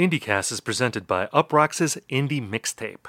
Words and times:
IndieCast 0.00 0.50
is 0.50 0.60
presented 0.60 1.06
by 1.06 1.26
Uproxx's 1.26 1.98
Indie 2.08 2.40
Mixtape. 2.40 3.04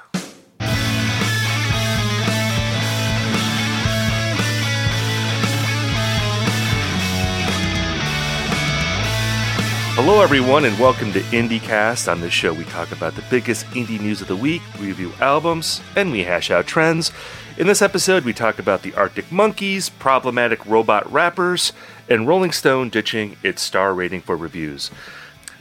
Hello, 9.96 10.22
everyone, 10.22 10.66
and 10.66 10.78
welcome 10.78 11.14
to 11.14 11.22
IndieCast. 11.22 12.12
On 12.12 12.20
this 12.20 12.34
show, 12.34 12.52
we 12.52 12.66
talk 12.66 12.92
about 12.92 13.16
the 13.16 13.24
biggest 13.30 13.66
indie 13.68 14.02
news 14.02 14.20
of 14.20 14.28
the 14.28 14.36
week, 14.36 14.62
review 14.78 15.14
albums, 15.22 15.80
and 15.96 16.12
we 16.12 16.26
hash 16.26 16.52
out 16.52 16.68
trends. 16.68 17.14
In 17.58 17.68
this 17.68 17.82
episode, 17.82 18.26
we 18.26 18.34
talk 18.34 18.60
about 18.60 18.82
the 18.82 18.94
Arctic 18.96 19.32
Monkeys, 19.32 19.88
problematic 19.88 20.66
robot 20.66 21.10
rappers, 21.10 21.72
and 22.10 22.28
Rolling 22.28 22.52
Stone 22.52 22.90
ditching 22.90 23.38
its 23.44 23.62
star 23.62 23.94
rating 23.94 24.20
for 24.20 24.36
reviews. 24.36 24.92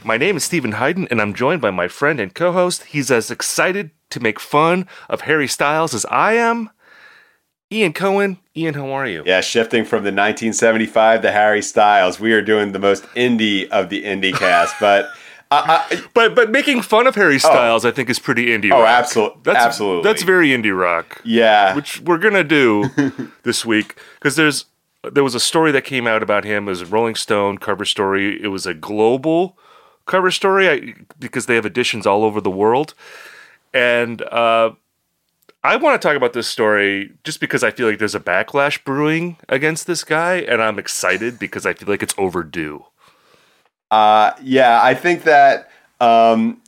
My 0.03 0.17
name 0.17 0.35
is 0.35 0.43
Steven 0.43 0.73
Hyden, 0.73 1.07
and 1.11 1.21
I'm 1.21 1.33
joined 1.33 1.61
by 1.61 1.69
my 1.69 1.87
friend 1.87 2.19
and 2.19 2.33
co 2.33 2.51
host. 2.51 2.85
He's 2.85 3.11
as 3.11 3.29
excited 3.29 3.91
to 4.09 4.19
make 4.19 4.39
fun 4.39 4.87
of 5.07 5.21
Harry 5.21 5.47
Styles 5.47 5.93
as 5.93 6.05
I 6.05 6.33
am. 6.33 6.71
Ian 7.71 7.93
Cohen. 7.93 8.39
Ian, 8.57 8.73
how 8.73 8.89
are 8.89 9.05
you? 9.05 9.21
Yeah, 9.25 9.41
shifting 9.41 9.85
from 9.85 9.99
the 10.03 10.09
1975 10.09 11.21
to 11.21 11.31
Harry 11.31 11.61
Styles, 11.61 12.19
we 12.19 12.33
are 12.33 12.41
doing 12.41 12.71
the 12.71 12.79
most 12.79 13.03
indie 13.15 13.69
of 13.69 13.89
the 13.89 14.03
indie 14.03 14.33
cast, 14.33 14.75
but. 14.79 15.09
I, 15.53 15.85
I, 15.91 16.03
but 16.13 16.33
but 16.33 16.49
making 16.49 16.81
fun 16.81 17.07
of 17.07 17.15
Harry 17.15 17.35
oh. 17.35 17.39
Styles, 17.39 17.85
oh, 17.85 17.89
I 17.89 17.91
think, 17.91 18.09
is 18.09 18.19
pretty 18.19 18.47
indie. 18.47 18.71
Oh, 18.71 18.79
rock. 18.79 18.87
absolutely, 18.87 19.41
that's, 19.43 19.59
absolutely. 19.59 20.09
That's 20.09 20.23
very 20.23 20.47
indie 20.47 20.77
rock. 20.77 21.21
Yeah, 21.25 21.75
which 21.75 21.99
we're 21.99 22.19
gonna 22.19 22.45
do 22.45 22.89
this 23.43 23.65
week 23.65 23.99
because 24.15 24.37
there's 24.37 24.65
there 25.03 25.25
was 25.25 25.35
a 25.35 25.41
story 25.41 25.73
that 25.73 25.83
came 25.83 26.07
out 26.07 26.23
about 26.23 26.45
him 26.45 26.69
as 26.69 26.81
a 26.81 26.85
Rolling 26.85 27.15
Stone 27.15 27.57
cover 27.57 27.83
story. 27.83 28.41
It 28.41 28.47
was 28.47 28.65
a 28.65 28.73
global 28.73 29.57
cover 30.11 30.29
story 30.31 30.69
I, 30.69 30.93
because 31.19 31.45
they 31.45 31.55
have 31.55 31.65
editions 31.65 32.05
all 32.05 32.23
over 32.23 32.41
the 32.41 32.51
world, 32.51 32.93
and 33.73 34.21
uh, 34.21 34.71
I 35.63 35.75
want 35.75 36.01
to 36.01 36.07
talk 36.07 36.17
about 36.17 36.33
this 36.33 36.47
story 36.47 37.13
just 37.23 37.39
because 37.39 37.63
I 37.63 37.71
feel 37.71 37.87
like 37.87 37.99
there's 37.99 38.15
a 38.15 38.19
backlash 38.19 38.83
brewing 38.83 39.37
against 39.47 39.87
this 39.87 40.03
guy, 40.03 40.37
and 40.37 40.61
I'm 40.61 40.79
excited 40.79 41.39
because 41.39 41.65
I 41.65 41.73
feel 41.73 41.87
like 41.87 42.03
it's 42.03 42.15
overdue. 42.17 42.85
Uh, 43.91 44.33
yeah, 44.41 44.81
I 44.81 44.93
think 44.95 45.23
that 45.23 45.69
um, 45.99 46.61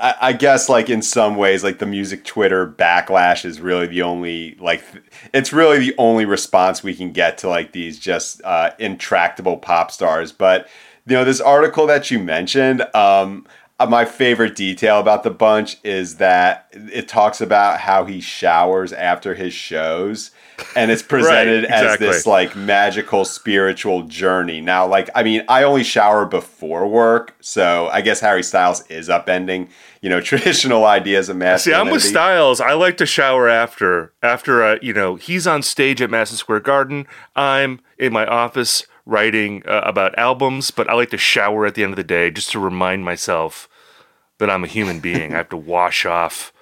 I, 0.00 0.14
I, 0.20 0.32
guess 0.34 0.68
like 0.68 0.88
in 0.88 1.02
some 1.02 1.36
ways, 1.36 1.64
like 1.64 1.78
the 1.78 1.86
music 1.86 2.24
Twitter 2.24 2.66
backlash 2.66 3.44
is 3.44 3.60
really 3.60 3.86
the 3.86 4.02
only 4.02 4.54
like 4.60 4.84
it's 5.32 5.52
really 5.52 5.78
the 5.78 5.94
only 5.98 6.26
response 6.26 6.82
we 6.82 6.94
can 6.94 7.10
get 7.10 7.38
to 7.38 7.48
like 7.48 7.72
these 7.72 7.98
just 7.98 8.40
uh, 8.44 8.70
intractable 8.78 9.56
pop 9.56 9.90
stars. 9.90 10.30
But 10.30 10.68
you 11.08 11.16
know, 11.16 11.24
this 11.24 11.40
article 11.40 11.86
that 11.86 12.10
you 12.10 12.18
mentioned, 12.18 12.82
um, 12.94 13.46
uh, 13.80 13.86
my 13.86 14.04
favorite 14.04 14.56
detail 14.56 14.98
about 14.98 15.22
the 15.22 15.30
bunch 15.30 15.78
is 15.84 16.16
that 16.16 16.68
it 16.72 17.08
talks 17.08 17.40
about 17.40 17.80
how 17.80 18.04
he 18.04 18.20
showers 18.20 18.92
after 18.92 19.34
his 19.34 19.54
shows 19.54 20.32
and 20.74 20.90
it's 20.90 21.02
presented 21.14 21.62
right, 21.62 21.82
exactly. 21.82 22.08
as 22.08 22.16
this 22.16 22.26
like 22.26 22.56
magical 22.56 23.24
spiritual 23.24 24.02
journey. 24.02 24.60
Now, 24.60 24.86
like, 24.86 25.08
I 25.14 25.22
mean, 25.22 25.44
I 25.48 25.62
only 25.62 25.84
shower 25.84 26.26
before 26.26 26.86
work, 26.88 27.36
so 27.40 27.88
I 27.92 28.00
guess 28.00 28.20
Harry 28.20 28.42
Styles 28.42 28.84
is 28.88 29.08
upending, 29.08 29.68
you 30.02 30.10
know, 30.10 30.20
traditional 30.22 30.84
ideas 30.84 31.28
of 31.28 31.36
masculinity. 31.36 31.84
See, 31.84 31.88
I'm 31.88 31.92
with 31.92 32.02
Styles. 32.02 32.60
I 32.60 32.72
like 32.72 32.96
to 32.98 33.06
shower 33.06 33.48
after, 33.48 34.12
after, 34.22 34.64
uh, 34.64 34.78
you 34.82 34.92
know, 34.92 35.14
he's 35.14 35.46
on 35.46 35.62
stage 35.62 36.02
at 36.02 36.10
Madison 36.10 36.36
Square 36.36 36.60
Garden. 36.60 37.06
I'm 37.36 37.80
in 37.96 38.12
my 38.12 38.26
office 38.26 38.86
writing 39.08 39.62
uh, 39.66 39.80
about 39.84 40.16
albums, 40.18 40.70
but 40.70 40.88
I 40.88 40.92
like 40.92 41.10
to 41.10 41.18
shower 41.18 41.64
at 41.64 41.74
the 41.74 41.82
end 41.82 41.94
of 41.94 41.96
the 41.96 42.04
day 42.04 42.30
just 42.30 42.52
to 42.52 42.58
remind 42.60 43.06
myself 43.06 43.68
that 44.36 44.50
I'm 44.50 44.62
a 44.62 44.68
human 44.68 45.00
being. 45.00 45.32
I 45.32 45.38
have 45.38 45.48
to 45.48 45.56
wash 45.74 46.04
off, 46.04 46.52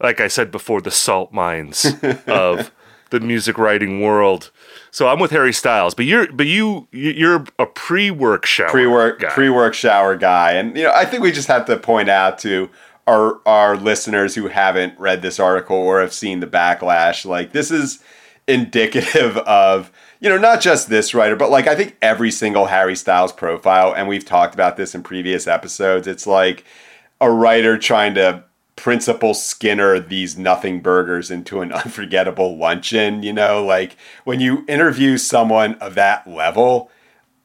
like 0.00 0.20
I 0.20 0.28
said 0.28 0.50
before, 0.50 0.80
the 0.80 0.92
salt 0.92 1.32
mines 1.32 1.86
of 2.26 2.70
the 3.10 3.18
music 3.18 3.58
writing 3.58 4.00
world. 4.00 4.52
So 4.92 5.08
I'm 5.08 5.18
with 5.18 5.32
Harry 5.32 5.52
Styles, 5.52 5.94
but 5.94 6.04
you're 6.04 6.30
but 6.32 6.46
you 6.46 6.86
you're 6.92 7.44
a 7.58 7.66
pre-work 7.66 8.46
shower 8.46 8.70
pre-work 8.70 9.20
guy. 9.20 9.30
pre-work 9.30 9.74
shower 9.74 10.16
guy, 10.16 10.52
and 10.52 10.76
you 10.76 10.84
know 10.84 10.92
I 10.94 11.04
think 11.04 11.22
we 11.22 11.32
just 11.32 11.48
have 11.48 11.66
to 11.66 11.76
point 11.76 12.08
out 12.08 12.38
to 12.40 12.70
our 13.08 13.40
our 13.44 13.76
listeners 13.76 14.36
who 14.36 14.46
haven't 14.46 14.98
read 15.00 15.22
this 15.22 15.40
article 15.40 15.76
or 15.76 16.00
have 16.00 16.12
seen 16.12 16.38
the 16.38 16.46
backlash, 16.46 17.24
like 17.24 17.52
this 17.52 17.72
is 17.72 17.98
indicative 18.46 19.36
of 19.38 19.90
you 20.20 20.28
know, 20.28 20.38
not 20.38 20.60
just 20.60 20.88
this 20.88 21.14
writer, 21.14 21.36
but 21.36 21.50
like 21.50 21.66
I 21.66 21.74
think 21.74 21.96
every 22.02 22.30
single 22.30 22.66
Harry 22.66 22.96
Styles 22.96 23.32
profile, 23.32 23.92
and 23.94 24.08
we've 24.08 24.24
talked 24.24 24.54
about 24.54 24.76
this 24.76 24.94
in 24.94 25.02
previous 25.02 25.46
episodes, 25.46 26.06
it's 26.06 26.26
like 26.26 26.64
a 27.20 27.30
writer 27.30 27.78
trying 27.78 28.14
to 28.14 28.44
principal 28.76 29.34
Skinner 29.34 29.98
these 29.98 30.38
nothing 30.38 30.80
burgers 30.80 31.30
into 31.30 31.60
an 31.60 31.72
unforgettable 31.84 32.56
luncheon, 32.56 33.22
you 33.22 33.32
know, 33.32 33.64
like 33.64 33.96
when 34.24 34.40
you 34.40 34.64
interview 34.68 35.18
someone 35.18 35.74
of 35.74 35.94
that 35.96 36.26
level, 36.26 36.90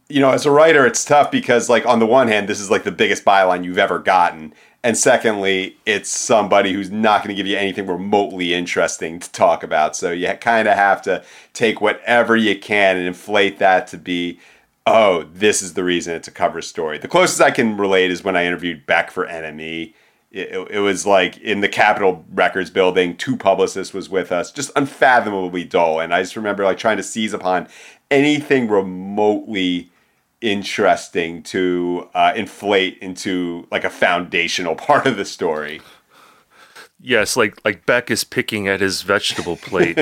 you 0.09 0.19
know, 0.19 0.29
as 0.29 0.45
a 0.45 0.51
writer, 0.51 0.85
it's 0.85 1.03
tough 1.03 1.31
because, 1.31 1.69
like, 1.69 1.85
on 1.85 1.99
the 1.99 2.05
one 2.05 2.27
hand, 2.27 2.47
this 2.47 2.59
is 2.59 2.69
like 2.69 2.83
the 2.83 2.91
biggest 2.91 3.25
byline 3.25 3.63
you've 3.63 3.79
ever 3.79 3.99
gotten. 3.99 4.53
And 4.83 4.97
secondly, 4.97 5.77
it's 5.85 6.09
somebody 6.09 6.73
who's 6.73 6.91
not 6.91 7.23
going 7.23 7.29
to 7.29 7.35
give 7.35 7.47
you 7.47 7.57
anything 7.57 7.87
remotely 7.87 8.53
interesting 8.53 9.17
to 9.19 9.31
talk 9.31 9.63
about. 9.63 9.95
So 9.95 10.11
you 10.11 10.27
kind 10.33 10.67
of 10.67 10.75
have 10.75 11.01
to 11.03 11.23
take 11.53 11.79
whatever 11.79 12.35
you 12.35 12.59
can 12.59 12.97
and 12.97 13.07
inflate 13.07 13.59
that 13.59 13.87
to 13.87 13.97
be, 13.97 14.39
oh, 14.85 15.23
this 15.33 15.61
is 15.61 15.75
the 15.75 15.85
reason 15.85 16.15
it's 16.15 16.27
a 16.27 16.31
cover 16.31 16.61
story. 16.61 16.97
The 16.97 17.07
closest 17.07 17.41
I 17.41 17.51
can 17.51 17.77
relate 17.77 18.11
is 18.11 18.25
when 18.25 18.35
I 18.35 18.45
interviewed 18.45 18.85
Beck 18.85 19.09
for 19.09 19.25
NME. 19.25 19.93
It, 20.31 20.71
it, 20.71 20.79
was 20.79 21.05
like 21.05 21.37
in 21.37 21.61
the 21.61 21.69
Capitol 21.69 22.25
Records 22.33 22.71
building, 22.71 23.15
two 23.15 23.37
publicists 23.37 23.93
was 23.93 24.09
with 24.09 24.31
us, 24.31 24.51
just 24.51 24.71
unfathomably 24.75 25.63
dull. 25.63 25.99
And 25.99 26.13
I 26.13 26.23
just 26.23 26.35
remember 26.35 26.63
like 26.65 26.79
trying 26.79 26.97
to 26.97 27.03
seize 27.03 27.33
upon 27.33 27.67
anything 28.09 28.67
remotely 28.67 29.91
interesting 30.43 31.41
to 31.43 32.09
uh, 32.13 32.33
inflate 32.35 32.97
into 32.99 33.67
like 33.71 33.83
a 33.83 33.89
foundational 33.89 34.75
part 34.87 35.07
of 35.07 35.17
the 35.17 35.25
story. 35.25 35.81
Yes, 37.05 37.35
like 37.35 37.59
like 37.65 37.85
Beck 37.85 38.09
is 38.09 38.23
picking 38.23 38.69
at 38.69 38.79
his 38.79 39.01
vegetable 39.01 39.57
plate 39.57 39.97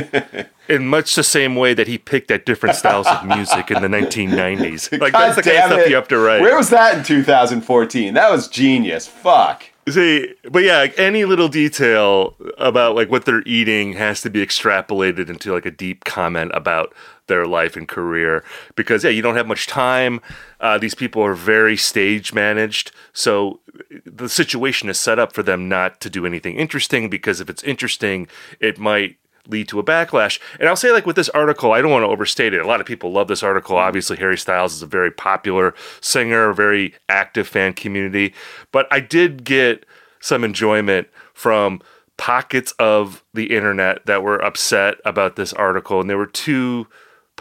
in 0.69 0.85
much 0.85 1.15
the 1.15 1.23
same 1.23 1.55
way 1.55 1.73
that 1.73 1.87
he 1.87 1.97
picked 1.97 2.29
at 2.29 2.45
different 2.45 2.75
styles 2.75 3.07
of 3.07 3.25
music 3.25 3.71
in 3.71 3.81
the 3.81 3.87
1990s. 3.87 4.91
Like 5.01 5.13
God 5.13 5.33
that's 5.33 5.35
the 5.37 5.41
kind 5.41 5.57
of 5.57 5.79
stuff 5.79 5.89
you 5.89 5.95
have 5.95 6.07
to 6.09 6.19
write. 6.19 6.41
Where 6.41 6.55
was 6.55 6.69
that 6.69 6.95
in 6.95 7.03
2014? 7.03 8.13
That 8.13 8.29
was 8.29 8.47
genius. 8.47 9.07
Fuck. 9.07 9.63
See, 9.89 10.35
but 10.51 10.63
yeah, 10.63 10.77
like 10.77 10.99
any 10.99 11.25
little 11.25 11.47
detail 11.47 12.35
about 12.59 12.95
like 12.95 13.09
what 13.09 13.25
they're 13.25 13.41
eating 13.47 13.93
has 13.93 14.21
to 14.21 14.29
be 14.29 14.45
extrapolated 14.45 15.27
into 15.27 15.51
like 15.51 15.65
a 15.65 15.71
deep 15.71 16.03
comment 16.03 16.51
about 16.53 16.93
their 17.31 17.47
life 17.47 17.75
and 17.75 17.87
career 17.87 18.43
because 18.75 19.03
yeah, 19.03 19.09
you 19.09 19.21
don't 19.21 19.35
have 19.35 19.47
much 19.47 19.65
time. 19.65 20.19
Uh, 20.59 20.77
these 20.77 20.93
people 20.93 21.23
are 21.23 21.33
very 21.33 21.77
stage 21.77 22.33
managed, 22.33 22.91
so 23.13 23.61
the 24.05 24.29
situation 24.29 24.89
is 24.89 24.99
set 24.99 25.17
up 25.17 25.33
for 25.33 25.41
them 25.41 25.69
not 25.69 25.99
to 26.01 26.09
do 26.09 26.25
anything 26.25 26.57
interesting 26.57 27.09
because 27.09 27.39
if 27.39 27.49
it's 27.49 27.63
interesting, 27.63 28.27
it 28.59 28.77
might 28.77 29.17
lead 29.47 29.67
to 29.69 29.79
a 29.79 29.83
backlash. 29.83 30.39
And 30.59 30.67
I'll 30.67 30.75
say, 30.75 30.91
like 30.91 31.05
with 31.05 31.15
this 31.15 31.29
article, 31.29 31.71
I 31.71 31.81
don't 31.81 31.91
want 31.91 32.03
to 32.03 32.07
overstate 32.07 32.53
it. 32.53 32.61
A 32.61 32.67
lot 32.67 32.79
of 32.79 32.85
people 32.85 33.11
love 33.11 33.27
this 33.27 33.43
article. 33.43 33.77
Obviously, 33.77 34.17
Harry 34.17 34.37
Styles 34.37 34.73
is 34.73 34.81
a 34.81 34.87
very 34.87 35.11
popular 35.11 35.73
singer, 35.99 36.53
very 36.53 36.93
active 37.09 37.47
fan 37.47 37.73
community. 37.73 38.33
But 38.71 38.87
I 38.91 38.99
did 38.99 39.43
get 39.43 39.85
some 40.19 40.43
enjoyment 40.43 41.07
from 41.33 41.81
pockets 42.17 42.71
of 42.73 43.23
the 43.33 43.55
internet 43.55 44.05
that 44.05 44.21
were 44.21 44.43
upset 44.43 44.97
about 45.05 45.35
this 45.35 45.53
article. 45.53 45.99
And 45.99 46.09
there 46.09 46.17
were 46.17 46.27
two 46.27 46.87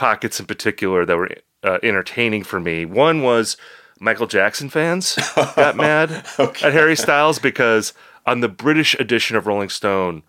pockets 0.01 0.41
in 0.41 0.47
particular 0.47 1.05
that 1.05 1.15
were 1.15 1.29
uh, 1.63 1.79
entertaining 1.83 2.43
for 2.43 2.59
me. 2.59 2.87
One 2.87 3.23
was 3.23 3.59
Michael 4.01 4.27
Jackson 4.27 4.71
fans 4.71 5.19
got 5.37 5.77
mad 5.77 6.25
okay. 6.39 6.67
at 6.67 6.73
Harry 6.73 6.97
Styles 6.97 7.39
because 7.39 7.93
on 8.25 8.41
the 8.41 8.49
British 8.49 8.95
edition 8.95 9.37
of 9.37 9.47
Rolling 9.47 9.69
Stone, 9.69 10.23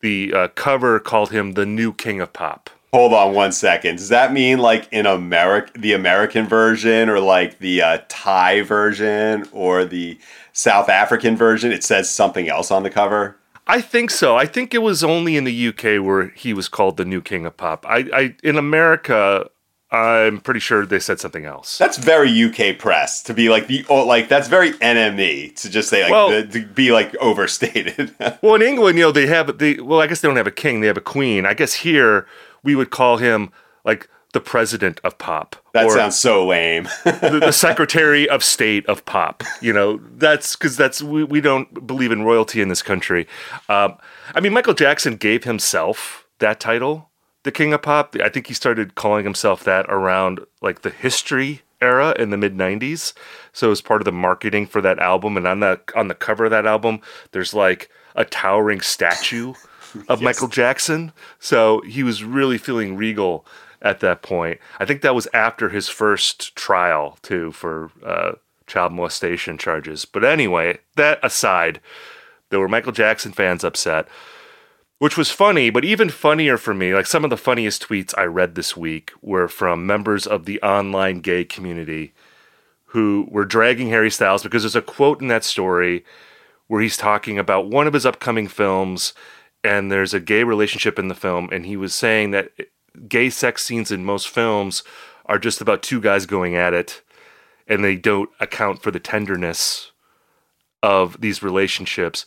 the 0.00 0.34
uh, 0.34 0.48
cover 0.56 0.98
called 0.98 1.30
him 1.30 1.52
the 1.52 1.64
new 1.64 1.92
king 1.92 2.20
of 2.20 2.32
pop. 2.32 2.68
Hold 2.92 3.12
on 3.12 3.32
one 3.32 3.52
second. 3.52 3.96
Does 3.96 4.08
that 4.08 4.32
mean 4.32 4.58
like 4.58 4.88
in 4.90 5.06
America, 5.06 5.70
the 5.78 5.92
American 5.92 6.48
version, 6.48 7.08
or 7.08 7.20
like 7.20 7.60
the 7.60 7.80
uh, 7.82 7.98
Thai 8.08 8.62
version, 8.62 9.46
or 9.52 9.84
the 9.84 10.18
South 10.52 10.88
African 10.88 11.36
version? 11.36 11.70
It 11.70 11.84
says 11.84 12.10
something 12.10 12.48
else 12.48 12.72
on 12.72 12.82
the 12.82 12.90
cover. 12.90 13.36
I 13.70 13.80
think 13.80 14.10
so. 14.10 14.36
I 14.36 14.46
think 14.46 14.74
it 14.74 14.82
was 14.82 15.04
only 15.04 15.36
in 15.36 15.44
the 15.44 15.68
UK 15.68 16.04
where 16.04 16.30
he 16.30 16.52
was 16.52 16.68
called 16.68 16.96
the 16.96 17.04
new 17.04 17.22
king 17.22 17.46
of 17.46 17.56
pop. 17.56 17.86
I, 17.86 17.98
I 18.12 18.34
in 18.42 18.58
America, 18.58 19.48
I'm 19.92 20.40
pretty 20.40 20.58
sure 20.58 20.84
they 20.84 20.98
said 20.98 21.20
something 21.20 21.44
else. 21.44 21.78
That's 21.78 21.96
very 21.96 22.30
UK 22.42 22.76
press 22.80 23.22
to 23.22 23.32
be 23.32 23.48
like 23.48 23.68
the 23.68 23.86
oh, 23.88 24.04
like 24.04 24.28
that's 24.28 24.48
very 24.48 24.72
NME 24.72 25.54
to 25.60 25.70
just 25.70 25.88
say 25.88 26.02
like 26.02 26.10
well, 26.10 26.30
the, 26.30 26.46
to 26.46 26.66
be 26.66 26.90
like 26.90 27.16
overstated. 27.18 28.12
well, 28.42 28.56
in 28.56 28.62
England, 28.62 28.98
you 28.98 29.04
know, 29.04 29.12
they 29.12 29.28
have 29.28 29.58
the 29.58 29.78
well, 29.78 30.00
I 30.00 30.08
guess 30.08 30.20
they 30.20 30.26
don't 30.26 30.36
have 30.36 30.48
a 30.48 30.50
king, 30.52 30.80
they 30.80 30.88
have 30.88 30.96
a 30.96 31.00
queen. 31.00 31.46
I 31.46 31.54
guess 31.54 31.74
here 31.74 32.26
we 32.64 32.74
would 32.74 32.90
call 32.90 33.18
him 33.18 33.52
like 33.84 34.08
the 34.32 34.40
president 34.40 35.00
of 35.02 35.18
pop. 35.18 35.56
That 35.72 35.90
sounds 35.90 36.18
so 36.18 36.46
lame. 36.46 36.84
the, 37.04 37.40
the 37.40 37.52
secretary 37.52 38.28
of 38.28 38.44
state 38.44 38.86
of 38.86 39.04
pop. 39.04 39.42
You 39.60 39.72
know, 39.72 40.00
that's 40.16 40.56
because 40.56 40.76
that's 40.76 41.02
we, 41.02 41.24
we 41.24 41.40
don't 41.40 41.86
believe 41.86 42.12
in 42.12 42.22
royalty 42.22 42.60
in 42.60 42.68
this 42.68 42.82
country. 42.82 43.26
Um, 43.68 43.96
I 44.34 44.40
mean, 44.40 44.52
Michael 44.52 44.74
Jackson 44.74 45.16
gave 45.16 45.44
himself 45.44 46.26
that 46.38 46.60
title, 46.60 47.10
the 47.42 47.52
king 47.52 47.72
of 47.72 47.82
pop. 47.82 48.16
I 48.22 48.28
think 48.28 48.46
he 48.46 48.54
started 48.54 48.94
calling 48.94 49.24
himself 49.24 49.64
that 49.64 49.86
around 49.88 50.40
like 50.62 50.82
the 50.82 50.90
history 50.90 51.62
era 51.82 52.14
in 52.18 52.28
the 52.28 52.36
mid 52.36 52.54
90s 52.54 53.14
so 53.52 53.68
it 53.68 53.70
was 53.70 53.80
part 53.80 54.02
of 54.02 54.04
the 54.04 54.12
marketing 54.12 54.66
for 54.66 54.82
that 54.82 54.98
album 54.98 55.36
and 55.38 55.46
on 55.46 55.60
the 55.60 55.80
on 55.96 56.08
the 56.08 56.14
cover 56.14 56.44
of 56.44 56.50
that 56.50 56.66
album 56.66 57.00
there's 57.32 57.54
like 57.54 57.88
a 58.16 58.24
towering 58.24 58.82
statue 58.82 59.54
of 60.08 60.20
yes. 60.20 60.22
Michael 60.22 60.48
Jackson 60.48 61.10
so 61.38 61.80
he 61.82 62.02
was 62.02 62.22
really 62.22 62.58
feeling 62.58 62.96
regal 62.96 63.46
at 63.82 64.00
that 64.00 64.22
point. 64.22 64.58
I 64.78 64.84
think 64.84 65.02
that 65.02 65.14
was 65.14 65.28
after 65.32 65.68
his 65.68 65.88
first 65.88 66.54
trial 66.54 67.18
too 67.22 67.52
for 67.52 67.90
uh, 68.04 68.32
child 68.66 68.92
molestation 68.92 69.58
charges. 69.58 70.04
But 70.04 70.24
anyway 70.24 70.78
that 70.96 71.18
aside 71.22 71.80
there 72.50 72.60
were 72.60 72.68
Michael 72.68 72.92
Jackson 72.92 73.32
fans 73.32 73.64
upset 73.64 74.08
which 75.00 75.16
was 75.16 75.30
funny, 75.30 75.70
but 75.70 75.82
even 75.82 76.10
funnier 76.10 76.58
for 76.58 76.74
me, 76.74 76.94
like 76.94 77.06
some 77.06 77.24
of 77.24 77.30
the 77.30 77.36
funniest 77.38 77.88
tweets 77.88 78.12
I 78.18 78.24
read 78.24 78.54
this 78.54 78.76
week 78.76 79.12
were 79.22 79.48
from 79.48 79.86
members 79.86 80.26
of 80.26 80.44
the 80.44 80.60
online 80.60 81.20
gay 81.20 81.42
community 81.42 82.12
who 82.84 83.26
were 83.30 83.46
dragging 83.46 83.88
Harry 83.88 84.10
Styles 84.10 84.42
because 84.42 84.62
there's 84.62 84.76
a 84.76 84.82
quote 84.82 85.22
in 85.22 85.28
that 85.28 85.42
story 85.42 86.04
where 86.66 86.82
he's 86.82 86.98
talking 86.98 87.38
about 87.38 87.70
one 87.70 87.86
of 87.86 87.94
his 87.94 88.04
upcoming 88.04 88.46
films 88.46 89.14
and 89.64 89.90
there's 89.90 90.12
a 90.12 90.20
gay 90.20 90.44
relationship 90.44 90.98
in 90.98 91.08
the 91.08 91.14
film. 91.14 91.48
And 91.50 91.64
he 91.64 91.78
was 91.78 91.94
saying 91.94 92.32
that 92.32 92.50
gay 93.08 93.30
sex 93.30 93.64
scenes 93.64 93.90
in 93.90 94.04
most 94.04 94.28
films 94.28 94.82
are 95.26 95.38
just 95.38 95.60
about 95.60 95.82
two 95.82 96.00
guys 96.00 96.26
going 96.26 96.56
at 96.56 96.74
it 96.74 97.02
and 97.66 97.84
they 97.84 97.96
don't 97.96 98.30
account 98.40 98.82
for 98.82 98.90
the 98.90 99.00
tenderness 99.00 99.92
of 100.82 101.20
these 101.20 101.42
relationships 101.42 102.26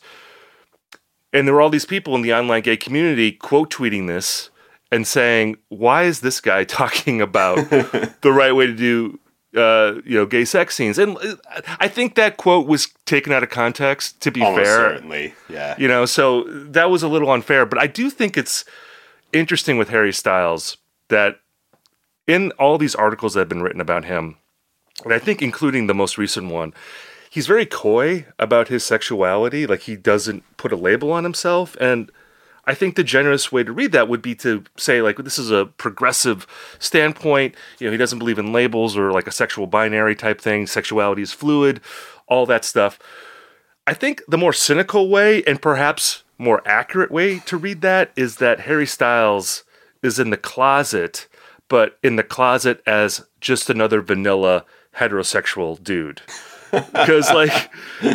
and 1.34 1.46
there 1.46 1.54
were 1.54 1.60
all 1.60 1.70
these 1.70 1.84
people 1.84 2.14
in 2.14 2.22
the 2.22 2.32
online 2.32 2.62
gay 2.62 2.76
community 2.76 3.32
quote 3.32 3.70
tweeting 3.70 4.06
this 4.06 4.50
and 4.92 5.06
saying, 5.06 5.56
"Why 5.68 6.04
is 6.04 6.20
this 6.20 6.40
guy 6.40 6.64
talking 6.80 7.20
about 7.20 7.56
the 7.70 8.32
right 8.32 8.54
way 8.54 8.66
to 8.66 8.74
do 8.74 9.18
uh, 9.56 10.00
you 10.04 10.16
know, 10.16 10.26
gay 10.26 10.44
sex 10.44 10.74
scenes. 10.74 10.98
And 10.98 11.16
uh, 11.18 11.36
I 11.78 11.86
think 11.86 12.16
that 12.16 12.38
quote 12.38 12.66
was 12.66 12.88
taken 13.06 13.32
out 13.32 13.44
of 13.44 13.50
context, 13.50 14.20
to 14.22 14.32
be 14.32 14.42
Almost 14.42 14.64
fair. 14.64 14.76
Certainly, 14.76 15.34
yeah. 15.48 15.76
You 15.78 15.86
know, 15.86 16.06
so 16.06 16.42
that 16.48 16.90
was 16.90 17.04
a 17.04 17.08
little 17.08 17.30
unfair. 17.30 17.64
But 17.64 17.78
I 17.78 17.86
do 17.86 18.10
think 18.10 18.36
it's 18.36 18.64
interesting 19.34 19.76
with 19.76 19.90
Harry 19.90 20.12
Styles 20.12 20.78
that 21.08 21.40
in 22.26 22.50
all 22.52 22.78
these 22.78 22.94
articles 22.94 23.34
that 23.34 23.40
have 23.40 23.48
been 23.48 23.62
written 23.62 23.80
about 23.80 24.06
him, 24.06 24.36
and 25.04 25.12
I 25.12 25.18
think 25.18 25.42
including 25.42 25.86
the 25.86 25.94
most 25.94 26.16
recent 26.16 26.50
one, 26.50 26.72
he's 27.30 27.46
very 27.46 27.66
coy 27.66 28.26
about 28.38 28.68
his 28.68 28.84
sexuality. 28.84 29.66
Like 29.66 29.82
he 29.82 29.96
doesn't 29.96 30.44
put 30.56 30.72
a 30.72 30.76
label 30.76 31.12
on 31.12 31.24
himself. 31.24 31.76
And 31.80 32.10
I 32.66 32.74
think 32.74 32.96
the 32.96 33.04
generous 33.04 33.52
way 33.52 33.62
to 33.62 33.72
read 33.72 33.92
that 33.92 34.08
would 34.08 34.22
be 34.22 34.34
to 34.36 34.64
say, 34.76 35.02
like, 35.02 35.18
this 35.18 35.38
is 35.38 35.50
a 35.50 35.66
progressive 35.66 36.46
standpoint. 36.78 37.54
You 37.78 37.86
know, 37.86 37.92
he 37.92 37.98
doesn't 37.98 38.18
believe 38.18 38.38
in 38.38 38.52
labels 38.52 38.96
or 38.96 39.12
like 39.12 39.26
a 39.26 39.32
sexual 39.32 39.66
binary 39.66 40.16
type 40.16 40.40
thing. 40.40 40.66
Sexuality 40.66 41.22
is 41.22 41.32
fluid, 41.32 41.80
all 42.26 42.46
that 42.46 42.64
stuff. 42.64 42.98
I 43.86 43.92
think 43.92 44.22
the 44.26 44.38
more 44.38 44.54
cynical 44.54 45.10
way 45.10 45.42
and 45.44 45.60
perhaps 45.60 46.23
more 46.38 46.62
accurate 46.66 47.10
way 47.10 47.38
to 47.40 47.56
read 47.56 47.80
that 47.82 48.10
is 48.16 48.36
that 48.36 48.60
Harry 48.60 48.86
Styles 48.86 49.64
is 50.02 50.18
in 50.18 50.30
the 50.30 50.36
closet, 50.36 51.28
but 51.68 51.98
in 52.02 52.16
the 52.16 52.22
closet 52.22 52.82
as 52.86 53.24
just 53.40 53.70
another 53.70 54.00
vanilla 54.00 54.64
heterosexual 54.96 55.82
dude. 55.82 56.22
Because 56.92 57.30
like 57.30 57.70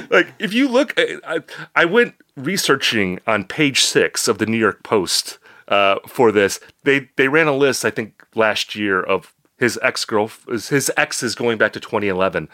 like 0.09 0.33
if 0.37 0.53
you 0.53 0.67
look 0.67 0.93
I, 0.97 1.39
I 1.77 1.85
went 1.85 2.15
researching 2.35 3.21
on 3.25 3.45
page 3.45 3.85
six 3.85 4.27
of 4.27 4.37
the 4.37 4.45
new 4.45 4.57
york 4.57 4.83
post 4.83 5.37
uh, 5.69 5.95
for 6.05 6.33
this. 6.33 6.59
They 6.83 7.09
they 7.15 7.29
ran 7.29 7.47
a 7.47 7.55
list 7.55 7.85
i 7.85 7.89
think 7.89 8.21
last 8.35 8.75
year 8.75 9.01
of 9.01 9.33
his 9.57 9.79
ex-girl 9.81 10.29
his 10.49 10.91
exes 10.97 11.35
going 11.35 11.57
back 11.57 11.71
to 11.71 11.79
2011 11.79 12.49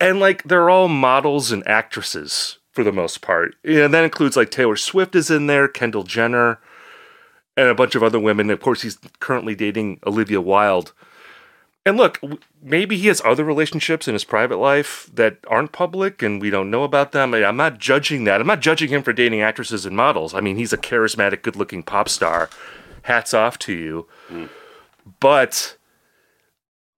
and 0.00 0.18
like 0.18 0.44
they're 0.44 0.70
all 0.70 0.88
models 0.88 1.52
and 1.52 1.66
actresses 1.68 2.58
for 2.78 2.84
the 2.84 2.92
most 2.92 3.20
part 3.20 3.56
and 3.64 3.92
that 3.92 4.04
includes 4.04 4.36
like 4.36 4.52
taylor 4.52 4.76
swift 4.76 5.16
is 5.16 5.32
in 5.32 5.48
there 5.48 5.66
kendall 5.66 6.04
jenner 6.04 6.60
and 7.56 7.68
a 7.68 7.74
bunch 7.74 7.96
of 7.96 8.04
other 8.04 8.20
women 8.20 8.50
of 8.50 8.60
course 8.60 8.82
he's 8.82 8.98
currently 9.18 9.56
dating 9.56 9.98
olivia 10.06 10.40
wilde 10.40 10.92
and 11.88 11.96
look, 11.96 12.20
maybe 12.62 12.98
he 12.98 13.08
has 13.08 13.22
other 13.24 13.44
relationships 13.44 14.06
in 14.06 14.12
his 14.12 14.24
private 14.24 14.58
life 14.58 15.08
that 15.14 15.38
aren't 15.48 15.72
public 15.72 16.22
and 16.22 16.38
we 16.38 16.50
don't 16.50 16.70
know 16.70 16.84
about 16.84 17.12
them. 17.12 17.32
I'm 17.32 17.56
not 17.56 17.78
judging 17.78 18.24
that. 18.24 18.42
I'm 18.42 18.46
not 18.46 18.60
judging 18.60 18.90
him 18.90 19.02
for 19.02 19.14
dating 19.14 19.40
actresses 19.40 19.86
and 19.86 19.96
models. 19.96 20.34
I 20.34 20.42
mean, 20.42 20.56
he's 20.56 20.74
a 20.74 20.76
charismatic, 20.76 21.40
good 21.40 21.56
looking 21.56 21.82
pop 21.82 22.10
star. 22.10 22.50
Hats 23.04 23.32
off 23.32 23.58
to 23.60 23.72
you. 23.72 24.06
Mm. 24.28 24.50
But, 25.18 25.78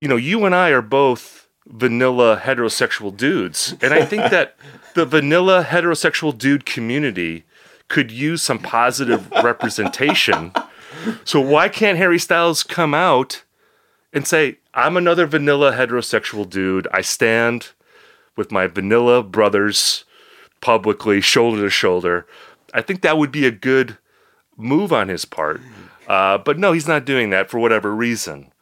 you 0.00 0.08
know, 0.08 0.16
you 0.16 0.44
and 0.44 0.56
I 0.56 0.70
are 0.70 0.82
both 0.82 1.46
vanilla 1.70 2.40
heterosexual 2.42 3.16
dudes. 3.16 3.74
And 3.80 3.94
I 3.94 4.04
think 4.04 4.30
that 4.30 4.56
the 4.94 5.06
vanilla 5.06 5.64
heterosexual 5.64 6.36
dude 6.36 6.66
community 6.66 7.44
could 7.88 8.10
use 8.10 8.42
some 8.42 8.58
positive 8.58 9.30
representation. 9.42 10.52
So 11.24 11.40
why 11.40 11.68
can't 11.68 11.98
Harry 11.98 12.18
Styles 12.18 12.62
come 12.62 12.94
out 12.94 13.44
and 14.12 14.26
say, 14.26 14.58
I'm 14.74 14.96
another 14.96 15.26
vanilla 15.26 15.72
heterosexual 15.72 16.48
dude. 16.48 16.86
I 16.92 17.00
stand 17.00 17.70
with 18.36 18.52
my 18.52 18.66
vanilla 18.66 19.22
brothers 19.22 20.04
publicly, 20.60 21.20
shoulder 21.20 21.62
to 21.62 21.70
shoulder. 21.70 22.26
I 22.74 22.82
think 22.82 23.02
that 23.02 23.18
would 23.18 23.32
be 23.32 23.46
a 23.46 23.50
good 23.50 23.98
move 24.56 24.92
on 24.92 25.08
his 25.08 25.24
part. 25.24 25.60
Uh, 26.06 26.38
but 26.38 26.58
no, 26.58 26.72
he's 26.72 26.88
not 26.88 27.04
doing 27.04 27.30
that 27.30 27.50
for 27.50 27.58
whatever 27.58 27.94
reason. 27.94 28.52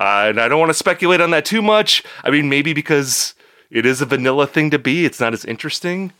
Uh, 0.00 0.28
and 0.30 0.40
I 0.40 0.48
don't 0.48 0.58
want 0.58 0.70
to 0.70 0.74
speculate 0.74 1.20
on 1.20 1.30
that 1.32 1.44
too 1.44 1.60
much. 1.60 2.02
I 2.24 2.30
mean, 2.30 2.48
maybe 2.48 2.72
because 2.72 3.34
it 3.70 3.84
is 3.84 4.00
a 4.00 4.06
vanilla 4.06 4.46
thing 4.46 4.70
to 4.70 4.78
be, 4.78 5.04
it's 5.04 5.20
not 5.20 5.34
as 5.34 5.44
interesting, 5.44 6.12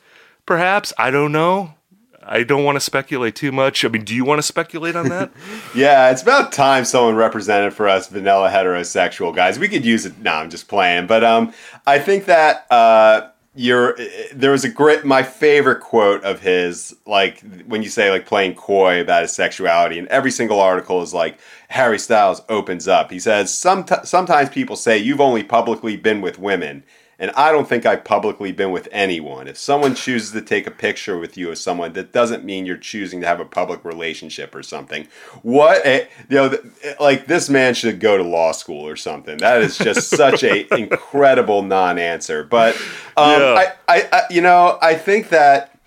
perhaps. 0.44 0.92
I 0.98 1.10
don't 1.10 1.32
know. 1.32 1.74
I 2.22 2.42
don't 2.42 2.64
want 2.64 2.76
to 2.76 2.80
speculate 2.80 3.34
too 3.34 3.50
much. 3.50 3.82
I 3.82 3.88
mean, 3.88 4.04
do 4.04 4.14
you 4.14 4.26
want 4.26 4.38
to 4.38 4.42
speculate 4.42 4.94
on 4.94 5.08
that? 5.08 5.32
yeah, 5.74 6.10
it's 6.10 6.20
about 6.22 6.52
time 6.52 6.84
someone 6.84 7.16
represented 7.16 7.72
for 7.72 7.88
us 7.88 8.08
vanilla 8.08 8.50
heterosexual 8.50 9.34
guys. 9.34 9.58
We 9.58 9.68
could 9.68 9.86
use 9.86 10.04
it. 10.04 10.18
No, 10.18 10.34
I'm 10.34 10.50
just 10.50 10.68
playing. 10.68 11.06
But 11.06 11.24
um, 11.24 11.54
I 11.86 11.98
think 11.98 12.26
that 12.26 12.66
uh, 12.70 13.29
you're 13.54 14.00
eh, 14.00 14.04
eh, 14.04 14.26
there 14.32 14.52
was 14.52 14.64
a 14.64 14.68
great 14.68 15.04
my 15.04 15.22
favorite 15.22 15.80
quote 15.80 16.22
of 16.22 16.40
his 16.40 16.94
like 17.06 17.40
when 17.66 17.82
you 17.82 17.88
say 17.88 18.10
like 18.10 18.26
playing 18.26 18.54
coy 18.54 19.00
about 19.00 19.22
his 19.22 19.32
sexuality 19.32 19.98
and 19.98 20.06
every 20.08 20.30
single 20.30 20.60
article 20.60 21.02
is 21.02 21.12
like 21.12 21.38
Harry 21.68 21.98
Styles 21.98 22.42
opens 22.48 22.88
up. 22.88 23.10
He 23.10 23.18
says 23.18 23.52
sometimes 23.52 24.50
people 24.50 24.76
say 24.76 24.98
you've 24.98 25.20
only 25.20 25.42
publicly 25.42 25.96
been 25.96 26.20
with 26.20 26.38
women 26.38 26.84
and 27.20 27.30
I 27.32 27.52
don't 27.52 27.68
think 27.68 27.84
I've 27.84 28.02
publicly 28.02 28.50
been 28.50 28.70
with 28.70 28.88
anyone. 28.90 29.46
If 29.46 29.58
someone 29.58 29.94
chooses 29.94 30.32
to 30.32 30.40
take 30.40 30.66
a 30.66 30.70
picture 30.70 31.18
with 31.18 31.36
you 31.36 31.52
as 31.52 31.60
someone, 31.60 31.92
that 31.92 32.12
doesn't 32.12 32.44
mean 32.44 32.64
you're 32.64 32.78
choosing 32.78 33.20
to 33.20 33.26
have 33.26 33.40
a 33.40 33.44
public 33.44 33.84
relationship 33.84 34.54
or 34.54 34.62
something. 34.62 35.06
What, 35.42 35.84
a, 35.84 36.08
you 36.30 36.36
know, 36.36 36.58
like 36.98 37.26
this 37.26 37.50
man 37.50 37.74
should 37.74 38.00
go 38.00 38.16
to 38.16 38.22
law 38.22 38.52
school 38.52 38.88
or 38.88 38.96
something. 38.96 39.36
That 39.36 39.60
is 39.60 39.76
just 39.76 40.08
such 40.16 40.42
a 40.42 40.66
incredible 40.74 41.62
non-answer. 41.62 42.44
But 42.44 42.74
um, 43.18 43.40
yeah. 43.40 43.66
I, 43.86 43.96
I, 43.96 44.08
I, 44.10 44.22
you 44.30 44.40
know, 44.40 44.78
I 44.80 44.94
think 44.94 45.28
that 45.28 45.78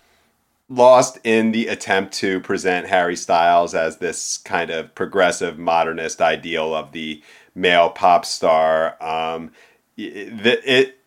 lost 0.69 1.17
in 1.23 1.51
the 1.51 1.67
attempt 1.67 2.13
to 2.13 2.41
present 2.41 2.87
Harry 2.87 3.15
Styles 3.15 3.73
as 3.73 3.97
this 3.97 4.37
kind 4.37 4.69
of 4.69 4.93
progressive 4.93 5.57
modernist 5.57 6.21
ideal 6.21 6.75
of 6.75 6.91
the 6.91 7.23
male 7.55 7.89
pop 7.89 8.23
star. 8.23 9.01
Um, 9.03 9.51
it, 9.97 10.61
it 10.65 10.99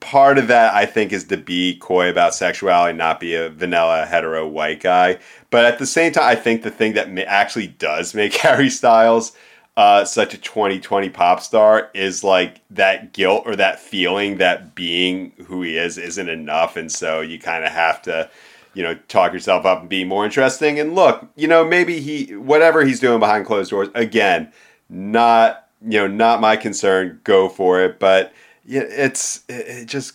part 0.00 0.38
of 0.38 0.48
that 0.48 0.74
I 0.74 0.86
think 0.86 1.12
is 1.12 1.24
to 1.24 1.36
be 1.36 1.76
coy 1.76 2.08
about 2.08 2.34
sexuality, 2.34 2.96
not 2.96 3.20
be 3.20 3.34
a 3.34 3.48
vanilla 3.48 4.06
hetero 4.06 4.46
white 4.46 4.80
guy. 4.80 5.18
But 5.50 5.64
at 5.64 5.78
the 5.78 5.86
same 5.86 6.12
time, 6.12 6.24
I 6.24 6.34
think 6.34 6.62
the 6.62 6.70
thing 6.70 6.94
that 6.94 7.16
actually 7.26 7.68
does 7.68 8.14
make 8.14 8.34
Harry 8.38 8.70
Styles 8.70 9.32
uh, 9.76 10.04
such 10.04 10.34
a 10.34 10.38
2020 10.38 11.10
pop 11.10 11.40
star 11.40 11.90
is 11.94 12.22
like 12.22 12.60
that 12.70 13.12
guilt 13.12 13.42
or 13.44 13.56
that 13.56 13.80
feeling 13.80 14.38
that 14.38 14.74
being 14.74 15.32
who 15.46 15.62
he 15.62 15.76
is 15.76 15.98
isn't 15.98 16.28
enough, 16.28 16.76
and 16.76 16.90
so 16.90 17.20
you 17.20 17.38
kind 17.38 17.64
of 17.64 17.70
have 17.72 18.02
to. 18.02 18.30
You 18.76 18.82
know, 18.82 18.96
talk 19.06 19.32
yourself 19.32 19.64
up 19.64 19.82
and 19.82 19.88
be 19.88 20.02
more 20.02 20.24
interesting. 20.24 20.80
And 20.80 20.96
look, 20.96 21.28
you 21.36 21.46
know, 21.46 21.64
maybe 21.64 22.00
he, 22.00 22.34
whatever 22.34 22.84
he's 22.84 22.98
doing 22.98 23.20
behind 23.20 23.46
closed 23.46 23.70
doors, 23.70 23.86
again, 23.94 24.52
not, 24.88 25.68
you 25.80 26.00
know, 26.00 26.08
not 26.08 26.40
my 26.40 26.56
concern. 26.56 27.20
Go 27.22 27.48
for 27.48 27.84
it. 27.84 28.00
But, 28.00 28.32
yeah, 28.66 28.82
it's 28.82 29.42
it 29.48 29.86
just 29.86 30.14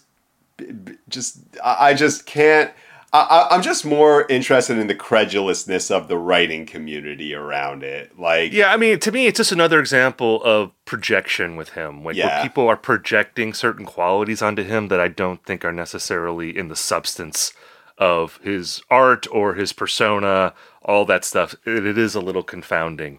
just 1.08 1.40
I 1.64 1.94
just 1.94 2.26
can't 2.26 2.72
I, 3.12 3.48
I'm 3.50 3.64
just 3.64 3.86
more 3.86 4.28
interested 4.30 4.78
in 4.78 4.86
the 4.86 4.94
credulousness 4.96 5.90
of 5.90 6.08
the 6.10 6.18
writing 6.18 6.68
community 6.68 7.34
around 7.34 7.84
it. 7.84 8.20
Like, 8.20 8.54
Yeah, 8.54 8.72
I 8.72 8.78
mean, 8.78 9.00
to 9.00 9.12
me, 9.12 9.26
it's 9.26 9.38
just 9.38 9.52
another 9.52 9.80
example 9.80 10.44
of 10.44 10.72
projection 10.86 11.56
with 11.56 11.70
him. 11.70 12.04
Like, 12.04 12.16
Yeah. 12.16 12.28
where 12.28 12.44
people 12.44 12.68
are 12.68 12.78
projecting 12.78 13.54
certain 13.56 13.86
qualities 13.86 14.44
onto 14.44 14.64
him 14.64 14.90
that 14.90 15.00
I 15.00 15.08
don't 15.08 15.44
think 15.44 15.66
are 15.66 15.72
necessarily 15.72 16.56
in 16.56 16.68
the 16.68 16.76
substance 16.76 17.52
of 17.98 18.38
his 18.44 18.84
art 18.92 19.26
or 19.32 19.56
his 19.56 19.74
persona, 19.74 20.54
all 20.84 21.04
that 21.06 21.26
stuff. 21.26 21.56
It, 21.66 21.88
it 21.88 21.98
is 21.98 22.14
a 22.14 22.22
little 22.22 22.44
confounding 22.44 23.18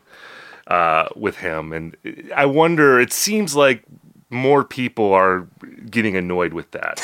uh, 0.69 1.09
with 1.17 1.39
him. 1.39 1.73
And 1.73 1.97
I 2.35 2.47
wonder, 2.47 3.01
it 3.01 3.13
seems 3.13 3.57
like 3.57 3.83
more 4.31 4.65
people 4.65 5.13
are 5.13 5.47
getting 5.91 6.17
annoyed 6.17 6.53
with 6.53 6.71
that. 6.71 7.03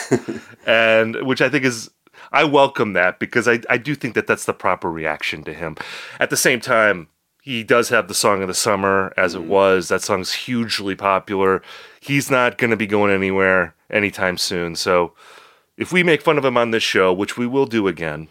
and 0.67 1.17
which 1.27 1.41
I 1.41 1.49
think 1.49 1.65
is. 1.65 1.91
I 2.33 2.45
welcome 2.45 2.95
that 2.95 3.21
because 3.21 3.47
I, 3.47 3.61
I 3.69 3.77
do 3.77 3.95
think 3.95 4.15
that 4.15 4.27
that's 4.27 4.47
the 4.47 4.55
proper 4.55 4.91
reaction 4.91 5.45
to 5.45 5.53
him. 5.53 5.77
At 6.19 6.31
the 6.31 6.37
same 6.37 6.61
time, 6.61 7.09
he 7.47 7.63
does 7.63 7.91
have 7.91 8.09
the 8.09 8.15
song 8.15 8.43
of 8.43 8.49
the 8.49 8.55
summer 8.55 9.13
as 9.17 9.35
it 9.37 9.43
mm-hmm. 9.43 9.51
was. 9.51 9.89
That 9.89 10.03
song's 10.03 10.33
hugely 10.33 10.97
popular. 10.97 11.63
He's 12.01 12.31
not 12.31 12.59
going 12.59 12.71
to 12.71 12.77
be 12.77 12.89
going 12.89 13.13
anywhere 13.13 13.77
anytime 13.89 14.39
soon. 14.39 14.75
So 14.75 15.13
if 15.77 15.93
we 15.93 16.03
make 16.03 16.23
fun 16.23 16.39
of 16.39 16.45
him 16.45 16.57
on 16.57 16.73
this 16.73 16.83
show, 16.83 17.13
which 17.13 17.37
we 17.37 17.47
will 17.47 17.67
do 17.67 17.87
again, 17.87 18.29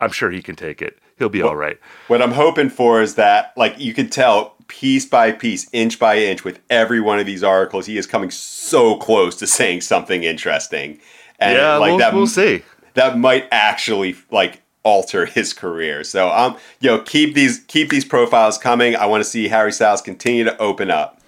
I'm 0.00 0.10
sure 0.10 0.30
he 0.30 0.42
can 0.42 0.56
take 0.56 0.82
it. 0.82 0.98
He'll 1.18 1.30
be 1.30 1.40
all 1.40 1.56
right. 1.56 1.78
What 2.08 2.20
I'm 2.20 2.32
hoping 2.32 2.68
for 2.68 3.00
is 3.00 3.14
that, 3.14 3.54
like, 3.56 3.78
you 3.78 3.94
can 3.94 4.10
tell 4.10 4.55
piece 4.68 5.06
by 5.06 5.32
piece, 5.32 5.68
inch 5.72 5.98
by 5.98 6.18
inch, 6.18 6.44
with 6.44 6.60
every 6.70 7.00
one 7.00 7.18
of 7.18 7.26
these 7.26 7.42
articles, 7.42 7.86
he 7.86 7.98
is 7.98 8.06
coming 8.06 8.30
so 8.30 8.96
close 8.96 9.36
to 9.36 9.46
saying 9.46 9.80
something 9.80 10.24
interesting. 10.24 10.98
And 11.38 11.56
yeah, 11.56 11.76
like 11.76 11.90
we'll, 11.90 11.98
that, 11.98 12.14
we'll 12.14 12.26
see. 12.26 12.62
that 12.94 13.18
might 13.18 13.46
actually 13.50 14.16
like 14.30 14.62
alter 14.82 15.26
his 15.26 15.52
career. 15.52 16.04
So, 16.04 16.30
um, 16.30 16.56
yo, 16.80 17.00
keep 17.00 17.34
these 17.34 17.60
keep 17.66 17.90
these 17.90 18.04
profiles 18.04 18.58
coming. 18.58 18.96
I 18.96 19.06
want 19.06 19.22
to 19.22 19.28
see 19.28 19.48
Harry 19.48 19.72
Styles 19.72 20.02
continue 20.02 20.44
to 20.44 20.56
open 20.58 20.90
up. 20.90 21.20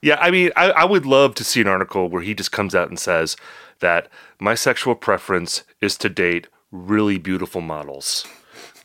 Yeah, 0.00 0.18
I 0.20 0.30
mean, 0.30 0.50
I, 0.56 0.70
I 0.70 0.84
would 0.84 1.06
love 1.06 1.34
to 1.36 1.44
see 1.44 1.60
an 1.60 1.66
article 1.66 2.08
where 2.08 2.22
he 2.22 2.32
just 2.34 2.52
comes 2.52 2.74
out 2.74 2.88
and 2.88 2.98
says 2.98 3.36
that 3.80 4.08
my 4.38 4.54
sexual 4.54 4.94
preference 4.94 5.64
is 5.80 5.96
to 5.98 6.08
date 6.08 6.46
really 6.70 7.18
beautiful 7.18 7.60
models. 7.60 8.26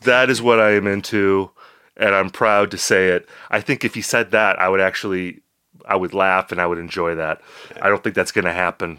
That 0.02 0.28
is 0.28 0.42
what 0.42 0.58
I 0.58 0.72
am 0.72 0.86
into, 0.86 1.50
and 1.96 2.14
I'm 2.14 2.30
proud 2.30 2.70
to 2.72 2.78
say 2.78 3.08
it. 3.08 3.28
I 3.50 3.60
think 3.60 3.84
if 3.84 3.94
he 3.94 4.02
said 4.02 4.30
that, 4.32 4.58
I 4.58 4.68
would 4.68 4.80
actually, 4.80 5.42
I 5.86 5.96
would 5.96 6.14
laugh 6.14 6.52
and 6.52 6.60
I 6.60 6.66
would 6.66 6.78
enjoy 6.78 7.14
that. 7.14 7.40
I 7.80 7.88
don't 7.88 8.02
think 8.02 8.14
that's 8.14 8.32
going 8.32 8.44
to 8.44 8.52
happen, 8.52 8.98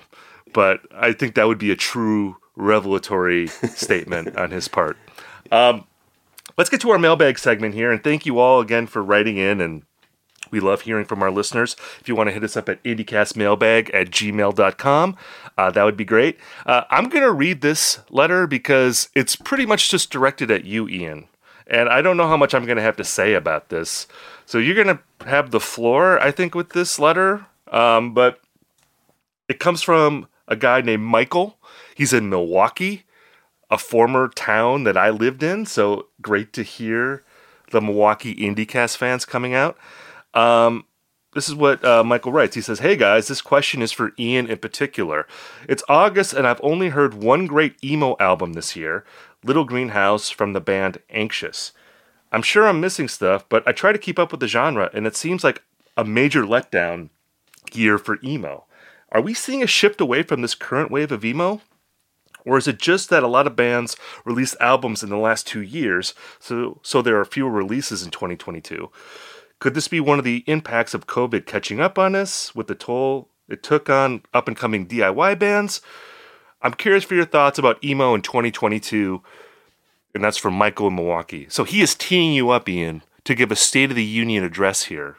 but 0.53 0.81
I 0.93 1.13
think 1.13 1.35
that 1.35 1.47
would 1.47 1.57
be 1.57 1.71
a 1.71 1.75
true 1.75 2.37
revelatory 2.55 3.47
statement 3.47 4.35
on 4.37 4.51
his 4.51 4.67
part. 4.67 4.97
Um, 5.51 5.85
let's 6.57 6.69
get 6.69 6.81
to 6.81 6.91
our 6.91 6.99
mailbag 6.99 7.37
segment 7.37 7.75
here, 7.75 7.91
and 7.91 8.03
thank 8.03 8.25
you 8.25 8.39
all 8.39 8.59
again 8.61 8.87
for 8.87 9.03
writing 9.03 9.37
in 9.37 9.61
and 9.61 9.83
we 10.51 10.59
love 10.59 10.81
hearing 10.81 11.05
from 11.05 11.21
our 11.23 11.31
listeners. 11.31 11.75
If 11.99 12.07
you 12.07 12.15
want 12.15 12.27
to 12.29 12.33
hit 12.33 12.43
us 12.43 12.55
up 12.55 12.69
at 12.69 12.81
indiecastmailbag 12.83 13.93
at 13.93 14.09
gmail.com, 14.09 15.17
uh, 15.57 15.71
that 15.71 15.83
would 15.83 15.97
be 15.97 16.05
great. 16.05 16.37
Uh, 16.65 16.83
I'm 16.89 17.09
going 17.09 17.23
to 17.23 17.31
read 17.31 17.61
this 17.61 17.99
letter 18.09 18.47
because 18.47 19.09
it's 19.15 19.35
pretty 19.35 19.65
much 19.65 19.89
just 19.89 20.11
directed 20.11 20.51
at 20.51 20.65
you, 20.65 20.87
Ian. 20.87 21.27
And 21.67 21.89
I 21.89 22.01
don't 22.01 22.17
know 22.17 22.27
how 22.27 22.37
much 22.37 22.53
I'm 22.53 22.65
going 22.65 22.77
to 22.77 22.83
have 22.83 22.97
to 22.97 23.03
say 23.03 23.33
about 23.33 23.69
this. 23.69 24.07
So 24.45 24.57
you're 24.57 24.75
going 24.75 24.97
to 24.97 25.27
have 25.27 25.51
the 25.51 25.59
floor, 25.59 26.19
I 26.19 26.31
think, 26.31 26.53
with 26.53 26.69
this 26.69 26.99
letter. 26.99 27.47
Um, 27.71 28.13
but 28.13 28.39
it 29.49 29.59
comes 29.59 29.81
from 29.81 30.27
a 30.47 30.55
guy 30.55 30.81
named 30.81 31.03
Michael. 31.03 31.57
He's 31.95 32.13
in 32.13 32.29
Milwaukee, 32.29 33.05
a 33.69 33.77
former 33.77 34.27
town 34.27 34.83
that 34.83 34.97
I 34.97 35.09
lived 35.09 35.41
in. 35.41 35.65
So 35.65 36.07
great 36.21 36.53
to 36.53 36.63
hear 36.63 37.23
the 37.71 37.81
Milwaukee 37.81 38.35
IndieCast 38.35 38.97
fans 38.97 39.25
coming 39.25 39.53
out. 39.53 39.77
Um, 40.33 40.85
this 41.33 41.49
is 41.49 41.55
what 41.55 41.83
uh, 41.83 42.03
Michael 42.03 42.31
writes. 42.31 42.55
He 42.55 42.61
says, 42.61 42.79
Hey 42.79 42.95
guys, 42.95 43.27
this 43.27 43.41
question 43.41 43.81
is 43.81 43.91
for 43.91 44.13
Ian 44.17 44.47
in 44.47 44.57
particular. 44.57 45.27
It's 45.67 45.83
August, 45.89 46.33
and 46.33 46.47
I've 46.47 46.61
only 46.63 46.89
heard 46.89 47.13
one 47.13 47.45
great 47.45 47.75
emo 47.83 48.15
album 48.19 48.53
this 48.53 48.75
year 48.75 49.03
Little 49.45 49.63
Greenhouse 49.63 50.31
from 50.31 50.53
the 50.53 50.59
band 50.59 50.97
Anxious. 51.11 51.71
I'm 52.31 52.41
sure 52.41 52.67
I'm 52.67 52.81
missing 52.81 53.07
stuff, 53.07 53.47
but 53.47 53.65
I 53.67 53.73
try 53.73 53.91
to 53.91 53.99
keep 53.99 54.17
up 54.17 54.31
with 54.31 54.39
the 54.39 54.47
genre, 54.47 54.89
and 54.91 55.05
it 55.05 55.15
seems 55.15 55.43
like 55.43 55.61
a 55.95 56.03
major 56.03 56.43
letdown 56.43 57.09
year 57.71 57.99
for 57.99 58.17
emo. 58.23 58.65
Are 59.11 59.21
we 59.21 59.35
seeing 59.35 59.61
a 59.61 59.67
shift 59.67 60.01
away 60.01 60.23
from 60.23 60.41
this 60.41 60.55
current 60.55 60.89
wave 60.89 61.11
of 61.11 61.23
emo? 61.23 61.61
Or 62.43 62.57
is 62.57 62.67
it 62.67 62.79
just 62.79 63.11
that 63.11 63.21
a 63.21 63.27
lot 63.27 63.45
of 63.45 63.55
bands 63.55 63.95
released 64.25 64.57
albums 64.59 65.03
in 65.03 65.09
the 65.09 65.17
last 65.17 65.45
two 65.45 65.61
years, 65.61 66.15
so, 66.39 66.79
so 66.81 67.03
there 67.03 67.19
are 67.19 67.25
fewer 67.25 67.51
releases 67.51 68.03
in 68.03 68.09
2022? 68.09 68.89
Could 69.59 69.75
this 69.75 69.87
be 69.87 69.99
one 69.99 70.17
of 70.17 70.25
the 70.25 70.43
impacts 70.47 70.95
of 70.95 71.05
COVID 71.05 71.45
catching 71.45 71.79
up 71.79 71.99
on 71.99 72.15
us 72.15 72.55
with 72.55 72.65
the 72.65 72.75
toll 72.75 73.29
it 73.47 73.61
took 73.61 73.91
on 73.91 74.23
up 74.33 74.47
and 74.47 74.57
coming 74.57 74.87
DIY 74.87 75.37
bands? 75.37 75.81
I'm 76.61 76.73
curious 76.73 77.03
for 77.03 77.15
your 77.15 77.25
thoughts 77.25 77.59
about 77.59 77.83
emo 77.83 78.13
in 78.15 78.21
2022, 78.21 79.21
and 80.13 80.23
that's 80.23 80.37
from 80.37 80.53
Michael 80.55 80.87
in 80.87 80.95
Milwaukee. 80.95 81.47
So 81.49 81.63
he 81.63 81.81
is 81.81 81.95
teeing 81.95 82.33
you 82.33 82.49
up, 82.49 82.67
Ian, 82.67 83.03
to 83.25 83.35
give 83.35 83.51
a 83.51 83.55
State 83.55 83.89
of 83.91 83.95
the 83.95 84.03
Union 84.03 84.43
address 84.43 84.83
here. 84.85 85.17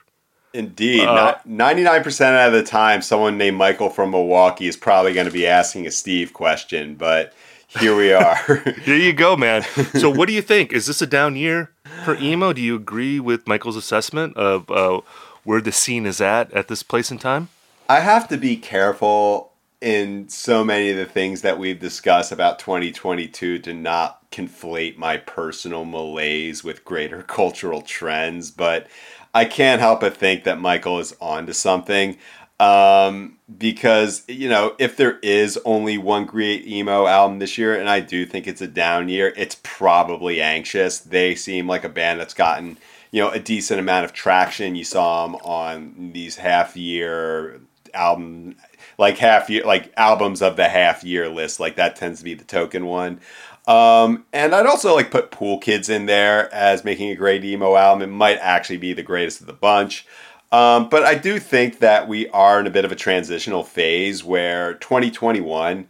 Indeed, 0.55 1.05
Uh, 1.07 1.35
ninety-nine 1.45 2.03
percent 2.03 2.35
of 2.37 2.53
the 2.55 2.63
time, 2.63 3.03
someone 3.03 3.37
named 3.37 3.59
Michael 3.59 3.91
from 3.91 4.11
Milwaukee 4.13 4.67
is 4.69 4.77
probably 4.77 5.13
going 5.13 5.27
to 5.27 5.33
be 5.33 5.47
asking 5.47 5.87
a 5.87 5.91
Steve 5.91 6.33
question. 6.33 6.95
But 6.95 7.35
here 7.69 7.95
we 7.95 8.11
are. 8.15 8.37
here 8.85 8.97
you 8.97 9.13
go, 9.13 9.37
man. 9.37 9.63
So 9.99 10.09
what 10.09 10.27
do 10.29 10.33
you 10.33 10.41
think? 10.41 10.73
Is 10.73 10.87
this 10.87 11.03
a 11.03 11.07
down 11.07 11.37
year 11.37 11.73
for 12.07 12.17
emo? 12.17 12.55
Do 12.55 12.63
you 12.63 12.75
agree 12.75 13.21
with 13.21 13.47
Michael's 13.47 13.77
assessment 13.77 14.35
of 14.39 14.71
uh, 14.71 15.03
where 15.45 15.61
the 15.61 15.73
scene 15.73 16.07
is 16.07 16.23
at 16.23 16.51
at 16.55 16.69
this 16.69 16.83
place 16.83 17.11
in 17.11 17.19
time? 17.19 17.51
I 17.89 18.01
have 18.01 18.27
to 18.29 18.39
be 18.39 18.57
careful 18.57 19.53
in 19.81 20.29
so 20.29 20.65
many 20.65 20.91
of 20.91 20.97
the 20.97 21.07
things 21.07 21.43
that 21.43 21.59
we've 21.59 21.79
discussed 21.79 22.33
about 22.33 22.59
2022 22.59 23.59
to 23.59 23.75
not 23.75 24.31
conflate 24.31 24.97
my 24.97 25.17
personal 25.19 25.85
malaise 25.85 26.65
with 26.65 26.85
greater 26.85 27.23
cultural 27.27 27.83
trends, 27.83 28.51
but 28.51 28.87
I 29.35 29.45
can't 29.45 29.81
help 29.81 30.01
but 30.01 30.17
think 30.17 30.45
that 30.45 30.61
Michael 30.61 30.99
is 30.99 31.15
onto 31.21 31.53
something. 31.53 32.17
Um, 32.59 33.37
because, 33.59 34.23
you 34.29 34.49
know, 34.49 34.75
if 34.79 34.97
there 34.97 35.19
is 35.19 35.59
only 35.67 35.99
one 35.99 36.25
great 36.25 36.67
emo 36.67 37.07
album 37.07 37.39
this 37.39 37.59
year, 37.59 37.79
and 37.79 37.89
I 37.89 38.01
do 38.01 38.25
think 38.25 38.47
it's 38.47 38.63
a 38.63 38.67
down 38.67 39.11
year, 39.11 39.35
it's 39.37 39.61
probably 39.63 40.41
Anxious. 40.41 40.99
They 41.01 41.35
seem 41.35 41.67
like 41.67 41.85
a 41.85 41.91
band 41.91 42.19
that's 42.19 42.33
gotten, 42.33 42.79
you 43.11 43.23
know, 43.23 43.29
a 43.29 43.39
decent 43.39 43.79
amount 43.79 44.07
of 44.07 44.15
traction. 44.15 44.75
You 44.75 44.85
saw 44.85 45.27
them 45.27 45.37
on 45.37 46.13
these 46.15 46.37
half 46.37 46.79
year 46.79 47.61
album 47.93 48.57
like 48.99 49.19
half 49.19 49.51
year 49.51 49.65
like 49.65 49.93
albums 49.97 50.43
of 50.43 50.57
the 50.57 50.69
half 50.69 51.05
year 51.05 51.29
list 51.29 51.61
like 51.61 51.77
that 51.77 51.97
tends 51.97 52.19
to 52.21 52.25
be 52.25 52.35
the 52.35 52.45
token 52.45 52.87
one. 52.87 53.21
Um, 53.67 54.25
and 54.33 54.55
i'd 54.55 54.67
also 54.67 54.95
like 54.95 55.11
put 55.11 55.33
pool 55.33 55.59
kids 55.59 55.89
in 55.89 56.07
there 56.07 56.53
as 56.55 56.85
making 56.85 57.11
a 57.11 57.17
great 57.17 57.45
emo 57.45 57.77
album. 57.77 58.03
It 58.03 58.15
might 58.15 58.39
actually 58.39 58.77
be 58.77 58.93
the 58.93 59.03
greatest 59.03 59.41
of 59.41 59.47
the 59.47 59.53
bunch. 59.53 60.07
Um, 60.53 60.89
but 60.89 61.03
i 61.03 61.15
do 61.15 61.39
think 61.39 61.81
that 61.81 62.09
we 62.09 62.29
are 62.29 62.61
in 62.61 62.67
a 62.67 62.71
bit 62.71 62.85
of 62.85 62.93
a 62.93 62.97
transitional 62.97 63.65
phase 63.65 64.23
where 64.23 64.75
2021 64.75 65.89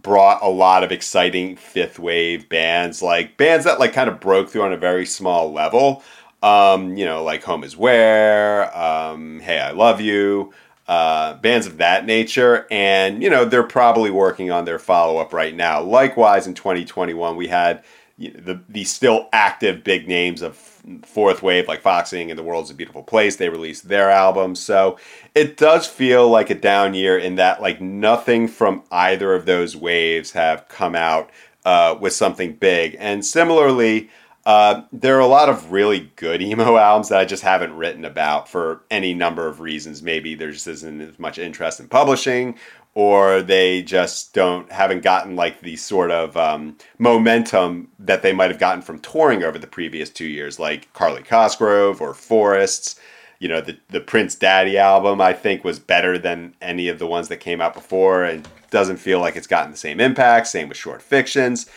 brought 0.00 0.42
a 0.42 0.48
lot 0.48 0.82
of 0.82 0.90
exciting 0.90 1.56
fifth 1.56 1.98
wave 1.98 2.48
bands 2.48 3.02
like 3.02 3.36
bands 3.36 3.64
that 3.64 3.78
like 3.78 3.92
kind 3.92 4.08
of 4.08 4.20
broke 4.20 4.50
through 4.50 4.62
on 4.62 4.72
a 4.72 4.76
very 4.76 5.06
small 5.06 5.52
level. 5.52 6.02
Um, 6.42 6.96
you 6.96 7.04
know 7.04 7.22
like 7.22 7.44
home 7.44 7.62
is 7.62 7.76
where 7.76 8.76
um, 8.76 9.38
hey 9.40 9.60
i 9.60 9.70
love 9.70 10.00
you 10.00 10.52
uh, 10.92 11.34
bands 11.38 11.66
of 11.66 11.78
that 11.78 12.04
nature. 12.04 12.66
And, 12.70 13.22
you 13.22 13.30
know, 13.30 13.46
they're 13.46 13.62
probably 13.62 14.10
working 14.10 14.50
on 14.50 14.66
their 14.66 14.78
follow 14.78 15.16
up 15.18 15.32
right 15.32 15.54
now. 15.54 15.80
Likewise, 15.80 16.46
in 16.46 16.52
2021, 16.52 17.34
we 17.34 17.48
had 17.48 17.82
the, 18.18 18.60
the 18.68 18.84
still 18.84 19.28
active 19.32 19.82
big 19.82 20.06
names 20.06 20.42
of 20.42 20.56
fourth 21.02 21.42
wave 21.42 21.66
like 21.66 21.80
Foxing 21.80 22.30
and 22.30 22.38
The 22.38 22.42
World's 22.42 22.70
a 22.70 22.74
Beautiful 22.74 23.02
Place. 23.02 23.36
They 23.36 23.48
released 23.48 23.88
their 23.88 24.10
album. 24.10 24.54
So 24.54 24.98
it 25.34 25.56
does 25.56 25.86
feel 25.86 26.28
like 26.28 26.50
a 26.50 26.54
down 26.54 26.92
year 26.92 27.16
in 27.16 27.36
that, 27.36 27.62
like, 27.62 27.80
nothing 27.80 28.46
from 28.46 28.82
either 28.90 29.34
of 29.34 29.46
those 29.46 29.74
waves 29.74 30.32
have 30.32 30.68
come 30.68 30.94
out 30.94 31.30
uh, 31.64 31.96
with 31.98 32.12
something 32.12 32.54
big. 32.54 32.96
And 32.98 33.24
similarly, 33.24 34.10
uh, 34.44 34.82
there 34.92 35.16
are 35.16 35.20
a 35.20 35.26
lot 35.26 35.48
of 35.48 35.70
really 35.70 36.10
good 36.16 36.42
emo 36.42 36.76
albums 36.78 37.08
that 37.08 37.20
I 37.20 37.24
just 37.24 37.42
haven't 37.42 37.76
written 37.76 38.04
about 38.04 38.48
for 38.48 38.82
any 38.90 39.14
number 39.14 39.46
of 39.46 39.60
reasons. 39.60 40.02
Maybe 40.02 40.34
there 40.34 40.50
just 40.50 40.66
isn't 40.66 41.00
as 41.00 41.18
much 41.18 41.38
interest 41.38 41.78
in 41.78 41.88
publishing, 41.88 42.58
or 42.94 43.40
they 43.40 43.82
just 43.82 44.34
don't 44.34 44.70
haven't 44.70 45.02
gotten 45.02 45.36
like 45.36 45.60
the 45.60 45.76
sort 45.76 46.10
of 46.10 46.36
um, 46.36 46.76
momentum 46.98 47.88
that 47.98 48.22
they 48.22 48.32
might 48.32 48.50
have 48.50 48.60
gotten 48.60 48.82
from 48.82 48.98
touring 48.98 49.44
over 49.44 49.58
the 49.58 49.66
previous 49.66 50.10
two 50.10 50.26
years, 50.26 50.58
like 50.58 50.92
Carly 50.92 51.22
Cosgrove 51.22 52.00
or 52.00 52.12
Forests. 52.12 52.98
You 53.38 53.48
know, 53.48 53.60
the 53.60 53.78
the 53.90 54.00
Prince 54.00 54.34
Daddy 54.34 54.76
album 54.76 55.20
I 55.20 55.32
think 55.32 55.64
was 55.64 55.78
better 55.78 56.18
than 56.18 56.54
any 56.60 56.88
of 56.88 56.98
the 56.98 57.06
ones 57.06 57.28
that 57.28 57.38
came 57.38 57.60
out 57.60 57.74
before, 57.74 58.24
and 58.24 58.46
doesn't 58.70 58.96
feel 58.96 59.20
like 59.20 59.36
it's 59.36 59.46
gotten 59.46 59.70
the 59.70 59.76
same 59.76 60.00
impact. 60.00 60.48
Same 60.48 60.68
with 60.68 60.78
short 60.78 61.00
fictions. 61.00 61.70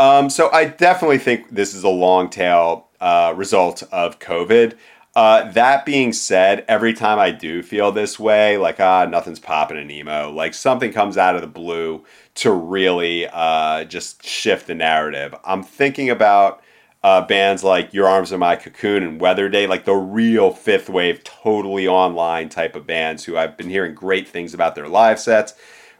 Um, 0.00 0.30
so 0.30 0.50
I 0.50 0.64
definitely 0.64 1.18
think 1.18 1.50
this 1.50 1.74
is 1.74 1.84
a 1.84 1.90
long 1.90 2.30
tail 2.30 2.88
uh, 3.02 3.34
result 3.36 3.82
of 3.92 4.18
COVID. 4.18 4.78
Uh, 5.14 5.52
that 5.52 5.84
being 5.84 6.14
said, 6.14 6.64
every 6.68 6.94
time 6.94 7.18
I 7.18 7.30
do 7.30 7.62
feel 7.62 7.92
this 7.92 8.18
way, 8.18 8.56
like 8.56 8.80
ah, 8.80 9.04
nothing's 9.04 9.40
popping 9.40 9.76
in 9.76 9.90
emo, 9.90 10.30
like 10.30 10.54
something 10.54 10.90
comes 10.90 11.18
out 11.18 11.34
of 11.34 11.42
the 11.42 11.46
blue 11.46 12.02
to 12.36 12.50
really 12.50 13.26
uh, 13.30 13.84
just 13.84 14.24
shift 14.24 14.68
the 14.68 14.74
narrative. 14.74 15.34
I'm 15.44 15.62
thinking 15.62 16.08
about 16.08 16.62
uh, 17.02 17.26
bands 17.26 17.62
like 17.62 17.92
Your 17.92 18.08
Arms 18.08 18.32
Are 18.32 18.38
My 18.38 18.56
Cocoon 18.56 19.02
and 19.02 19.20
Weather 19.20 19.50
Day, 19.50 19.66
like 19.66 19.84
the 19.84 19.92
real 19.92 20.50
fifth 20.50 20.88
wave, 20.88 21.22
totally 21.24 21.86
online 21.86 22.48
type 22.48 22.74
of 22.74 22.86
bands 22.86 23.26
who 23.26 23.36
I've 23.36 23.58
been 23.58 23.68
hearing 23.68 23.94
great 23.94 24.26
things 24.26 24.54
about 24.54 24.74
their 24.76 24.88
live 24.88 25.20
sets. 25.20 25.52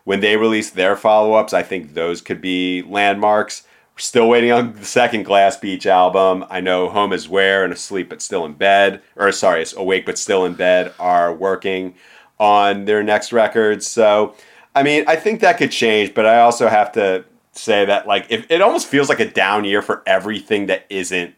When 0.04 0.20
they 0.20 0.38
release 0.38 0.70
their 0.70 0.96
follow 0.96 1.34
ups, 1.34 1.52
I 1.52 1.62
think 1.62 1.92
those 1.92 2.22
could 2.22 2.40
be 2.40 2.80
landmarks. 2.80 3.64
Still 4.00 4.30
waiting 4.30 4.50
on 4.50 4.72
the 4.72 4.84
second 4.86 5.24
Glass 5.24 5.58
Beach 5.58 5.86
album. 5.86 6.46
I 6.48 6.60
know 6.60 6.88
Home 6.88 7.12
is 7.12 7.28
Where 7.28 7.64
and 7.64 7.72
Asleep 7.72 8.08
but 8.08 8.22
Still 8.22 8.46
in 8.46 8.54
Bed, 8.54 9.02
or 9.14 9.30
sorry, 9.30 9.60
it's 9.60 9.76
Awake 9.76 10.06
but 10.06 10.16
Still 10.16 10.46
in 10.46 10.54
Bed 10.54 10.94
are 10.98 11.34
working 11.34 11.94
on 12.38 12.86
their 12.86 13.02
next 13.02 13.30
records. 13.30 13.86
So, 13.86 14.34
I 14.74 14.82
mean, 14.82 15.04
I 15.06 15.16
think 15.16 15.40
that 15.40 15.58
could 15.58 15.70
change, 15.70 16.14
but 16.14 16.24
I 16.24 16.40
also 16.40 16.68
have 16.68 16.92
to 16.92 17.26
say 17.52 17.84
that 17.84 18.06
like 18.06 18.24
if 18.30 18.50
it 18.50 18.62
almost 18.62 18.86
feels 18.86 19.10
like 19.10 19.20
a 19.20 19.30
down 19.30 19.64
year 19.64 19.82
for 19.82 20.02
everything 20.06 20.66
that 20.66 20.86
isn't 20.88 21.34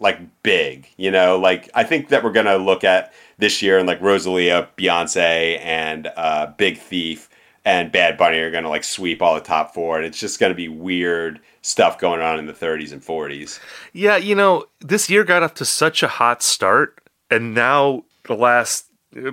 like 0.00 0.18
big, 0.42 0.88
you 0.96 1.10
know, 1.10 1.38
like 1.38 1.68
I 1.74 1.84
think 1.84 2.08
that 2.08 2.24
we're 2.24 2.32
gonna 2.32 2.56
look 2.56 2.84
at 2.84 3.12
this 3.36 3.60
year 3.60 3.78
and 3.78 3.86
like 3.86 4.00
Rosalia, 4.00 4.68
Beyonce, 4.78 5.60
and 5.62 6.08
uh, 6.16 6.46
Big 6.56 6.78
Thief 6.78 7.28
and 7.68 7.92
Bad 7.92 8.16
Bunny 8.16 8.38
are 8.38 8.50
gonna 8.50 8.70
like 8.70 8.82
sweep 8.82 9.20
all 9.20 9.34
the 9.34 9.42
top 9.42 9.74
four, 9.74 9.98
and 9.98 10.06
it's 10.06 10.18
just 10.18 10.40
gonna 10.40 10.54
be 10.54 10.68
weird 10.68 11.38
stuff 11.60 11.98
going 11.98 12.22
on 12.22 12.38
in 12.38 12.46
the 12.46 12.54
30s 12.54 12.92
and 12.92 13.02
40s. 13.02 13.60
Yeah, 13.92 14.16
you 14.16 14.34
know, 14.34 14.64
this 14.80 15.10
year 15.10 15.22
got 15.22 15.42
off 15.42 15.52
to 15.54 15.66
such 15.66 16.02
a 16.02 16.08
hot 16.08 16.42
start, 16.42 16.98
and 17.30 17.52
now 17.52 18.04
the 18.24 18.34
last 18.34 18.86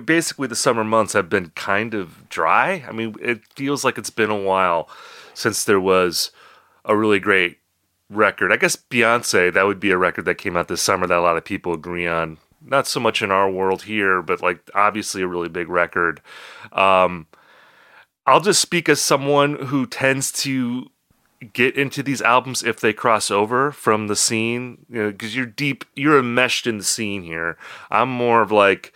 basically 0.04 0.48
the 0.48 0.54
summer 0.54 0.84
months 0.84 1.14
have 1.14 1.30
been 1.30 1.48
kind 1.50 1.94
of 1.94 2.28
dry. 2.28 2.84
I 2.86 2.92
mean, 2.92 3.14
it 3.22 3.40
feels 3.54 3.84
like 3.84 3.96
it's 3.96 4.10
been 4.10 4.30
a 4.30 4.36
while 4.36 4.90
since 5.32 5.64
there 5.64 5.80
was 5.80 6.30
a 6.84 6.94
really 6.94 7.20
great 7.20 7.56
record. 8.10 8.52
I 8.52 8.58
guess 8.58 8.76
Beyonce, 8.76 9.50
that 9.50 9.64
would 9.64 9.80
be 9.80 9.92
a 9.92 9.98
record 9.98 10.26
that 10.26 10.34
came 10.34 10.58
out 10.58 10.68
this 10.68 10.82
summer 10.82 11.06
that 11.06 11.18
a 11.18 11.22
lot 11.22 11.38
of 11.38 11.44
people 11.46 11.72
agree 11.72 12.06
on. 12.06 12.36
Not 12.62 12.86
so 12.86 13.00
much 13.00 13.22
in 13.22 13.30
our 13.30 13.50
world 13.50 13.84
here, 13.84 14.20
but 14.20 14.42
like 14.42 14.58
obviously 14.74 15.22
a 15.22 15.26
really 15.26 15.48
big 15.48 15.70
record. 15.70 16.20
Um, 16.72 17.28
I'll 18.26 18.40
just 18.40 18.60
speak 18.60 18.88
as 18.88 19.00
someone 19.00 19.66
who 19.66 19.86
tends 19.86 20.32
to 20.42 20.90
get 21.52 21.76
into 21.76 22.02
these 22.02 22.22
albums 22.22 22.62
if 22.62 22.80
they 22.80 22.92
cross 22.92 23.30
over 23.30 23.70
from 23.70 24.08
the 24.08 24.16
scene, 24.16 24.84
you 24.88 25.02
know, 25.02 25.10
because 25.10 25.36
you're 25.36 25.46
deep, 25.46 25.84
you're 25.94 26.18
enmeshed 26.18 26.66
in 26.66 26.78
the 26.78 26.84
scene 26.84 27.22
here. 27.22 27.56
I'm 27.90 28.08
more 28.08 28.42
of 28.42 28.50
like 28.50 28.92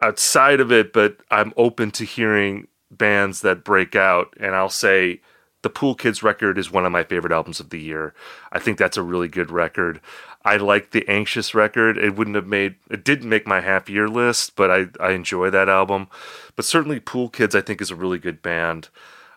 outside 0.00 0.60
of 0.60 0.70
it, 0.70 0.92
but 0.92 1.16
I'm 1.30 1.52
open 1.56 1.90
to 1.92 2.04
hearing 2.04 2.68
bands 2.90 3.40
that 3.40 3.64
break 3.64 3.96
out, 3.96 4.34
and 4.38 4.54
I'll 4.54 4.68
say 4.68 5.20
the 5.62 5.70
Pool 5.70 5.94
Kids 5.94 6.22
record 6.22 6.58
is 6.58 6.70
one 6.70 6.84
of 6.84 6.92
my 6.92 7.02
favorite 7.02 7.32
albums 7.32 7.58
of 7.58 7.70
the 7.70 7.80
year. 7.80 8.14
I 8.52 8.58
think 8.58 8.78
that's 8.78 8.98
a 8.98 9.02
really 9.02 9.28
good 9.28 9.50
record. 9.50 10.00
I 10.44 10.56
like 10.56 10.90
the 10.90 11.08
Anxious 11.08 11.54
record. 11.54 11.96
It 11.96 12.16
wouldn't 12.16 12.36
have 12.36 12.46
made 12.46 12.76
it 12.90 13.04
didn't 13.04 13.28
make 13.28 13.46
my 13.46 13.60
half 13.60 13.88
year 13.88 14.08
list, 14.08 14.56
but 14.56 14.70
I 14.70 14.86
I 15.00 15.12
enjoy 15.12 15.50
that 15.50 15.68
album. 15.68 16.08
But 16.56 16.64
certainly 16.64 17.00
Pool 17.00 17.28
Kids 17.28 17.54
I 17.54 17.60
think 17.60 17.80
is 17.80 17.90
a 17.90 17.96
really 17.96 18.18
good 18.18 18.42
band. 18.42 18.88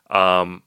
Um 0.10 0.64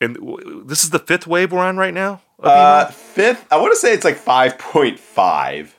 and 0.00 0.16
this 0.64 0.84
is 0.84 0.90
the 0.90 0.98
fifth 0.98 1.26
wave 1.26 1.52
we're 1.52 1.60
on 1.60 1.76
right 1.76 1.94
now. 1.94 2.20
Uh, 2.40 2.86
fifth. 2.86 3.46
I 3.50 3.56
want 3.56 3.72
to 3.72 3.76
say 3.76 3.92
it's 3.92 4.04
like 4.04 4.16
five 4.16 4.58
point 4.58 4.98
five, 4.98 5.74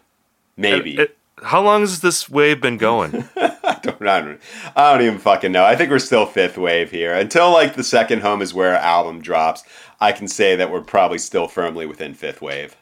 maybe. 0.58 0.96
It, 0.96 1.00
it, 1.00 1.18
how 1.42 1.62
long 1.62 1.82
has 1.82 2.02
this 2.02 2.30
wave 2.30 2.60
been 2.60 2.78
going? 2.78 3.30
I 3.38 3.80
don't, 3.82 4.02
I 4.02 4.20
don't, 4.20 4.42
I 4.76 4.92
don't 4.92 5.06
even 5.06 5.20
fucking 5.20 5.54
know. 5.54 5.64
I 5.64 5.78
think 5.78 5.90
we're 5.90 6.00
still 6.00 6.26
fifth 6.26 6.58
wave 6.58 6.92
here 6.92 7.14
until 7.14 7.52
like 7.52 7.76
the 7.76 7.84
second 7.84 8.22
home 8.22 8.42
is 8.42 8.54
where 8.54 8.76
album 8.76 9.22
drops. 9.22 9.64
I 10.02 10.12
can 10.12 10.28
say 10.28 10.56
that 10.58 10.70
we're 10.70 10.82
probably 10.82 11.18
still 11.18 11.48
firmly 11.48 11.86
within 11.86 12.14
fifth 12.14 12.42
wave. 12.42 12.76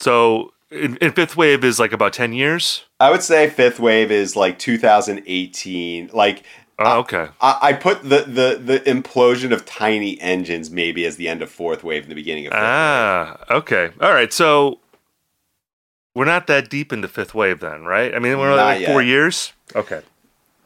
So, 0.00 0.52
in, 0.70 0.96
in 0.96 1.12
fifth 1.12 1.36
wave 1.36 1.64
is 1.64 1.78
like 1.78 1.92
about 1.92 2.12
ten 2.12 2.32
years. 2.32 2.84
I 2.98 3.10
would 3.10 3.22
say 3.22 3.48
fifth 3.48 3.80
wave 3.80 4.10
is 4.10 4.36
like 4.36 4.58
2018. 4.58 6.10
Like 6.12 6.44
Oh, 6.82 7.00
okay. 7.00 7.28
I, 7.42 7.58
I, 7.60 7.72
put 7.74 8.02
the, 8.02 8.22
the 8.22 8.58
the 8.58 8.80
implosion 8.90 9.52
of 9.52 9.66
tiny 9.66 10.18
engines 10.18 10.70
maybe 10.70 11.04
as 11.04 11.16
the 11.16 11.28
end 11.28 11.42
of 11.42 11.50
fourth 11.50 11.84
wave 11.84 12.04
and 12.04 12.10
the 12.10 12.14
beginning 12.14 12.46
of 12.46 12.54
ah, 12.54 13.36
wave. 13.38 13.58
okay. 13.58 13.90
All 14.00 14.14
right. 14.14 14.32
So 14.32 14.80
we're 16.14 16.24
not 16.24 16.46
that 16.46 16.70
deep 16.70 16.90
into 16.90 17.06
fifth 17.06 17.34
wave 17.34 17.60
then, 17.60 17.84
right? 17.84 18.14
I 18.14 18.18
mean, 18.18 18.38
we're 18.38 18.54
like 18.54 18.86
four 18.86 19.02
years. 19.02 19.52
Okay. 19.76 20.00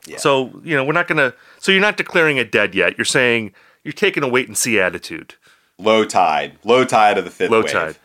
Yeah. 0.07 0.19
So 0.19 0.61
you 0.63 0.77
know, 0.77 0.85
we're 0.85 0.93
not 0.93 1.09
gonna. 1.09 1.35
So 1.59 1.73
you're 1.73 1.81
not 1.81 1.97
declaring 1.97 2.37
it 2.37 2.53
dead 2.53 2.77
yet. 2.77 2.97
You're 2.97 3.05
saying 3.05 3.53
you're 3.83 3.93
taking 3.93 4.23
a 4.23 4.29
wait 4.29 4.47
and 4.47 4.57
see 4.57 4.79
attitude. 4.79 5.35
Low 5.79 6.05
tide, 6.05 6.59
low 6.63 6.85
tide 6.85 7.19
of 7.19 7.25
the 7.25 7.31
fifth 7.33 7.51
low 7.51 7.63
wave. 7.63 7.73
tide. 7.73 7.97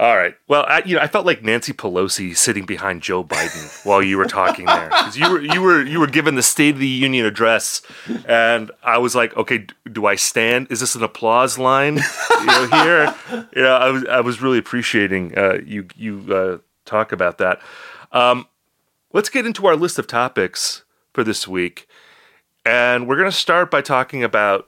All 0.00 0.16
right. 0.16 0.34
Well, 0.48 0.64
I, 0.66 0.82
you 0.86 0.96
know, 0.96 1.02
I 1.02 1.08
felt 1.08 1.26
like 1.26 1.42
Nancy 1.42 1.74
Pelosi 1.74 2.34
sitting 2.34 2.64
behind 2.64 3.02
Joe 3.02 3.22
Biden 3.22 3.84
while 3.84 4.02
you 4.02 4.16
were 4.16 4.24
talking 4.24 4.64
there, 4.64 4.88
because 4.88 5.18
you 5.18 5.30
were 5.30 5.42
you 5.42 5.60
were 5.60 5.82
you 5.82 6.00
were 6.00 6.06
given 6.06 6.36
the 6.36 6.42
State 6.42 6.72
of 6.72 6.80
the 6.80 6.86
Union 6.86 7.26
address, 7.26 7.82
and 8.24 8.70
I 8.82 8.96
was 8.96 9.14
like, 9.14 9.36
okay, 9.36 9.66
do 9.92 10.06
I 10.06 10.14
stand? 10.14 10.68
Is 10.70 10.80
this 10.80 10.94
an 10.94 11.02
applause 11.02 11.58
line? 11.58 11.96
you 12.30 12.46
know, 12.46 12.68
here, 12.82 13.14
you 13.54 13.60
know, 13.60 13.74
I 13.74 13.90
was 13.90 14.04
I 14.06 14.20
was 14.22 14.40
really 14.40 14.56
appreciating 14.56 15.36
uh, 15.36 15.58
you 15.66 15.86
you 15.94 16.34
uh, 16.34 16.58
talk 16.86 17.12
about 17.12 17.36
that. 17.36 17.60
Um, 18.10 18.48
let's 19.12 19.28
get 19.28 19.44
into 19.44 19.66
our 19.66 19.76
list 19.76 19.98
of 19.98 20.06
topics 20.06 20.82
for 21.12 21.24
this 21.24 21.46
week, 21.46 21.86
and 22.64 23.06
we're 23.06 23.18
gonna 23.18 23.30
start 23.30 23.70
by 23.70 23.82
talking 23.82 24.24
about 24.24 24.66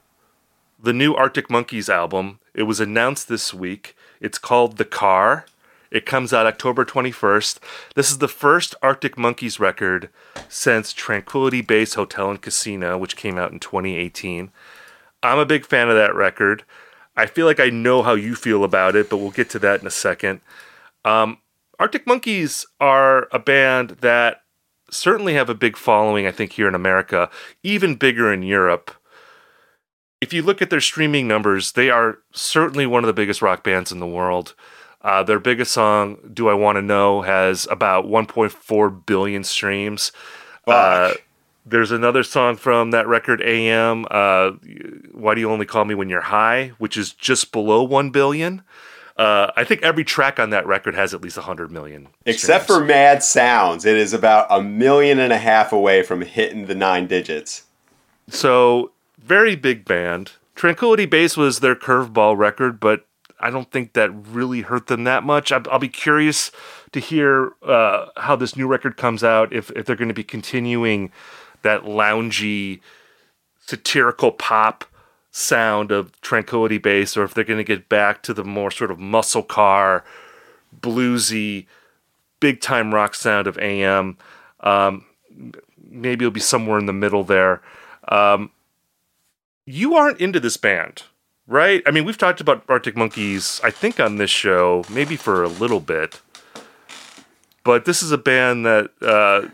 the 0.79 0.93
new 0.93 1.15
Arctic 1.15 1.49
Monkeys 1.49 1.89
album. 1.89 2.39
It 2.53 2.65
was 2.65 2.81
announced 2.81 3.29
this 3.29 3.55
week. 3.55 3.97
It's 4.23 4.39
called 4.39 4.77
The 4.77 4.85
Car. 4.85 5.47
It 5.91 6.07
comes 6.07 6.33
out 6.33 6.47
October 6.47 6.85
21st. 6.85 7.59
This 7.97 8.11
is 8.11 8.19
the 8.19 8.29
first 8.29 8.77
Arctic 8.81 9.19
Monkeys 9.19 9.59
record 9.59 10.09
since 10.49 10.93
Tranquility 10.93 11.61
Base 11.61 11.95
Hotel 11.95 12.31
and 12.31 12.41
Casino, 12.41 12.97
which 12.97 13.17
came 13.17 13.37
out 13.37 13.51
in 13.51 13.59
2018. 13.59 14.53
I'm 15.25 15.39
a 15.39 15.45
big 15.45 15.67
fan 15.67 15.91
of 15.91 15.97
that 15.97 16.15
record. 16.15 16.65
I 17.17 17.27
feel 17.27 17.47
like 17.47 17.61
I 17.61 17.69
know 17.69 18.03
how 18.03 18.15
you 18.15 18.37
feel 18.37 18.63
about 18.65 18.95
it, 18.95 19.11
but 19.11 19.19
we'll 19.19 19.33
get 19.33 19.51
to 19.51 19.59
that 19.59 19.81
in 19.81 19.87
a 19.87 19.91
second. 19.91 20.41
Um, 21.05 21.39
Arctic 21.81 22.07
Monkeys 22.07 22.65
are 22.81 23.29
a 23.33 23.41
band 23.41 23.99
that 24.01 24.43
certainly 24.89 25.35
have 25.35 25.51
a 25.51 25.55
big 25.55 25.77
following, 25.77 26.29
I 26.29 26.31
think, 26.31 26.53
here 26.53 26.69
in 26.69 26.77
America, 26.77 27.29
even 27.65 27.97
bigger 27.97 28.33
in 28.33 28.45
Europe 28.45 28.93
if 30.23 30.33
you 30.33 30.41
look 30.41 30.63
at 30.63 30.71
their 30.71 30.81
streaming 30.81 31.27
numbers, 31.27 31.73
they 31.73 31.91
are 31.91 32.19
certainly 32.31 32.87
one 32.87 33.03
of 33.03 33.09
the 33.09 33.13
biggest 33.13 33.43
rock 33.43 33.65
bands 33.65 33.91
in 33.91 33.99
the 33.99 34.07
world. 34.07 34.55
Uh, 35.03 35.25
their 35.25 35.41
biggest 35.41 35.73
song, 35.73 36.17
"Do 36.33 36.49
I 36.49 36.55
Want 36.55 36.77
to 36.77 36.83
Know," 36.83 37.23
has 37.23 37.67
about 37.69 38.07
1.4 38.07 38.89
billion 38.89 39.43
streams. 39.43 40.13
Uh, 40.65 41.15
there's 41.67 41.91
another 41.91 42.23
song 42.23 42.55
from 42.55 42.93
that 42.93 43.09
record, 43.09 43.43
"AM." 43.43 44.07
Uh, 44.13 44.53
Why 45.11 45.35
do 45.35 45.41
you 45.41 45.51
only 45.51 45.67
call 45.67 45.85
me 45.85 45.97
when 45.97 46.09
you're 46.09 46.21
high? 46.21 46.71
Which 46.79 46.97
is 46.97 47.13
just 47.13 47.51
below 47.51 47.83
one 47.83 48.11
billion. 48.11 48.63
Uh, 49.17 49.51
I 49.57 49.65
think 49.65 49.83
every 49.83 50.05
track 50.05 50.39
on 50.39 50.51
that 50.51 50.65
record 50.69 50.95
has 50.95 51.13
at 51.13 51.21
least 51.21 51.37
100 51.37 51.73
million. 51.73 52.09
Except 52.27 52.69
for 52.69 52.83
Mad 52.83 53.25
Sounds, 53.25 53.85
it 53.85 53.97
is 53.97 54.13
about 54.13 54.47
a 54.51 54.63
million 54.63 55.19
and 55.19 55.33
a 55.33 55.39
half 55.39 55.73
away 55.73 56.05
from 56.05 56.23
hitting 56.23 56.67
the 56.67 56.77
nine 56.77 57.09
digits. 57.09 57.65
So 58.29 58.93
very 59.25 59.57
big 59.57 59.85
band. 59.85 60.33
Tranquility 60.55 61.07
Base 61.07 61.37
was 61.37 61.61
their 61.61 61.75
curveball 61.75 62.37
record, 62.37 62.79
but 62.79 63.07
I 63.41 63.51
don't 63.51 63.71
think 63.71 63.95
that 63.95 64.11
really 64.11 64.61
hurt 64.61 64.87
them 64.87 65.05
that 65.05 65.25
much. 65.25 65.51
I'll, 65.51 65.79
be 65.79 65.89
curious 65.89 66.53
to 66.93 67.01
hear 67.01 67.53
uh, 67.63 68.07
how 68.17 68.37
this 68.37 68.57
new 68.57 68.69
record 68.69 68.97
comes 68.97 69.25
out. 69.25 69.53
If 69.53 69.71
if 69.73 69.87
they're 69.87 69.97
going 69.97 70.09
to 70.09 70.15
be 70.15 70.25
continuing 70.25 71.11
that 71.63 71.83
loungy, 71.83 72.81
satirical 73.67 74.31
pop 74.31 74.85
sound 75.33 75.91
of 75.91 76.21
Tranquility 76.21 76.79
Base, 76.79 77.17
or 77.17 77.25
if 77.25 77.35
they're 77.35 77.43
going 77.43 77.59
to 77.59 77.65
get 77.65 77.89
back 77.89 78.23
to 78.25 78.35
the 78.35 78.45
more 78.45 78.71
sort 78.71 78.91
of 78.91 78.99
muscle 78.99 79.43
car, 79.43 80.05
bluesy, 80.81 81.67
big 82.39 82.61
time 82.61 82.95
rock 82.95 83.15
sound 83.15 83.47
of 83.47 83.59
AM. 83.59 84.19
Um, 84.61 85.05
maybe 85.89 86.25
it'll 86.25 86.33
be 86.33 86.41
somewhere 86.41 86.79
in 86.79 86.87
the 86.87 86.93
middle 86.93 87.25
there. 87.25 87.63
Um, 88.09 88.51
you 89.67 89.95
aren't 89.95 90.21
into 90.21 90.41
this 90.41 90.57
band, 90.57 91.05
right? 91.47 91.83
I 91.87 91.91
mean, 91.91 92.05
we've 92.05 92.19
talked 92.19 92.41
about 92.41 92.65
Arctic 92.69 92.97
Monkeys, 92.97 93.61
I 93.63 93.71
think, 93.71 94.01
on 94.01 94.17
this 94.17 94.31
show, 94.31 94.85
maybe 94.91 95.17
for 95.17 95.43
a 95.43 95.49
little 95.49 95.81
bit. 95.81 96.21
But 97.65 97.85
this 97.85 98.03
is 98.03 98.11
a 98.11 98.19
band 98.19 98.67
that 98.67 98.91
uh, 99.01 99.49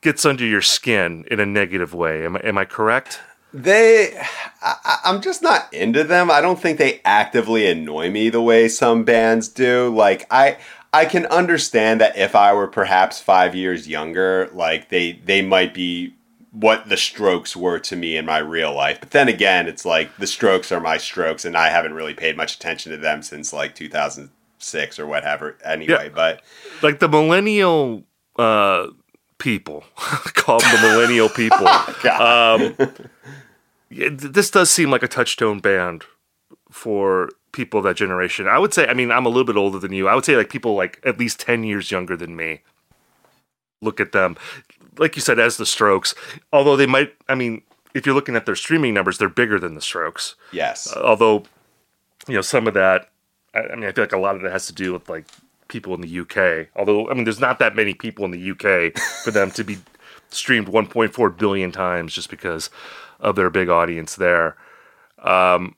gets 0.00 0.24
under 0.26 0.44
your 0.44 0.62
skin 0.62 1.24
in 1.30 1.38
a 1.38 1.46
negative 1.46 1.94
way. 1.94 2.24
Am 2.24 2.36
I, 2.36 2.40
am 2.40 2.58
I 2.58 2.64
correct? 2.64 3.20
They, 3.54 4.20
I, 4.60 4.98
I'm 5.04 5.22
just 5.22 5.42
not 5.42 5.72
into 5.72 6.04
them. 6.04 6.30
I 6.30 6.40
don't 6.40 6.60
think 6.60 6.78
they 6.78 7.00
actively 7.04 7.66
annoy 7.66 8.10
me 8.10 8.28
the 8.28 8.42
way 8.42 8.68
some 8.68 9.04
bands 9.04 9.48
do. 9.48 9.94
Like 9.94 10.26
I, 10.30 10.58
I 10.92 11.04
can 11.04 11.26
understand 11.26 12.00
that 12.00 12.16
if 12.16 12.34
I 12.34 12.52
were 12.52 12.66
perhaps 12.66 13.20
five 13.20 13.54
years 13.54 13.88
younger, 13.88 14.50
like 14.52 14.88
they 14.88 15.12
they 15.12 15.40
might 15.42 15.72
be 15.72 16.14
what 16.60 16.88
the 16.88 16.96
strokes 16.96 17.56
were 17.56 17.78
to 17.78 17.94
me 17.94 18.16
in 18.16 18.26
my 18.26 18.38
real 18.38 18.74
life. 18.74 18.98
But 18.98 19.12
then 19.12 19.28
again, 19.28 19.68
it's 19.68 19.84
like 19.84 20.16
the 20.16 20.26
strokes 20.26 20.72
are 20.72 20.80
my 20.80 20.96
strokes, 20.96 21.44
and 21.44 21.56
I 21.56 21.68
haven't 21.68 21.94
really 21.94 22.14
paid 22.14 22.36
much 22.36 22.56
attention 22.56 22.90
to 22.90 22.98
them 22.98 23.22
since 23.22 23.52
like 23.52 23.76
2006 23.76 24.98
or 24.98 25.06
whatever. 25.06 25.56
Anyway, 25.64 26.06
yeah. 26.06 26.08
but 26.12 26.42
like 26.82 26.98
the 26.98 27.08
millennial 27.08 28.02
uh, 28.36 28.88
people, 29.38 29.84
call 29.96 30.58
them 30.58 30.72
the 30.72 30.88
millennial 30.88 31.28
people. 31.28 31.68
um, 32.10 32.76
this 33.90 34.50
does 34.50 34.68
seem 34.68 34.90
like 34.90 35.04
a 35.04 35.08
touchstone 35.08 35.60
band 35.60 36.04
for 36.72 37.30
people 37.52 37.78
of 37.78 37.84
that 37.84 37.96
generation. 37.96 38.48
I 38.48 38.58
would 38.58 38.74
say, 38.74 38.88
I 38.88 38.94
mean, 38.94 39.12
I'm 39.12 39.26
a 39.26 39.28
little 39.28 39.44
bit 39.44 39.56
older 39.56 39.78
than 39.78 39.92
you. 39.92 40.08
I 40.08 40.14
would 40.16 40.24
say 40.24 40.36
like 40.36 40.50
people 40.50 40.74
like 40.74 41.00
at 41.04 41.18
least 41.18 41.38
10 41.38 41.62
years 41.62 41.92
younger 41.92 42.16
than 42.16 42.34
me. 42.34 42.62
Look 43.80 44.00
at 44.00 44.10
them. 44.10 44.36
Like 44.98 45.16
you 45.16 45.22
said, 45.22 45.38
as 45.38 45.56
the 45.56 45.66
Strokes, 45.66 46.14
although 46.52 46.76
they 46.76 46.86
might, 46.86 47.14
I 47.28 47.34
mean, 47.34 47.62
if 47.94 48.06
you're 48.06 48.14
looking 48.14 48.36
at 48.36 48.46
their 48.46 48.56
streaming 48.56 48.94
numbers, 48.94 49.18
they're 49.18 49.28
bigger 49.28 49.58
than 49.58 49.74
the 49.74 49.80
Strokes. 49.80 50.34
Yes. 50.52 50.92
Uh, 50.94 51.00
although, 51.02 51.44
you 52.26 52.34
know, 52.34 52.40
some 52.42 52.66
of 52.66 52.74
that, 52.74 53.10
I, 53.54 53.60
I 53.60 53.74
mean, 53.76 53.84
I 53.84 53.92
feel 53.92 54.04
like 54.04 54.12
a 54.12 54.18
lot 54.18 54.36
of 54.36 54.42
that 54.42 54.52
has 54.52 54.66
to 54.66 54.72
do 54.72 54.92
with 54.92 55.08
like 55.08 55.26
people 55.68 55.94
in 55.94 56.00
the 56.00 56.20
UK. 56.20 56.68
Although, 56.76 57.08
I 57.10 57.14
mean, 57.14 57.24
there's 57.24 57.40
not 57.40 57.58
that 57.58 57.76
many 57.76 57.94
people 57.94 58.24
in 58.24 58.30
the 58.30 58.50
UK 58.50 58.98
for 59.24 59.30
them 59.30 59.50
to 59.52 59.64
be 59.64 59.78
streamed 60.30 60.68
1.4 60.68 61.38
billion 61.38 61.72
times 61.72 62.12
just 62.12 62.30
because 62.30 62.70
of 63.20 63.36
their 63.36 63.50
big 63.50 63.68
audience 63.68 64.16
there. 64.16 64.56
Um, 65.22 65.74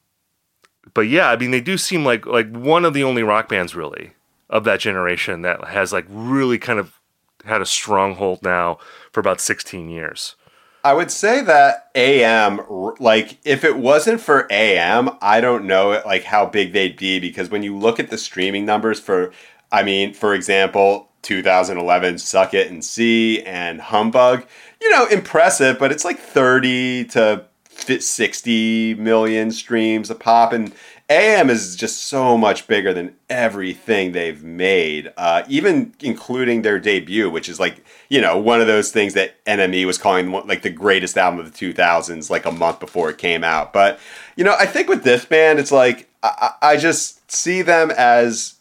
but 0.95 1.03
yeah, 1.03 1.31
I 1.31 1.37
mean, 1.37 1.51
they 1.51 1.61
do 1.61 1.79
seem 1.79 2.05
like 2.05 2.27
like 2.27 2.51
one 2.51 2.85
of 2.85 2.95
the 2.95 3.05
only 3.05 3.23
rock 3.23 3.49
bands 3.49 3.75
really 3.75 4.13
of 4.49 4.65
that 4.65 4.81
generation 4.81 5.43
that 5.43 5.65
has 5.69 5.93
like 5.93 6.07
really 6.09 6.59
kind 6.59 6.79
of 6.79 7.00
had 7.45 7.61
a 7.61 7.67
stronghold 7.67 8.43
now 8.43 8.79
for 9.13 9.21
about 9.21 9.41
16 9.41 9.89
years. 9.89 10.37
I 10.83 10.95
would 10.95 11.11
say 11.11 11.43
that 11.43 11.91
AM, 11.95 12.61
like 12.99 13.39
if 13.45 13.65
it 13.65 13.77
wasn't 13.77 14.21
for 14.21 14.47
AM, 14.51 15.11
I 15.21 15.41
don't 15.41 15.67
know 15.67 16.01
like 16.07 16.25
how 16.25 16.47
big 16.47 16.73
they'd 16.73 16.97
be 16.97 17.21
because 17.21 17.51
when 17.51 17.63
you 17.63 17.77
look 17.77 18.01
at 18.01 18.09
the 18.09 18.17
streaming 18.17 18.65
numbers 18.65 18.99
for, 18.99 19.33
I 19.71 19.83
mean, 19.83 20.15
for 20.15 20.35
example, 20.35 21.11
2011 21.23 22.19
Suck 22.19 22.55
It 22.55 22.71
and 22.71 22.83
See 22.83 23.43
and 23.43 23.81
Humbug, 23.81 24.47
you 24.81 24.91
know, 24.91 25.07
impressive, 25.07 25.79
but 25.79 25.93
it's 25.93 26.05
like 26.05 26.19
30 26.19 27.05
to 27.07 27.45
60 27.69 28.95
million 28.95 29.51
streams 29.51 30.11
a 30.11 30.15
pop. 30.15 30.53
And 30.55 30.73
AM 31.11 31.51
is 31.51 31.75
just 31.75 32.05
so 32.05 32.39
much 32.39 32.69
bigger 32.69 32.95
than 32.95 33.17
everything 33.29 34.13
they've 34.13 34.45
made, 34.45 35.13
uh, 35.17 35.43
even 35.49 35.93
including 35.99 36.63
their 36.63 36.79
debut, 36.79 37.29
which 37.29 37.49
is 37.49 37.59
like, 37.59 37.85
you 38.09 38.21
know, 38.21 38.39
one 38.39 38.61
of 38.61 38.69
those 38.69 38.93
things 38.93 39.15
that 39.15 39.45
NME 39.45 39.87
was 39.87 39.99
calling 39.99 40.31
like 40.31 40.63
the 40.63 40.71
greatest 40.71 41.19
album 41.19 41.41
of 41.41 41.53
the 41.53 41.73
2000s, 41.73 42.31
like 42.31 42.47
a 42.47 42.53
month 42.53 42.79
before 42.79 43.11
it 43.11 43.19
came 43.19 43.43
out. 43.43 43.73
But, 43.73 43.99
you 44.37 44.45
know, 44.45 44.55
I 44.57 44.67
think 44.67 44.89
with 44.89 45.03
this 45.03 45.25
band, 45.25 45.59
it's 45.59 45.73
like, 45.73 46.09
I, 46.23 46.53
I 46.63 46.77
just 46.77 47.29
see 47.31 47.63
them 47.63 47.91
as, 47.91 48.55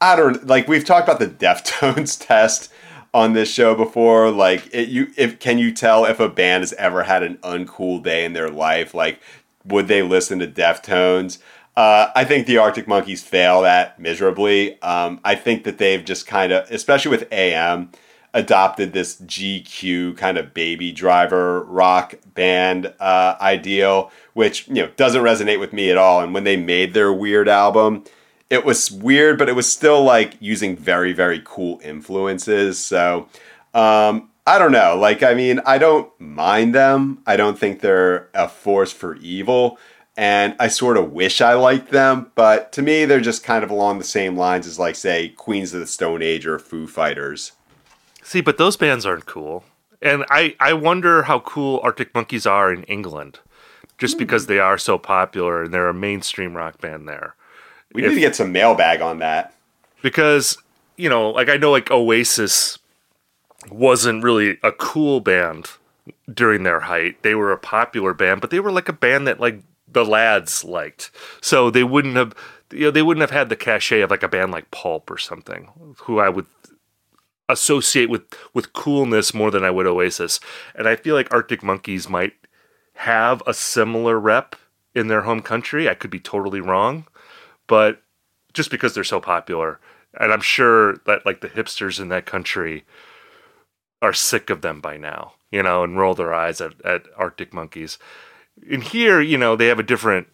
I 0.00 0.16
don't 0.16 0.44
like, 0.44 0.66
we've 0.66 0.84
talked 0.84 1.08
about 1.08 1.20
the 1.20 1.28
Deftones 1.28 2.18
test 2.26 2.72
on 3.14 3.32
this 3.32 3.48
show 3.48 3.76
before. 3.76 4.32
Like, 4.32 4.68
it, 4.74 4.88
you, 4.88 5.12
if 5.16 5.38
can 5.38 5.58
you 5.58 5.72
tell 5.72 6.04
if 6.04 6.18
a 6.18 6.28
band 6.28 6.62
has 6.62 6.72
ever 6.72 7.04
had 7.04 7.22
an 7.22 7.36
uncool 7.44 8.02
day 8.02 8.24
in 8.24 8.32
their 8.32 8.50
life? 8.50 8.92
Like, 8.92 9.20
would 9.64 9.86
they 9.86 10.02
listen 10.02 10.40
to 10.40 10.48
Deftones? 10.48 11.38
Uh, 11.76 12.10
I 12.14 12.24
think 12.24 12.46
the 12.46 12.56
Arctic 12.58 12.88
Monkeys 12.88 13.22
fail 13.22 13.62
that 13.62 14.00
miserably. 14.00 14.80
Um, 14.80 15.20
I 15.24 15.34
think 15.34 15.64
that 15.64 15.76
they've 15.78 16.04
just 16.04 16.26
kind 16.26 16.52
of, 16.52 16.70
especially 16.70 17.10
with 17.10 17.30
AM, 17.30 17.90
adopted 18.32 18.92
this 18.92 19.20
GQ 19.20 20.16
kind 20.16 20.38
of 20.38 20.54
baby 20.54 20.92
driver 20.92 21.62
rock 21.64 22.14
band 22.34 22.92
uh, 22.98 23.36
ideal, 23.40 24.10
which 24.32 24.68
you 24.68 24.74
know 24.74 24.88
doesn't 24.96 25.22
resonate 25.22 25.60
with 25.60 25.72
me 25.72 25.90
at 25.90 25.98
all. 25.98 26.20
And 26.20 26.32
when 26.32 26.44
they 26.44 26.56
made 26.56 26.94
their 26.94 27.12
weird 27.12 27.48
album, 27.48 28.04
it 28.48 28.64
was 28.64 28.90
weird, 28.90 29.38
but 29.38 29.48
it 29.48 29.54
was 29.54 29.70
still 29.70 30.02
like 30.02 30.34
using 30.40 30.76
very, 30.76 31.12
very 31.12 31.42
cool 31.44 31.80
influences. 31.82 32.78
So 32.78 33.28
um, 33.74 34.30
I 34.46 34.58
don't 34.58 34.72
know. 34.72 34.96
Like, 34.96 35.22
I 35.22 35.34
mean, 35.34 35.60
I 35.66 35.78
don't 35.78 36.08
mind 36.20 36.74
them. 36.74 37.22
I 37.26 37.36
don't 37.36 37.58
think 37.58 37.80
they're 37.80 38.28
a 38.32 38.48
force 38.48 38.92
for 38.92 39.16
evil. 39.16 39.78
And 40.16 40.56
I 40.58 40.68
sort 40.68 40.96
of 40.96 41.12
wish 41.12 41.42
I 41.42 41.52
liked 41.54 41.90
them, 41.90 42.32
but 42.34 42.72
to 42.72 42.82
me, 42.82 43.04
they're 43.04 43.20
just 43.20 43.44
kind 43.44 43.62
of 43.62 43.70
along 43.70 43.98
the 43.98 44.04
same 44.04 44.34
lines 44.34 44.66
as, 44.66 44.78
like, 44.78 44.94
say, 44.96 45.28
Queens 45.28 45.74
of 45.74 45.80
the 45.80 45.86
Stone 45.86 46.22
Age 46.22 46.46
or 46.46 46.58
Foo 46.58 46.86
Fighters. 46.86 47.52
See, 48.22 48.40
but 48.40 48.56
those 48.56 48.78
bands 48.78 49.04
aren't 49.04 49.26
cool. 49.26 49.64
And 50.00 50.24
I, 50.30 50.56
I 50.58 50.72
wonder 50.72 51.24
how 51.24 51.40
cool 51.40 51.80
Arctic 51.82 52.14
Monkeys 52.14 52.46
are 52.46 52.72
in 52.72 52.84
England, 52.84 53.40
just 53.98 54.16
mm. 54.16 54.20
because 54.20 54.46
they 54.46 54.58
are 54.58 54.78
so 54.78 54.96
popular 54.96 55.64
and 55.64 55.74
they're 55.74 55.88
a 55.88 55.94
mainstream 55.94 56.56
rock 56.56 56.80
band 56.80 57.06
there. 57.06 57.34
We 57.92 58.02
if, 58.02 58.08
need 58.08 58.14
to 58.14 58.20
get 58.20 58.36
some 58.36 58.52
mailbag 58.52 59.02
on 59.02 59.18
that. 59.18 59.54
Because, 60.02 60.56
you 60.96 61.08
know, 61.08 61.30
like 61.30 61.50
I 61.50 61.56
know 61.56 61.70
like 61.70 61.90
Oasis 61.90 62.78
wasn't 63.70 64.24
really 64.24 64.58
a 64.62 64.72
cool 64.72 65.20
band 65.20 65.70
during 66.32 66.62
their 66.62 66.80
height. 66.80 67.22
They 67.22 67.34
were 67.34 67.52
a 67.52 67.58
popular 67.58 68.14
band, 68.14 68.40
but 68.40 68.50
they 68.50 68.60
were 68.60 68.72
like 68.72 68.88
a 68.88 68.92
band 68.92 69.26
that 69.26 69.40
like 69.40 69.60
the 69.96 70.04
lads 70.04 70.62
liked. 70.62 71.10
So 71.40 71.70
they 71.70 71.82
wouldn't 71.82 72.16
have 72.16 72.34
you 72.70 72.82
know, 72.86 72.90
they 72.90 73.02
wouldn't 73.02 73.22
have 73.22 73.30
had 73.30 73.48
the 73.48 73.56
cachet 73.56 74.02
of 74.02 74.10
like 74.10 74.22
a 74.22 74.28
band 74.28 74.52
like 74.52 74.70
Pulp 74.70 75.10
or 75.10 75.16
something, 75.16 75.70
who 76.00 76.18
I 76.18 76.28
would 76.28 76.44
associate 77.48 78.10
with 78.10 78.24
with 78.52 78.74
coolness 78.74 79.32
more 79.32 79.50
than 79.50 79.64
I 79.64 79.70
would 79.70 79.86
Oasis. 79.86 80.38
And 80.74 80.86
I 80.86 80.96
feel 80.96 81.14
like 81.14 81.32
Arctic 81.32 81.62
Monkeys 81.62 82.10
might 82.10 82.34
have 82.96 83.42
a 83.46 83.54
similar 83.54 84.20
rep 84.20 84.54
in 84.94 85.08
their 85.08 85.22
home 85.22 85.40
country. 85.40 85.88
I 85.88 85.94
could 85.94 86.10
be 86.10 86.20
totally 86.20 86.60
wrong, 86.60 87.06
but 87.66 88.02
just 88.52 88.70
because 88.70 88.94
they're 88.94 89.02
so 89.02 89.20
popular, 89.20 89.80
and 90.20 90.30
I'm 90.30 90.42
sure 90.42 90.98
that 91.06 91.24
like 91.24 91.40
the 91.40 91.48
hipsters 91.48 91.98
in 91.98 92.10
that 92.10 92.26
country 92.26 92.84
are 94.02 94.12
sick 94.12 94.50
of 94.50 94.60
them 94.60 94.82
by 94.82 94.98
now, 94.98 95.32
you 95.50 95.62
know, 95.62 95.84
and 95.84 95.98
roll 95.98 96.14
their 96.14 96.34
eyes 96.34 96.60
at, 96.60 96.84
at 96.84 97.06
Arctic 97.16 97.54
Monkeys. 97.54 97.96
In 98.68 98.80
here, 98.80 99.20
you 99.20 99.38
know, 99.38 99.56
they 99.56 99.66
have 99.66 99.78
a 99.78 99.84
different, 99.84 100.28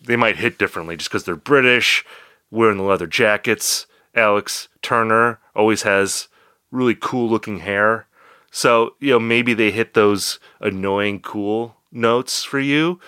they 0.00 0.16
might 0.16 0.36
hit 0.36 0.58
differently 0.58 0.96
just 0.96 1.10
because 1.10 1.24
they're 1.24 1.36
British, 1.36 2.04
wearing 2.50 2.78
the 2.78 2.84
leather 2.84 3.06
jackets. 3.06 3.86
Alex 4.14 4.68
Turner 4.82 5.38
always 5.54 5.82
has 5.82 6.28
really 6.70 6.94
cool 6.94 7.28
looking 7.28 7.60
hair. 7.60 8.06
So, 8.50 8.94
you 9.00 9.10
know, 9.10 9.18
maybe 9.18 9.54
they 9.54 9.70
hit 9.70 9.94
those 9.94 10.38
annoying 10.60 11.20
cool 11.20 11.76
notes 11.92 12.44
for 12.44 12.58
you 12.58 13.00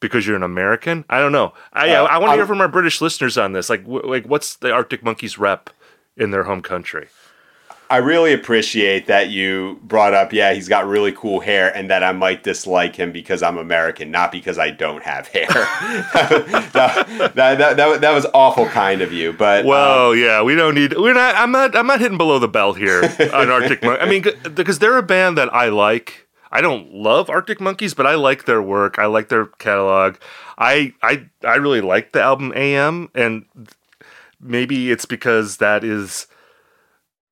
because 0.00 0.26
you're 0.26 0.36
an 0.36 0.42
American? 0.42 1.04
I 1.08 1.18
don't 1.18 1.32
know. 1.32 1.52
I 1.72 1.90
uh, 1.90 2.04
I 2.04 2.18
want 2.18 2.32
to 2.32 2.36
hear 2.36 2.46
from 2.46 2.60
our 2.60 2.68
British 2.68 3.00
listeners 3.00 3.38
on 3.38 3.52
this. 3.52 3.70
Like 3.70 3.82
w- 3.84 4.06
like 4.06 4.26
what's 4.26 4.56
the 4.56 4.70
Arctic 4.72 5.02
Monkeys 5.02 5.38
rep 5.38 5.70
in 6.16 6.30
their 6.30 6.44
home 6.44 6.62
country? 6.62 7.08
I 7.88 7.98
really 7.98 8.32
appreciate 8.32 9.06
that 9.06 9.30
you 9.30 9.78
brought 9.84 10.12
up, 10.12 10.32
yeah, 10.32 10.52
he's 10.52 10.68
got 10.68 10.86
really 10.86 11.12
cool 11.12 11.38
hair, 11.38 11.74
and 11.76 11.88
that 11.88 12.02
I 12.02 12.10
might 12.10 12.42
dislike 12.42 12.96
him 12.96 13.12
because 13.12 13.44
I'm 13.44 13.58
American, 13.58 14.10
not 14.10 14.32
because 14.32 14.58
I 14.58 14.70
don't 14.70 15.04
have 15.04 15.28
hair. 15.28 15.46
that, 15.52 17.32
that, 17.34 17.76
that, 17.76 18.00
that, 18.00 18.10
was 18.12 18.26
awful 18.34 18.66
kind 18.66 19.02
of 19.02 19.12
you, 19.12 19.32
but 19.32 19.64
well, 19.64 20.10
um, 20.10 20.18
yeah, 20.18 20.42
we 20.42 20.56
don't 20.56 20.74
need. 20.74 20.96
We're 20.96 21.14
not. 21.14 21.36
I'm 21.36 21.52
not. 21.52 21.76
I'm 21.76 21.86
not 21.86 22.00
hitting 22.00 22.18
below 22.18 22.40
the 22.40 22.48
belt 22.48 22.76
here 22.76 23.02
on 23.32 23.50
Arctic. 23.50 23.82
Mon- 23.84 24.00
I 24.00 24.06
mean, 24.06 24.24
because 24.54 24.80
they're 24.80 24.98
a 24.98 25.02
band 25.02 25.38
that 25.38 25.52
I 25.54 25.68
like. 25.68 26.26
I 26.50 26.60
don't 26.60 26.92
love 26.92 27.30
Arctic 27.30 27.60
Monkeys, 27.60 27.94
but 27.94 28.06
I 28.06 28.16
like 28.16 28.46
their 28.46 28.62
work. 28.62 28.98
I 28.98 29.06
like 29.06 29.28
their 29.28 29.46
catalog. 29.46 30.16
I 30.58 30.92
I 31.02 31.26
I 31.44 31.56
really 31.56 31.82
like 31.82 32.12
the 32.12 32.22
album 32.22 32.52
AM, 32.56 33.10
and 33.14 33.44
maybe 34.40 34.90
it's 34.90 35.04
because 35.04 35.58
that 35.58 35.84
is 35.84 36.26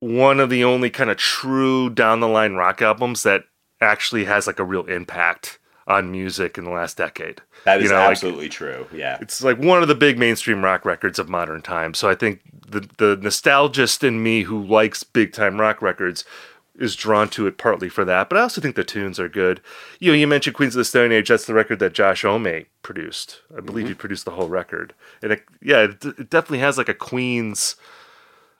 one 0.05 0.39
of 0.39 0.51
the 0.51 0.63
only 0.63 0.91
kind 0.91 1.09
of 1.09 1.17
true 1.17 1.89
down 1.89 2.21
the 2.21 2.29
line 2.29 2.55
rock 2.55 2.83
albums 2.83 3.23
that 3.23 3.45
actually 3.81 4.27
has 4.27 4.47
like 4.47 4.59
a 4.59 4.65
real 4.65 4.85
impact 4.85 5.59
on 5.87 6.11
music 6.11 6.59
in 6.59 6.65
the 6.65 6.71
last 6.71 6.99
decade. 6.99 7.41
That 7.65 7.79
is 7.79 7.85
you 7.85 7.91
know, 7.91 7.97
absolutely 7.97 8.45
like, 8.45 8.53
true. 8.53 8.87
Yeah. 8.93 9.17
It's 9.23 9.43
like 9.43 9.59
one 9.59 9.81
of 9.81 9.89
the 9.89 9.95
big 9.95 10.19
mainstream 10.19 10.63
rock 10.63 10.85
records 10.85 11.19
of 11.19 11.31
modern 11.31 11.63
times. 11.63 11.99
So 11.99 12.11
I 12.11 12.15
think 12.15 12.43
the 12.69 12.81
the 12.99 13.17
nostalgist 13.17 14.05
in 14.05 14.23
me 14.23 14.43
who 14.43 14.63
likes 14.63 15.05
big 15.05 15.33
time 15.33 15.59
rock 15.59 15.81
records 15.81 16.25
is 16.79 16.97
drawn 16.97 17.29
to 17.31 17.47
it 17.47 17.57
partly 17.57 17.89
for 17.89 18.05
that, 18.05 18.29
but 18.29 18.37
I 18.37 18.43
also 18.43 18.61
think 18.61 18.75
the 18.75 18.85
tunes 18.85 19.21
are 19.21 19.29
good. 19.29 19.61
You 20.01 20.11
know, 20.11 20.19
you 20.19 20.27
mentioned 20.27 20.57
Queens 20.57 20.75
of 20.75 20.81
the 20.81 20.85
Stone 20.85 21.13
Age. 21.13 21.29
That's 21.29 21.47
the 21.47 21.55
record 21.55 21.79
that 21.79 21.93
Josh 21.93 22.23
Homme 22.23 22.67
produced. 22.83 23.43
I 23.57 23.61
believe 23.61 23.85
mm-hmm. 23.85 23.93
he 23.93 23.95
produced 23.95 24.25
the 24.25 24.33
whole 24.33 24.49
record, 24.49 24.93
and 25.23 25.33
it, 25.33 25.45
yeah, 25.63 25.85
it, 25.85 26.05
it, 26.05 26.31
definitely 26.31 26.59
has 26.59 26.77
like 26.77 26.89
a 26.89 26.95
Queens 26.95 27.77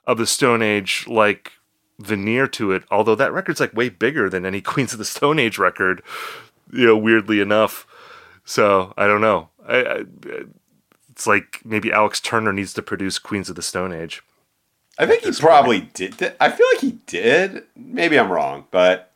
of 0.07 0.17
the 0.17 0.27
Stone 0.27 0.61
Age 0.61 1.05
like 1.07 1.53
veneer 1.99 2.47
to 2.47 2.71
it. 2.71 2.83
Although 2.91 3.15
that 3.15 3.33
record's 3.33 3.59
like 3.59 3.73
way 3.73 3.89
bigger 3.89 4.29
than 4.29 4.45
any 4.45 4.61
Queens 4.73 4.93
of 4.93 4.99
the 4.99 5.05
Stone 5.05 5.39
Age 5.39 5.57
record 5.57 6.01
you 6.71 6.85
know, 6.85 6.97
weirdly 6.97 7.39
enough. 7.39 7.87
So 8.43 8.93
I 8.97 9.07
don't 9.07 9.21
know. 9.21 9.49
I, 9.67 9.77
I, 9.77 10.03
it's 11.09 11.25
like 11.25 11.61
maybe 11.63 11.91
Alex 11.91 12.19
Turner 12.19 12.53
needs 12.53 12.73
to 12.73 12.81
produce 12.81 13.17
Queens 13.17 13.49
of 13.49 13.55
the 13.55 13.61
Stone 13.61 13.93
Age. 13.93 14.21
I 14.97 15.05
think 15.05 15.23
he 15.23 15.31
probably 15.31 15.81
did. 15.93 16.35
I 16.39 16.49
feel 16.49 16.67
like 16.73 16.81
he 16.81 16.99
did. 17.05 17.63
Maybe 17.75 18.17
I'm 18.17 18.31
wrong, 18.31 18.65
but 18.71 19.11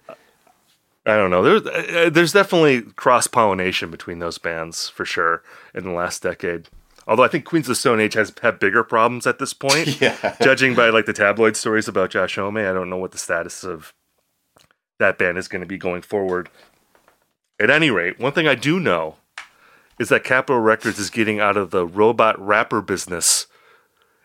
I 1.05 1.15
don't 1.15 1.29
know. 1.29 1.41
There's 1.41 1.65
uh, 1.65 2.09
there's 2.11 2.33
definitely 2.33 2.81
cross 2.81 3.27
pollination 3.27 3.89
between 3.91 4.19
those 4.19 4.37
bands 4.37 4.89
for 4.89 5.05
sure 5.05 5.43
in 5.73 5.83
the 5.83 5.91
last 5.91 6.21
decade. 6.21 6.67
Although 7.09 7.23
I 7.23 7.27
think 7.27 7.43
Queens 7.43 7.65
of 7.65 7.69
the 7.69 7.75
Stone 7.75 7.99
Age 7.99 8.13
has 8.13 8.31
had 8.39 8.59
bigger 8.59 8.83
problems 8.83 9.25
at 9.25 9.39
this 9.39 9.51
point. 9.51 9.99
yeah. 10.01 10.35
Judging 10.43 10.75
by 10.75 10.89
like 10.91 11.07
the 11.07 11.13
tabloid 11.13 11.57
stories 11.57 11.87
about 11.87 12.11
Josh 12.11 12.35
Homme, 12.35 12.57
I 12.57 12.71
don't 12.71 12.89
know 12.89 12.97
what 12.97 13.11
the 13.11 13.17
status 13.17 13.63
of 13.63 13.95
that 14.99 15.17
band 15.17 15.39
is 15.39 15.47
going 15.47 15.61
to 15.61 15.67
be 15.67 15.79
going 15.79 16.03
forward. 16.03 16.49
At 17.59 17.71
any 17.71 17.89
rate, 17.89 18.19
one 18.19 18.31
thing 18.31 18.47
I 18.47 18.53
do 18.53 18.79
know 18.79 19.15
is 19.99 20.09
that 20.09 20.23
Capitol 20.23 20.61
Records 20.61 20.99
is 20.99 21.09
getting 21.09 21.39
out 21.39 21.57
of 21.57 21.71
the 21.71 21.85
robot 21.85 22.39
rapper 22.39 22.79
business, 22.79 23.47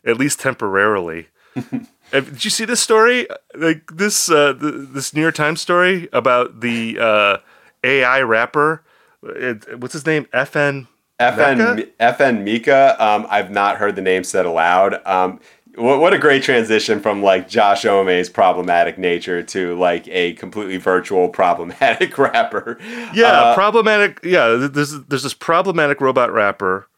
at 0.04 0.18
least 0.18 0.38
temporarily. 0.38 1.28
Did 2.12 2.44
you 2.44 2.50
see 2.50 2.66
this 2.66 2.80
story? 2.80 3.26
Like 3.54 3.90
this 3.92 4.30
uh, 4.30 4.52
this 4.58 5.14
New 5.14 5.22
York 5.22 5.34
Times 5.34 5.62
story 5.62 6.08
about 6.12 6.60
the 6.60 6.98
uh, 7.00 7.36
AI 7.82 8.20
rapper. 8.20 8.84
It, 9.22 9.80
what's 9.80 9.94
his 9.94 10.04
name? 10.04 10.26
FN. 10.34 10.86
FN 11.20 11.92
FN 11.98 12.44
Meka. 12.44 13.00
Um, 13.00 13.26
I've 13.30 13.50
not 13.50 13.76
heard 13.76 13.96
the 13.96 14.02
name 14.02 14.24
said 14.24 14.46
aloud. 14.46 15.00
Um, 15.06 15.40
what, 15.76 16.00
what 16.00 16.14
a 16.14 16.18
great 16.18 16.42
transition 16.42 17.00
from 17.00 17.22
like 17.22 17.48
Josh 17.48 17.84
Homme's 17.84 18.28
problematic 18.28 18.98
nature 18.98 19.42
to 19.42 19.76
like 19.76 20.06
a 20.08 20.34
completely 20.34 20.76
virtual 20.76 21.28
problematic 21.28 22.16
rapper. 22.18 22.78
Yeah, 23.12 23.26
uh, 23.26 23.54
problematic. 23.54 24.20
Yeah, 24.22 24.68
there's 24.70 24.92
there's 25.04 25.22
this 25.22 25.34
problematic 25.34 26.00
robot 26.00 26.32
rapper 26.32 26.88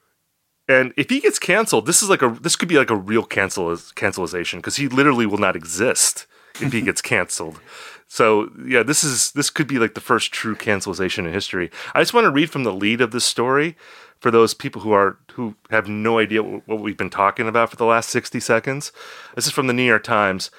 and 0.69 0.93
if 0.97 1.11
he 1.11 1.21
gets 1.21 1.39
canceled, 1.39 1.87
this 1.87 2.03
is 2.03 2.09
like 2.09 2.23
a 2.23 2.37
this 2.41 2.57
could 2.57 2.69
be 2.69 2.79
like 2.79 2.91
a 2.91 2.97
real 2.97 3.23
cancel 3.23 3.69
cancelization 3.95 4.59
because 4.59 4.77
he 4.77 4.89
literally 4.89 5.27
will 5.27 5.39
not 5.39 5.55
exist 5.57 6.27
if 6.61 6.73
he 6.73 6.81
gets 6.81 7.01
canceled. 7.03 7.61
So 8.09 8.51
yeah, 8.65 8.83
this 8.83 9.05
is 9.05 9.33
this 9.33 9.51
could 9.51 9.69
be 9.69 9.79
like 9.79 9.95
the 9.95 10.01
first 10.01 10.33
true 10.33 10.57
cancelization 10.57 11.27
in 11.27 11.33
history. 11.33 11.71
I 11.95 12.01
just 12.01 12.15
want 12.15 12.25
to 12.25 12.31
read 12.31 12.51
from 12.51 12.65
the 12.65 12.73
lead 12.73 13.01
of 13.01 13.13
this 13.13 13.25
story 13.25 13.77
for 14.21 14.31
those 14.31 14.55
people 14.55 14.83
who 14.83 14.93
are 14.93 15.19
who 15.33 15.55
have 15.71 15.89
no 15.89 16.19
idea 16.19 16.43
what 16.43 16.81
we've 16.81 16.97
been 16.97 17.11
talking 17.11 17.49
about 17.49 17.71
for 17.71 17.77
the 17.77 17.85
last 17.85 18.11
60 18.11 18.41
seconds. 18.41 18.93
This 19.35 19.47
is 19.47 19.53
from 19.53 19.67
the 19.67 19.73
New 19.73 19.83
York 19.83 20.05
Times. 20.05 20.51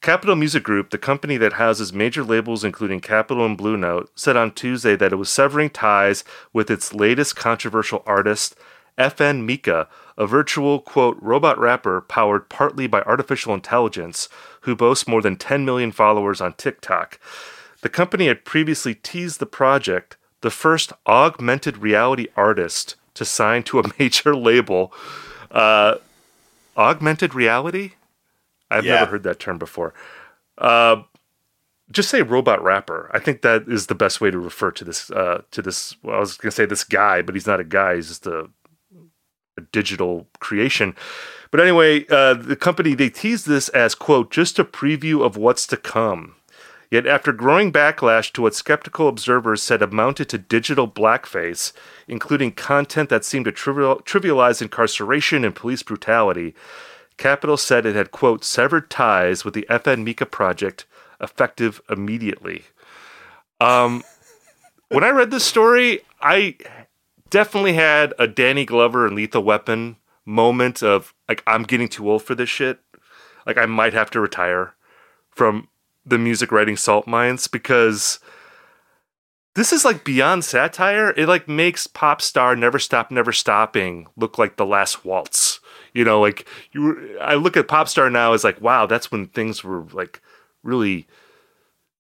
Capitol 0.00 0.36
Music 0.36 0.62
Group, 0.62 0.90
the 0.90 0.98
company 0.98 1.38
that 1.38 1.54
houses 1.54 1.92
major 1.92 2.22
labels 2.22 2.62
including 2.62 3.00
Capitol 3.00 3.46
and 3.46 3.56
Blue 3.56 3.76
Note, 3.76 4.10
said 4.14 4.36
on 4.36 4.52
Tuesday 4.52 4.96
that 4.96 5.12
it 5.12 5.16
was 5.16 5.30
severing 5.30 5.70
ties 5.70 6.24
with 6.52 6.70
its 6.70 6.92
latest 6.92 7.36
controversial 7.36 8.02
artist 8.04 8.54
FN 8.98 9.48
Meka, 9.48 9.88
a 10.16 10.26
virtual, 10.26 10.78
quote, 10.80 11.16
robot 11.20 11.58
rapper 11.58 12.00
powered 12.00 12.48
partly 12.48 12.86
by 12.86 13.02
artificial 13.02 13.54
intelligence 13.54 14.28
who 14.62 14.76
boasts 14.76 15.08
more 15.08 15.22
than 15.22 15.36
10 15.36 15.64
million 15.64 15.90
followers 15.90 16.40
on 16.40 16.52
TikTok. 16.52 17.18
The 17.82 17.88
company 17.88 18.28
had 18.28 18.44
previously 18.44 18.94
teased 18.94 19.40
the 19.40 19.46
project, 19.46 20.16
the 20.42 20.50
first 20.50 20.92
augmented 21.06 21.78
reality 21.78 22.28
artist 22.36 22.96
to 23.14 23.24
sign 23.24 23.62
to 23.64 23.80
a 23.80 23.84
major 23.98 24.34
label. 24.34 24.92
Uh, 25.50 25.96
augmented 26.76 27.34
reality? 27.34 27.92
I've 28.70 28.84
yeah. 28.84 28.96
never 28.96 29.12
heard 29.12 29.22
that 29.24 29.38
term 29.38 29.58
before. 29.58 29.94
Uh, 30.58 31.02
just 31.90 32.08
say 32.08 32.22
robot 32.22 32.62
rapper. 32.62 33.10
I 33.12 33.18
think 33.18 33.42
that 33.42 33.64
is 33.68 33.86
the 33.86 33.94
best 33.94 34.20
way 34.20 34.30
to 34.30 34.38
refer 34.38 34.70
to 34.72 34.84
this. 34.84 35.10
Uh, 35.10 35.42
to 35.50 35.62
this, 35.62 35.96
well, 36.02 36.16
I 36.16 36.20
was 36.20 36.36
going 36.36 36.50
to 36.50 36.56
say 36.56 36.66
this 36.66 36.84
guy, 36.84 37.22
but 37.22 37.34
he's 37.34 37.46
not 37.46 37.60
a 37.60 37.64
guy. 37.64 37.96
He's 37.96 38.08
just 38.08 38.26
a 38.26 38.48
a 39.56 39.60
digital 39.72 40.26
creation. 40.40 40.94
But 41.50 41.60
anyway, 41.60 42.06
uh, 42.08 42.34
the 42.34 42.56
company 42.56 42.94
they 42.94 43.10
teased 43.10 43.46
this 43.46 43.68
as 43.70 43.94
quote 43.94 44.30
just 44.30 44.58
a 44.58 44.64
preview 44.64 45.24
of 45.24 45.36
what's 45.36 45.66
to 45.68 45.76
come. 45.76 46.34
Yet 46.94 47.08
after 47.08 47.32
growing 47.32 47.72
backlash 47.72 48.30
to 48.34 48.42
what 48.42 48.54
skeptical 48.54 49.08
observers 49.08 49.64
said 49.64 49.82
amounted 49.82 50.28
to 50.28 50.38
digital 50.38 50.86
blackface, 50.86 51.72
including 52.06 52.52
content 52.52 53.08
that 53.08 53.24
seemed 53.24 53.46
to 53.46 53.50
trivial, 53.50 53.96
trivialize 54.02 54.62
incarceration 54.62 55.44
and 55.44 55.56
police 55.56 55.82
brutality, 55.82 56.54
Capitol 57.16 57.56
said 57.56 57.84
it 57.84 57.96
had 57.96 58.12
quote 58.12 58.44
severed 58.44 58.90
ties 58.90 59.44
with 59.44 59.54
the 59.54 59.66
FN 59.68 60.06
Meka 60.06 60.30
project 60.30 60.86
effective 61.20 61.82
immediately. 61.90 62.62
Um, 63.60 64.04
when 64.88 65.02
I 65.02 65.10
read 65.10 65.32
this 65.32 65.44
story, 65.44 65.98
I 66.20 66.56
definitely 67.28 67.72
had 67.72 68.14
a 68.20 68.28
Danny 68.28 68.64
Glover 68.64 69.04
and 69.04 69.16
Lethal 69.16 69.42
Weapon 69.42 69.96
moment 70.24 70.80
of 70.80 71.12
like 71.28 71.42
I'm 71.44 71.64
getting 71.64 71.88
too 71.88 72.08
old 72.08 72.22
for 72.22 72.36
this 72.36 72.50
shit. 72.50 72.78
Like 73.48 73.58
I 73.58 73.66
might 73.66 73.94
have 73.94 74.12
to 74.12 74.20
retire 74.20 74.76
from 75.32 75.66
the 76.06 76.18
music 76.18 76.52
writing 76.52 76.76
salt 76.76 77.06
mines 77.06 77.48
because 77.48 78.18
this 79.54 79.72
is 79.72 79.84
like 79.84 80.04
beyond 80.04 80.44
satire. 80.44 81.10
It 81.16 81.28
like 81.28 81.48
makes 81.48 81.86
pop 81.86 82.20
star 82.20 82.56
Never 82.56 82.78
Stop 82.78 83.10
Never 83.10 83.32
Stopping 83.32 84.06
look 84.16 84.38
like 84.38 84.56
the 84.56 84.66
last 84.66 85.04
waltz. 85.04 85.60
You 85.92 86.04
know, 86.04 86.20
like 86.20 86.46
you 86.72 87.18
I 87.20 87.34
look 87.34 87.56
at 87.56 87.68
pop 87.68 87.88
star 87.88 88.10
now 88.10 88.32
as 88.32 88.44
like 88.44 88.60
wow, 88.60 88.86
that's 88.86 89.10
when 89.10 89.26
things 89.26 89.62
were 89.62 89.84
like 89.92 90.20
really 90.62 91.06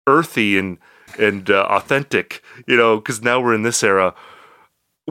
earthy 0.08 0.58
and 0.58 0.78
and 1.18 1.50
uh, 1.50 1.66
authentic, 1.70 2.44
you 2.68 2.78
know, 2.78 2.98
because 2.98 3.22
now 3.22 3.40
we're 3.40 3.56
in 3.56 3.64
this 3.64 3.84
era 3.84 4.14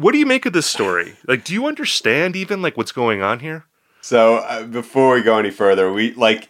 what 0.00 0.12
do 0.12 0.18
you 0.18 0.26
make 0.26 0.46
of 0.46 0.52
this 0.52 0.66
story? 0.66 1.16
Like, 1.26 1.44
do 1.44 1.52
you 1.52 1.66
understand 1.66 2.36
even 2.36 2.62
like 2.62 2.76
what's 2.76 2.92
going 2.92 3.22
on 3.22 3.40
here? 3.40 3.66
So 4.00 4.36
uh, 4.36 4.64
before 4.64 5.14
we 5.14 5.22
go 5.22 5.38
any 5.38 5.50
further, 5.50 5.92
we 5.92 6.14
like 6.14 6.48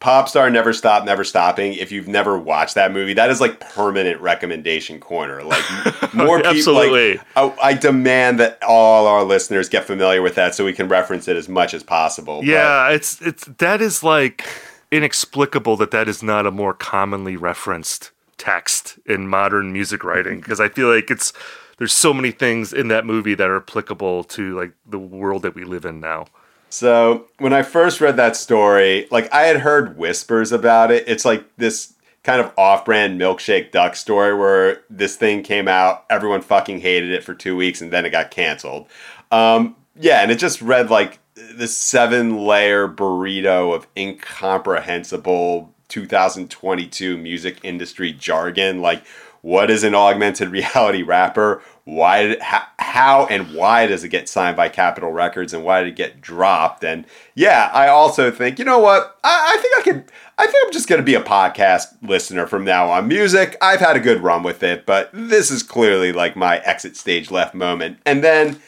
Popstar 0.00 0.50
Never 0.50 0.72
Stop 0.72 1.04
Never 1.04 1.24
Stopping. 1.24 1.74
If 1.74 1.92
you've 1.92 2.08
never 2.08 2.38
watched 2.38 2.74
that 2.74 2.90
movie, 2.90 3.12
that 3.14 3.28
is 3.30 3.40
like 3.40 3.60
permanent 3.60 4.20
recommendation 4.20 4.98
corner. 4.98 5.42
Like 5.42 5.62
more 6.14 6.38
people. 6.38 6.50
Absolutely. 6.50 7.18
Like, 7.18 7.26
I, 7.36 7.56
I, 7.62 7.74
demand 7.74 8.40
that 8.40 8.58
all 8.62 9.06
our 9.06 9.22
listeners 9.22 9.68
get 9.68 9.84
familiar 9.84 10.22
with 10.22 10.36
that 10.36 10.54
so 10.54 10.64
we 10.64 10.72
can 10.72 10.88
reference 10.88 11.28
it 11.28 11.36
as 11.36 11.48
much 11.48 11.74
as 11.74 11.82
possible. 11.82 12.40
Yeah, 12.42 12.88
but, 12.88 12.94
it's 12.94 13.20
it's 13.20 13.44
that 13.44 13.82
is 13.82 14.02
like 14.02 14.46
inexplicable 14.90 15.76
that 15.76 15.90
that 15.90 16.08
is 16.08 16.22
not 16.22 16.46
a 16.46 16.50
more 16.50 16.72
commonly 16.72 17.36
referenced 17.36 18.10
text 18.38 18.98
in 19.04 19.28
modern 19.28 19.70
music 19.70 20.02
writing 20.02 20.40
because 20.40 20.60
I 20.60 20.70
feel 20.70 20.92
like 20.92 21.10
it's 21.10 21.34
there's 21.76 21.92
so 21.92 22.14
many 22.14 22.30
things 22.30 22.72
in 22.72 22.88
that 22.88 23.04
movie 23.04 23.34
that 23.34 23.50
are 23.50 23.58
applicable 23.58 24.24
to 24.24 24.58
like 24.58 24.72
the 24.86 24.98
world 24.98 25.42
that 25.42 25.54
we 25.54 25.64
live 25.64 25.84
in 25.84 26.00
now. 26.00 26.26
So 26.70 27.26
when 27.38 27.52
I 27.52 27.62
first 27.62 28.00
read 28.00 28.16
that 28.16 28.36
story, 28.36 29.06
like 29.10 29.32
I 29.34 29.42
had 29.42 29.58
heard 29.58 29.98
whispers 29.98 30.52
about 30.52 30.90
it. 30.90 31.04
It's 31.06 31.24
like 31.24 31.44
this 31.56 31.94
kind 32.22 32.40
of 32.40 32.52
off-brand 32.56 33.20
milkshake 33.20 33.72
duck 33.72 33.96
story 33.96 34.34
where 34.34 34.82
this 34.88 35.16
thing 35.16 35.42
came 35.42 35.68
out, 35.68 36.04
everyone 36.10 36.42
fucking 36.42 36.80
hated 36.80 37.10
it 37.10 37.24
for 37.24 37.34
two 37.34 37.56
weeks, 37.56 37.80
and 37.80 37.90
then 37.90 38.04
it 38.04 38.10
got 38.10 38.30
canceled. 38.30 38.86
Um, 39.30 39.74
yeah, 39.98 40.22
and 40.22 40.30
it 40.30 40.38
just 40.38 40.62
read 40.62 40.90
like 40.90 41.18
this 41.34 41.76
seven-layer 41.76 42.88
burrito 42.88 43.74
of 43.74 43.86
incomprehensible 43.96 45.74
2022 45.88 47.16
music 47.16 47.58
industry 47.62 48.12
jargon, 48.12 48.80
like 48.80 49.02
what 49.42 49.70
is 49.70 49.82
an 49.82 49.94
augmented 49.94 50.48
reality 50.52 51.02
rapper? 51.02 51.62
Why, 51.84 52.28
did, 52.28 52.40
how, 52.40 52.62
how 52.90 53.26
and 53.26 53.54
why 53.54 53.86
does 53.86 54.02
it 54.02 54.08
get 54.08 54.28
signed 54.28 54.56
by 54.56 54.68
Capitol 54.68 55.12
Records, 55.12 55.54
and 55.54 55.62
why 55.62 55.80
did 55.80 55.90
it 55.90 55.96
get 55.96 56.20
dropped? 56.20 56.82
And 56.82 57.06
yeah, 57.36 57.70
I 57.72 57.86
also 57.86 58.32
think 58.32 58.58
you 58.58 58.64
know 58.64 58.80
what? 58.80 59.16
I, 59.22 59.54
I 59.54 59.62
think 59.62 59.78
I 59.78 59.82
could. 59.82 60.12
I 60.36 60.46
think 60.46 60.66
I'm 60.66 60.72
just 60.72 60.88
going 60.88 61.00
to 61.00 61.04
be 61.04 61.14
a 61.14 61.22
podcast 61.22 61.96
listener 62.02 62.46
from 62.46 62.64
now 62.64 62.90
on. 62.90 63.06
Music, 63.06 63.56
I've 63.62 63.78
had 63.78 63.96
a 63.96 64.00
good 64.00 64.22
run 64.22 64.42
with 64.42 64.62
it, 64.62 64.86
but 64.86 65.08
this 65.12 65.50
is 65.50 65.62
clearly 65.62 66.12
like 66.12 66.34
my 66.34 66.58
exit 66.58 66.96
stage 66.96 67.30
left 67.30 67.54
moment. 67.54 67.98
And 68.04 68.24
then 68.24 68.60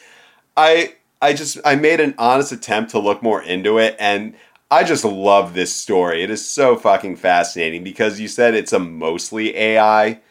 I, 0.55 0.95
I 1.21 1.33
just 1.33 1.57
I 1.65 1.75
made 1.75 1.99
an 1.99 2.15
honest 2.17 2.53
attempt 2.53 2.91
to 2.91 2.99
look 2.99 3.21
more 3.21 3.41
into 3.41 3.77
it, 3.77 3.97
and 3.99 4.35
I 4.71 4.85
just 4.85 5.03
love 5.03 5.53
this 5.53 5.75
story. 5.75 6.23
It 6.23 6.29
is 6.29 6.47
so 6.47 6.77
fucking 6.77 7.17
fascinating 7.17 7.83
because 7.83 8.21
you 8.21 8.29
said 8.29 8.53
it's 8.53 8.73
a 8.73 8.79
mostly 8.79 9.55
AI 9.57 10.21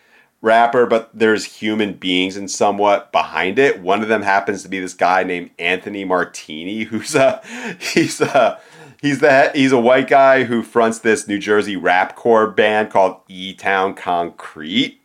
rapper, 0.43 0.85
but 0.85 1.09
there's 1.15 1.45
human 1.45 1.95
beings 1.95 2.37
and 2.37 2.51
somewhat 2.51 3.13
behind 3.13 3.59
it. 3.59 3.81
One 3.81 4.03
of 4.03 4.09
them 4.09 4.23
happens 4.23 4.63
to 4.65 4.69
be 4.69 4.81
this 4.81 4.93
guy 4.93 5.23
named 5.23 5.51
Anthony 5.59 6.05
Martini, 6.05 6.83
who's 6.85 7.15
a 7.15 7.41
he's 7.79 8.21
a 8.21 8.61
he's 9.01 9.21
the 9.21 9.51
he's 9.55 9.73
a 9.73 9.81
white 9.81 10.09
guy 10.09 10.45
who 10.45 10.63
fronts 10.63 10.99
this 10.99 11.27
New 11.27 11.39
Jersey 11.39 11.77
rap 11.77 12.17
core 12.17 12.51
band 12.51 12.91
called 12.91 13.21
E 13.29 13.55
Town 13.55 13.95
Concrete. 13.95 14.99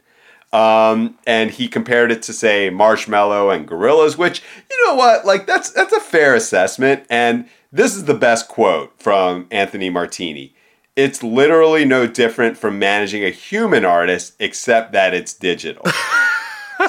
Um, 0.53 1.17
and 1.27 1.51
he 1.51 1.67
compared 1.67 2.09
it 2.11 2.21
to 2.23 2.33
say 2.33 2.69
Marshmello 2.71 3.53
and 3.53 3.67
Gorillaz, 3.67 4.17
which 4.17 4.41
you 4.69 4.85
know 4.85 4.95
what, 4.95 5.25
like 5.25 5.45
that's 5.45 5.71
that's 5.71 5.93
a 5.93 5.99
fair 5.99 6.33
assessment. 6.35 7.05
And 7.09 7.47
this 7.71 7.95
is 7.95 8.05
the 8.05 8.13
best 8.13 8.47
quote 8.47 8.93
from 8.97 9.47
Anthony 9.51 9.89
Martini. 9.89 10.55
It's 10.97 11.23
literally 11.23 11.85
no 11.85 12.07
different 12.07 12.57
from 12.57 12.77
managing 12.77 13.23
a 13.23 13.29
human 13.29 13.85
artist, 13.85 14.33
except 14.39 14.91
that 14.91 15.13
it's 15.13 15.33
digital. 15.33 15.85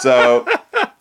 So, 0.01 0.47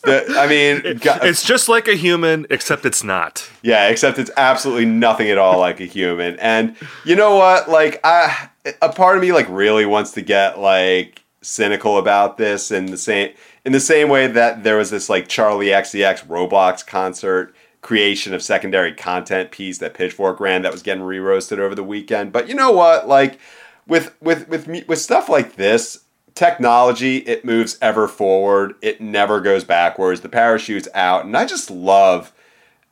the, 0.04 0.26
I 0.40 0.48
mean, 0.48 0.82
it's 0.84 1.44
just 1.44 1.68
like 1.70 1.88
a 1.88 1.96
human, 1.96 2.48
except 2.50 2.86
it's 2.86 3.04
not. 3.04 3.48
Yeah, 3.62 3.90
except 3.90 4.18
it's 4.18 4.32
absolutely 4.38 4.86
nothing 4.86 5.30
at 5.30 5.38
all 5.38 5.60
like 5.60 5.80
a 5.80 5.86
human. 5.86 6.40
And 6.40 6.76
you 7.04 7.16
know 7.16 7.36
what? 7.36 7.70
Like, 7.70 8.00
I 8.04 8.50
a 8.82 8.90
part 8.90 9.18
of 9.18 9.22
me 9.22 9.32
like 9.32 9.48
really 9.50 9.86
wants 9.86 10.12
to 10.12 10.22
get 10.22 10.60
like 10.60 11.24
cynical 11.42 11.98
about 11.98 12.38
this 12.38 12.72
in 12.72 12.88
the 12.88 12.98
same 12.98 13.34
in 13.66 13.72
the 13.72 13.80
same 13.80 14.10
way 14.10 14.28
that 14.28 14.64
there 14.64 14.78
was 14.78 14.90
this 14.90 15.10
like 15.10 15.28
Charli 15.28 15.68
XCX 15.68 16.26
Roblox 16.28 16.86
concert 16.86 17.54
creation 17.88 18.34
of 18.34 18.44
secondary 18.44 18.92
content 18.92 19.50
piece 19.50 19.78
that 19.78 19.94
Pitchfork 19.94 20.42
ran 20.42 20.62
that 20.64 20.74
was 20.74 20.84
getting 20.84 21.04
re-roasted 21.04 21.58
over 21.58 21.74
the 21.74 21.86
weekend. 21.86 22.34
But 22.34 22.50
you 22.50 22.54
know 22.54 22.70
what? 22.70 23.08
Like 23.08 23.40
with 23.88 24.14
with 24.22 24.50
with 24.50 24.68
with 24.68 25.00
stuff 25.00 25.30
like 25.30 25.56
this, 25.56 26.04
technology 26.36 27.20
it 27.20 27.46
moves 27.46 27.78
ever 27.82 28.10
forward. 28.10 28.76
It 28.82 29.00
never 29.00 29.40
goes 29.40 29.64
backwards. 29.64 30.20
The 30.20 30.28
parachute's 30.28 30.90
out, 30.94 31.24
and 31.24 31.38
I 31.38 31.46
just 31.46 31.72
love. 31.72 32.34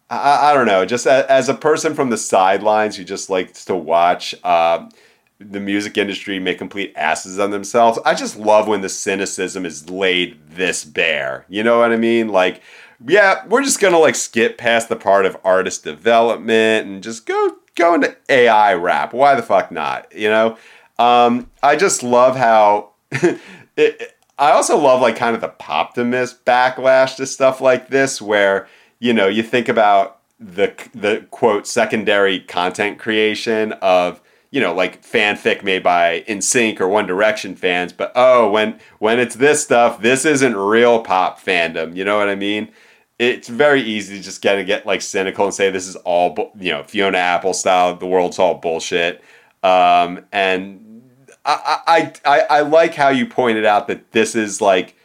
I, 0.09 0.51
I 0.51 0.53
don't 0.53 0.65
know. 0.65 0.85
Just 0.85 1.05
as, 1.05 1.25
as, 1.25 1.49
a 1.49 1.55
person 1.55 1.93
from 1.93 2.09
the 2.09 2.17
sidelines 2.17 2.95
who 2.95 3.03
just 3.03 3.29
likes 3.29 3.65
to 3.65 3.75
watch 3.75 4.33
um, 4.45 4.91
the 5.39 5.59
music 5.59 5.97
industry 5.97 6.39
make 6.39 6.57
complete 6.57 6.93
asses 6.95 7.37
on 7.37 7.51
themselves. 7.51 7.99
I 8.05 8.13
just 8.13 8.37
love 8.37 8.69
when 8.69 8.79
the 8.79 8.87
cynicism 8.87 9.65
is 9.65 9.89
laid 9.89 10.39
this 10.51 10.85
bare. 10.85 11.45
You 11.49 11.63
know 11.63 11.79
what 11.79 11.91
I 11.91 11.97
mean? 11.97 12.29
Like 12.29 12.61
yeah, 13.05 13.45
we're 13.47 13.63
just 13.63 13.79
gonna 13.79 13.99
like 13.99 14.15
skip 14.15 14.57
past 14.57 14.89
the 14.89 14.95
part 14.95 15.25
of 15.25 15.37
artist 15.43 15.83
development 15.83 16.87
and 16.87 17.03
just 17.03 17.25
go 17.25 17.57
go 17.75 17.93
into 17.93 18.15
AI 18.29 18.73
rap. 18.73 19.13
Why 19.13 19.35
the 19.35 19.43
fuck 19.43 19.71
not? 19.71 20.13
You 20.15 20.29
know, 20.29 20.57
um, 20.97 21.51
I 21.61 21.75
just 21.75 22.03
love 22.03 22.35
how 22.35 22.91
it, 23.11 24.15
I 24.37 24.51
also 24.51 24.77
love 24.77 25.01
like 25.01 25.15
kind 25.15 25.35
of 25.35 25.41
the 25.41 25.49
poptimist 25.49 26.43
backlash 26.45 27.15
to 27.17 27.25
stuff 27.25 27.61
like 27.61 27.89
this, 27.89 28.21
where 28.21 28.67
you 28.99 29.13
know 29.13 29.27
you 29.27 29.43
think 29.43 29.69
about 29.69 30.19
the 30.39 30.73
the 30.93 31.25
quote 31.31 31.67
secondary 31.67 32.39
content 32.39 32.99
creation 32.99 33.73
of 33.73 34.21
you 34.51 34.61
know 34.61 34.73
like 34.73 35.03
fanfic 35.03 35.63
made 35.63 35.83
by 35.83 36.23
NSYNC 36.27 36.79
or 36.79 36.87
One 36.87 37.05
Direction 37.05 37.55
fans, 37.55 37.93
but 37.93 38.11
oh 38.15 38.49
when 38.49 38.79
when 38.99 39.19
it's 39.19 39.35
this 39.35 39.63
stuff, 39.63 40.01
this 40.01 40.25
isn't 40.25 40.55
real 40.55 41.01
pop 41.01 41.41
fandom. 41.41 41.95
You 41.95 42.05
know 42.05 42.17
what 42.17 42.29
I 42.29 42.35
mean? 42.35 42.71
It's 43.17 43.47
very 43.47 43.81
easy 43.81 44.17
to 44.17 44.23
just 44.23 44.41
get 44.41 44.55
to 44.55 44.63
get 44.63 44.85
like 44.85 45.01
cynical 45.01 45.45
and 45.45 45.53
say 45.53 45.69
this 45.69 45.87
is 45.87 45.95
all 45.97 46.51
you 46.59 46.71
know 46.71 46.83
Fiona 46.83 47.17
Apple 47.17 47.53
style. 47.53 47.95
The 47.95 48.05
world's 48.05 48.39
all 48.39 48.55
bullshit. 48.55 49.23
Um, 49.63 50.25
and 50.31 51.03
I, 51.45 51.79
I 51.87 52.13
I 52.25 52.39
I 52.41 52.59
like 52.61 52.93
how 52.95 53.09
you 53.09 53.25
pointed 53.25 53.65
out 53.65 53.87
that 53.87 54.11
this 54.11 54.35
is 54.35 54.61
like 54.61 54.95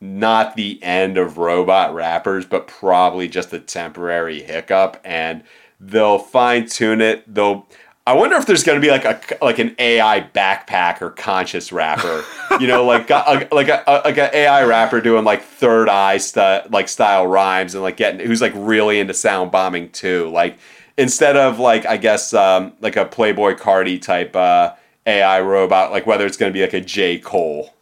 not 0.00 0.56
the 0.56 0.82
end 0.82 1.16
of 1.16 1.38
robot 1.38 1.94
rappers, 1.94 2.44
but 2.44 2.66
probably 2.66 3.28
just 3.28 3.52
a 3.52 3.58
temporary 3.58 4.42
hiccup, 4.42 5.00
and 5.04 5.42
they'll 5.80 6.18
fine 6.18 6.66
tune 6.66 7.00
it. 7.00 7.32
They'll 7.32 7.68
I 8.06 8.12
wonder 8.12 8.36
if 8.36 8.44
there's 8.44 8.62
going 8.62 8.78
to 8.78 8.86
be 8.86 8.90
like 8.90 9.06
a 9.06 9.18
like 9.42 9.58
an 9.58 9.74
AI 9.78 10.28
backpack 10.34 11.00
or 11.00 11.10
conscious 11.10 11.72
rapper, 11.72 12.22
you 12.60 12.66
know, 12.66 12.84
like 12.84 13.08
a, 13.08 13.48
like 13.50 13.68
a, 13.68 14.02
like 14.04 14.18
an 14.18 14.28
AI 14.34 14.64
rapper 14.64 15.00
doing 15.00 15.24
like 15.24 15.42
third 15.42 15.88
eye 15.88 16.18
st- 16.18 16.70
like 16.70 16.88
style 16.88 17.26
rhymes 17.26 17.74
and 17.74 17.82
like 17.82 17.96
getting 17.96 18.26
who's 18.26 18.42
like 18.42 18.52
really 18.54 19.00
into 19.00 19.14
sound 19.14 19.50
bombing 19.50 19.88
too. 19.88 20.28
Like 20.28 20.58
instead 20.98 21.38
of 21.38 21.58
like 21.58 21.86
I 21.86 21.96
guess 21.96 22.34
um, 22.34 22.74
like 22.80 22.96
a 22.96 23.06
Playboi 23.06 23.58
Carti 23.58 24.00
type 24.00 24.36
uh, 24.36 24.74
AI 25.06 25.40
robot, 25.40 25.90
like 25.90 26.06
whether 26.06 26.26
it's 26.26 26.36
going 26.36 26.52
to 26.52 26.54
be 26.54 26.60
like 26.60 26.74
a 26.74 26.82
J 26.82 27.18
Cole. 27.18 27.72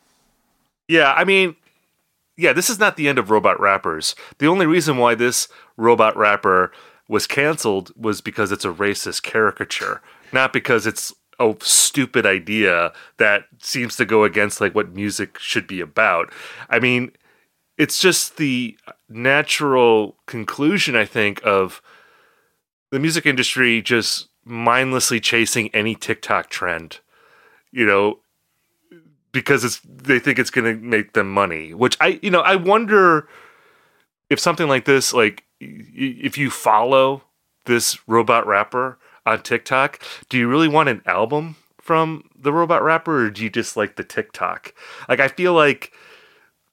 Yeah, 0.86 1.12
I 1.14 1.24
mean, 1.24 1.56
yeah, 2.36 2.52
this 2.52 2.70
is 2.70 2.78
not 2.78 2.96
the 2.96 3.08
end 3.08 3.18
of 3.18 3.30
robot 3.30 3.58
rappers. 3.58 4.14
The 4.38 4.46
only 4.46 4.66
reason 4.66 4.98
why 4.98 5.16
this 5.16 5.48
robot 5.76 6.16
rapper 6.16 6.70
was 7.12 7.26
canceled 7.26 7.92
was 7.94 8.22
because 8.22 8.50
it's 8.50 8.64
a 8.64 8.72
racist 8.72 9.22
caricature, 9.22 10.00
not 10.32 10.50
because 10.50 10.86
it's 10.86 11.12
a 11.38 11.54
stupid 11.60 12.24
idea 12.24 12.90
that 13.18 13.44
seems 13.58 13.96
to 13.96 14.06
go 14.06 14.24
against 14.24 14.62
like 14.62 14.74
what 14.74 14.94
music 14.94 15.38
should 15.38 15.66
be 15.66 15.82
about. 15.82 16.32
I 16.70 16.78
mean, 16.78 17.12
it's 17.76 17.98
just 17.98 18.38
the 18.38 18.78
natural 19.10 20.16
conclusion 20.24 20.96
I 20.96 21.04
think 21.04 21.42
of 21.44 21.82
the 22.90 22.98
music 22.98 23.26
industry 23.26 23.82
just 23.82 24.28
mindlessly 24.46 25.20
chasing 25.20 25.68
any 25.74 25.94
TikTok 25.94 26.48
trend. 26.48 27.00
You 27.72 27.84
know, 27.84 28.20
because 29.32 29.64
it's 29.64 29.80
they 29.84 30.18
think 30.18 30.38
it's 30.38 30.50
going 30.50 30.80
to 30.80 30.82
make 30.82 31.12
them 31.12 31.30
money, 31.30 31.74
which 31.74 31.94
I 32.00 32.18
you 32.22 32.30
know, 32.30 32.40
I 32.40 32.56
wonder 32.56 33.28
if 34.30 34.40
something 34.40 34.66
like 34.66 34.86
this 34.86 35.12
like 35.12 35.44
if 35.94 36.38
you 36.38 36.50
follow 36.50 37.22
this 37.66 37.98
robot 38.08 38.46
rapper 38.46 38.98
on 39.24 39.42
TikTok, 39.42 40.02
do 40.28 40.38
you 40.38 40.48
really 40.48 40.68
want 40.68 40.88
an 40.88 41.02
album 41.06 41.56
from 41.80 42.28
the 42.36 42.52
robot 42.52 42.82
rapper 42.82 43.26
or 43.26 43.30
do 43.30 43.42
you 43.42 43.50
just 43.50 43.76
like 43.76 43.96
the 43.96 44.04
TikTok? 44.04 44.74
Like 45.08 45.20
I 45.20 45.28
feel 45.28 45.52
like 45.54 45.92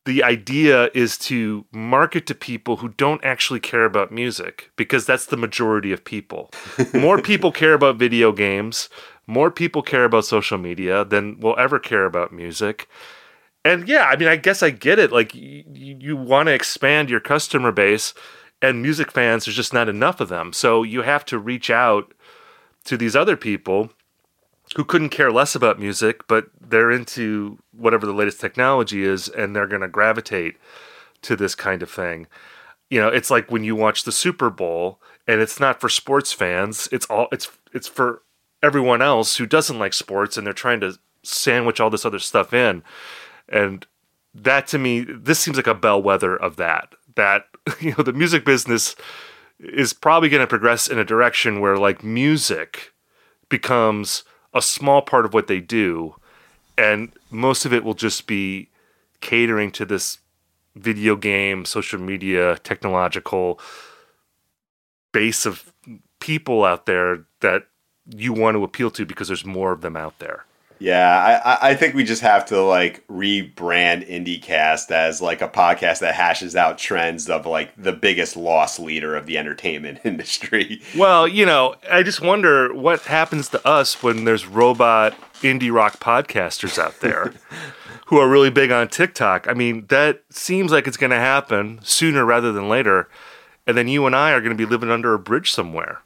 the 0.06 0.24
idea 0.24 0.90
is 0.94 1.18
to 1.18 1.66
market 1.72 2.26
to 2.28 2.36
people 2.36 2.78
who 2.78 2.90
don't 2.90 3.24
actually 3.24 3.60
care 3.60 3.86
about 3.86 4.12
music 4.12 4.72
because 4.76 5.06
that's 5.06 5.28
the 5.28 5.38
majority 5.38 5.92
of 5.92 6.04
people. 6.04 6.52
More 6.94 7.22
people 7.22 7.52
care 7.52 7.74
about 7.74 7.98
video 7.98 8.32
games, 8.32 8.90
more 9.28 9.52
people 9.52 9.84
care 9.84 10.06
about 10.06 10.26
social 10.26 10.58
media 10.58 11.06
than 11.06 11.40
will 11.40 11.56
ever 11.60 11.78
care 11.78 12.06
about 12.06 12.34
music. 12.34 12.90
And 13.64 13.88
yeah, 13.88 14.06
I 14.06 14.16
mean, 14.16 14.28
I 14.28 14.38
guess 14.38 14.64
I 14.64 14.72
get 14.72 14.98
it. 14.98 15.12
Like, 15.12 15.36
you, 15.36 15.64
you 15.68 16.18
want 16.18 16.48
to 16.48 16.54
expand 16.54 17.12
your 17.12 17.20
customer 17.20 17.72
base 17.72 18.16
and 18.62 18.82
music 18.82 19.12
fans 19.12 19.46
there's 19.46 19.56
just 19.56 19.74
not 19.74 19.90
enough 19.90 20.20
of 20.20 20.30
them. 20.30 20.54
So 20.54 20.84
you 20.84 21.02
have 21.04 21.26
to 21.26 21.40
reach 21.40 21.70
out 21.70 22.14
to 22.86 22.98
these 22.98 23.16
other 23.16 23.38
people 23.38 23.92
who 24.76 24.84
couldn't 24.84 25.10
care 25.10 25.32
less 25.32 25.56
about 25.56 25.80
music 25.80 26.28
but 26.28 26.48
they're 26.60 26.92
into 26.92 27.58
whatever 27.72 28.06
the 28.06 28.14
latest 28.14 28.40
technology 28.40 29.04
is 29.04 29.28
and 29.28 29.56
they're 29.56 29.68
going 29.68 29.82
to 29.82 29.88
gravitate 29.88 30.58
to 31.22 31.36
this 31.36 31.56
kind 31.56 31.82
of 31.82 31.90
thing. 31.90 32.28
You 32.90 33.00
know 33.00 33.10
it's 33.10 33.32
like 33.32 33.52
when 33.52 33.64
you 33.64 33.76
watch 33.76 34.04
the 34.04 34.12
super 34.12 34.50
bowl 34.50 35.00
and 35.28 35.42
it's 35.42 35.60
not 35.60 35.80
for 35.80 35.90
sports 35.90 36.34
fans 36.34 36.90
it's 36.92 37.06
all 37.08 37.28
it's 37.32 37.50
it's 37.74 37.88
for 37.88 38.24
everyone 38.62 39.02
else 39.02 39.38
who 39.38 39.46
doesn't 39.46 39.80
like 39.80 39.94
sports 39.94 40.38
and 40.38 40.46
they're 40.46 40.54
trying 40.54 40.82
to 40.82 40.98
sandwich 41.24 41.80
all 41.80 41.90
this 41.90 42.06
other 42.06 42.20
stuff 42.20 42.54
in. 42.54 42.84
And 43.48 43.86
that 44.34 44.68
to 44.68 44.78
me 44.78 45.02
this 45.02 45.40
seems 45.40 45.58
like 45.58 45.68
a 45.68 45.74
bellwether 45.74 46.36
of 46.36 46.56
that 46.58 46.94
that 47.16 47.46
you 47.80 47.94
know 47.98 48.04
the 48.04 48.14
music 48.14 48.46
business 48.46 48.96
is 49.60 49.94
probably 49.94 50.30
going 50.30 50.42
to 50.42 50.48
progress 50.48 50.88
in 50.88 50.98
a 50.98 51.06
direction 51.06 51.60
where 51.60 51.78
like 51.78 52.04
music 52.04 52.94
becomes 53.50 54.24
a 54.54 54.62
small 54.62 55.02
part 55.02 55.26
of 55.26 55.34
what 55.34 55.48
they 55.48 55.60
do 55.60 56.16
and 56.78 57.12
most 57.30 57.66
of 57.66 57.74
it 57.74 57.84
will 57.84 57.94
just 57.94 58.26
be 58.26 58.70
catering 59.22 59.70
to 59.72 59.86
this 59.86 60.20
video 60.76 61.16
game 61.16 61.66
social 61.66 62.00
media 62.00 62.58
technological 62.60 63.60
base 65.12 65.46
of 65.46 65.74
people 66.20 66.64
out 66.64 66.86
there 66.86 67.26
that 67.42 67.68
you 68.06 68.34
want 68.34 68.56
to 68.56 68.64
appeal 68.64 68.90
to 68.90 69.06
because 69.06 69.28
there's 69.28 69.46
more 69.46 69.72
of 69.72 69.82
them 69.82 69.98
out 69.98 70.18
there 70.20 70.46
yeah, 70.80 71.42
I, 71.44 71.72
I 71.72 71.76
think 71.76 71.94
we 71.94 72.06
just 72.06 72.22
have 72.22 72.46
to 72.46 72.62
like 72.62 73.06
rebrand 73.08 74.10
IndieCast 74.10 74.92
as 74.92 75.22
like 75.22 75.42
a 75.42 75.50
podcast 75.50 76.00
that 76.00 76.16
hashes 76.16 76.56
out 76.56 76.78
trends 76.78 77.30
of 77.30 77.46
like 77.46 77.72
the 77.76 77.92
biggest 77.92 78.38
loss 78.38 78.80
leader 78.80 79.16
of 79.16 79.26
the 79.26 79.38
entertainment 79.38 80.00
industry. 80.06 80.82
Well, 80.98 81.28
you 81.28 81.46
know, 81.46 81.76
I 81.92 82.04
just 82.04 82.22
wonder 82.22 82.74
what 82.74 83.02
happens 83.02 83.50
to 83.50 83.68
us 83.68 84.02
when 84.02 84.24
there's 84.24 84.48
robot 84.48 85.16
indie 85.42 85.72
rock 85.72 86.00
podcasters 86.00 86.78
out 86.78 87.00
there 87.02 87.34
who 88.08 88.18
are 88.18 88.30
really 88.30 88.50
big 88.50 88.72
on 88.72 88.88
TikTok. 88.88 89.48
I 89.48 89.54
mean, 89.54 89.86
that 89.90 90.24
seems 90.30 90.72
like 90.72 90.88
it's 90.88 90.98
going 90.98 91.12
to 91.12 91.18
happen 91.18 91.80
sooner 91.84 92.26
rather 92.26 92.52
than 92.52 92.70
later. 92.70 93.10
And 93.68 93.78
then 93.78 93.88
you 93.88 94.06
and 94.06 94.16
I 94.16 94.32
are 94.32 94.40
going 94.42 94.56
to 94.56 94.56
be 94.56 94.70
living 94.70 94.90
under 94.90 95.14
a 95.14 95.20
bridge 95.20 95.52
somewhere. 95.52 96.02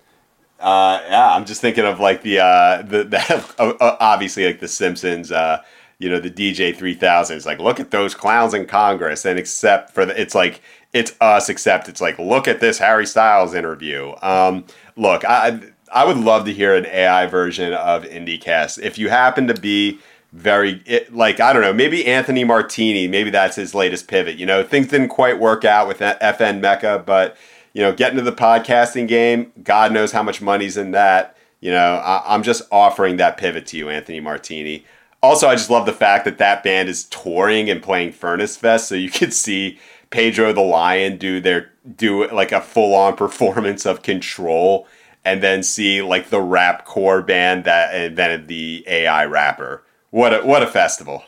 Uh, 0.63 1.02
yeah, 1.10 1.34
I'm 1.34 1.43
just 1.43 1.60
thinking 1.60 1.84
of 1.84 1.99
like 1.99 2.21
the 2.21 2.39
uh, 2.39 2.82
the, 2.84 3.04
the 3.04 3.78
obviously 3.99 4.45
like 4.45 4.62
the 4.62 4.67
Simpsons. 4.67 5.32
Uh, 5.32 5.62
you 5.99 6.10
know, 6.10 6.19
the 6.19 6.32
DJ 6.32 6.76
3000 6.76 7.38
is 7.38 7.45
like, 7.45 7.60
look 7.60 7.80
at 7.80 7.91
those 7.91 8.16
clowns 8.16 8.53
in 8.53 8.66
Congress, 8.66 9.26
and 9.26 9.38
except 9.38 9.91
for 9.91 10.05
the, 10.05 10.20
it's 10.20 10.34
like 10.34 10.61
it's 10.93 11.16
us, 11.22 11.49
except 11.49 11.88
it's 11.89 12.01
like, 12.01 12.18
look 12.18 12.47
at 12.47 12.59
this 12.59 12.78
Harry 12.80 13.05
Styles 13.05 13.53
interview. 13.53 14.14
Um, 14.22 14.66
look, 14.95 15.26
I 15.26 15.59
I 15.91 16.05
would 16.05 16.18
love 16.18 16.45
to 16.45 16.53
hear 16.53 16.76
an 16.76 16.86
AI 16.86 17.26
version 17.28 17.74
of 17.74 18.03
IndieCast. 18.03 18.82
If 18.82 18.97
you 18.97 19.09
happen 19.09 19.47
to 19.47 19.53
be 19.53 19.99
very 20.32 20.82
it, 20.86 21.14
like 21.14 21.39
I 21.41 21.51
don't 21.51 21.61
know, 21.61 21.74
maybe 21.74 22.05
Anthony 22.07 22.45
Martini, 22.45 23.07
maybe 23.07 23.30
that's 23.30 23.57
his 23.57 23.76
latest 23.76 24.07
pivot. 24.07 24.38
You 24.38 24.45
know, 24.45 24.64
things 24.64 24.88
didn't 24.88 25.09
quite 25.09 25.39
work 25.39 25.66
out 25.66 25.88
with 25.88 25.99
FN 25.99 26.61
Meka, 26.61 27.05
but 27.05 27.36
you 27.74 27.82
know, 27.82 27.91
get 27.91 28.11
into 28.11 28.24
the 28.24 28.32
podcasting 28.32 29.07
game. 29.07 29.51
God 29.63 29.91
knows 29.91 30.11
how 30.11 30.24
much 30.24 30.41
money's 30.41 30.78
in 30.78 30.91
that. 30.91 31.36
You 31.59 31.71
know, 31.71 31.95
I, 31.95 32.36
am 32.36 32.43
just 32.43 32.63
offering 32.71 33.17
that 33.17 33.38
pivot 33.38 33.65
to 33.67 33.78
you, 33.78 33.89
Anthony 33.89 34.19
Martini. 34.19 34.86
also, 35.21 35.47
I 35.47 35.55
just 35.55 35.69
love 35.69 35.86
the 35.86 35.93
fact 35.93 36.26
that 36.26 36.38
that 36.38 36.63
band 36.63 36.89
is 36.89 37.05
touring 37.05 37.69
and 37.69 37.82
playing 37.82 38.11
Furnace 38.11 38.57
Fest, 38.57 38.88
so 38.88 38.95
you 38.95 39.09
could 39.09 39.34
see 39.45 39.80
Pedro 40.09 40.53
the 40.53 40.61
Lion 40.61 41.17
do 41.17 41.39
their 41.39 41.71
do 41.95 42.30
like 42.30 42.51
a 42.51 42.61
full 42.61 42.93
on 42.93 43.15
performance 43.17 43.86
of 43.86 44.03
Control, 44.03 44.88
and 45.26 45.41
then 45.41 45.63
see 45.63 46.01
like 46.01 46.30
the 46.30 46.41
rap 46.41 46.86
core 46.86 47.21
band 47.21 47.63
that 47.63 47.95
invented 47.95 48.47
the 48.47 48.84
AI 48.88 49.26
rapper. 49.26 49.84
What 50.11 50.34
a 50.34 50.45
what 50.45 50.61
a 50.61 50.67
festival! 50.67 51.24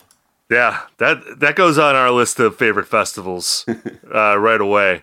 Yeah, 0.52 0.82
that 0.98 1.40
that 1.40 1.56
goes 1.56 1.78
on 1.78 1.96
our 1.96 2.12
list 2.12 2.40
of 2.40 2.58
favorite 2.58 2.88
festivals 2.88 3.66
uh, 4.14 4.38
right 4.38 4.62
away. 4.62 5.02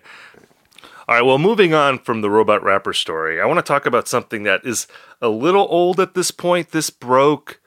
All 1.07 1.15
right, 1.15 1.25
well, 1.25 1.37
moving 1.37 1.73
on 1.73 1.99
from 1.99 2.21
the 2.21 2.29
robot 2.29 2.63
rapper 2.63 2.93
story, 2.93 3.41
I 3.41 3.45
want 3.45 3.57
to 3.57 3.63
talk 3.63 3.85
about 3.85 4.07
something 4.07 4.43
that 4.43 4.65
is 4.65 4.87
a 5.21 5.27
little 5.27 5.67
old 5.69 5.99
at 5.99 6.13
this 6.13 6.31
point. 6.31 6.71
This 6.71 6.89
broke 6.89 7.59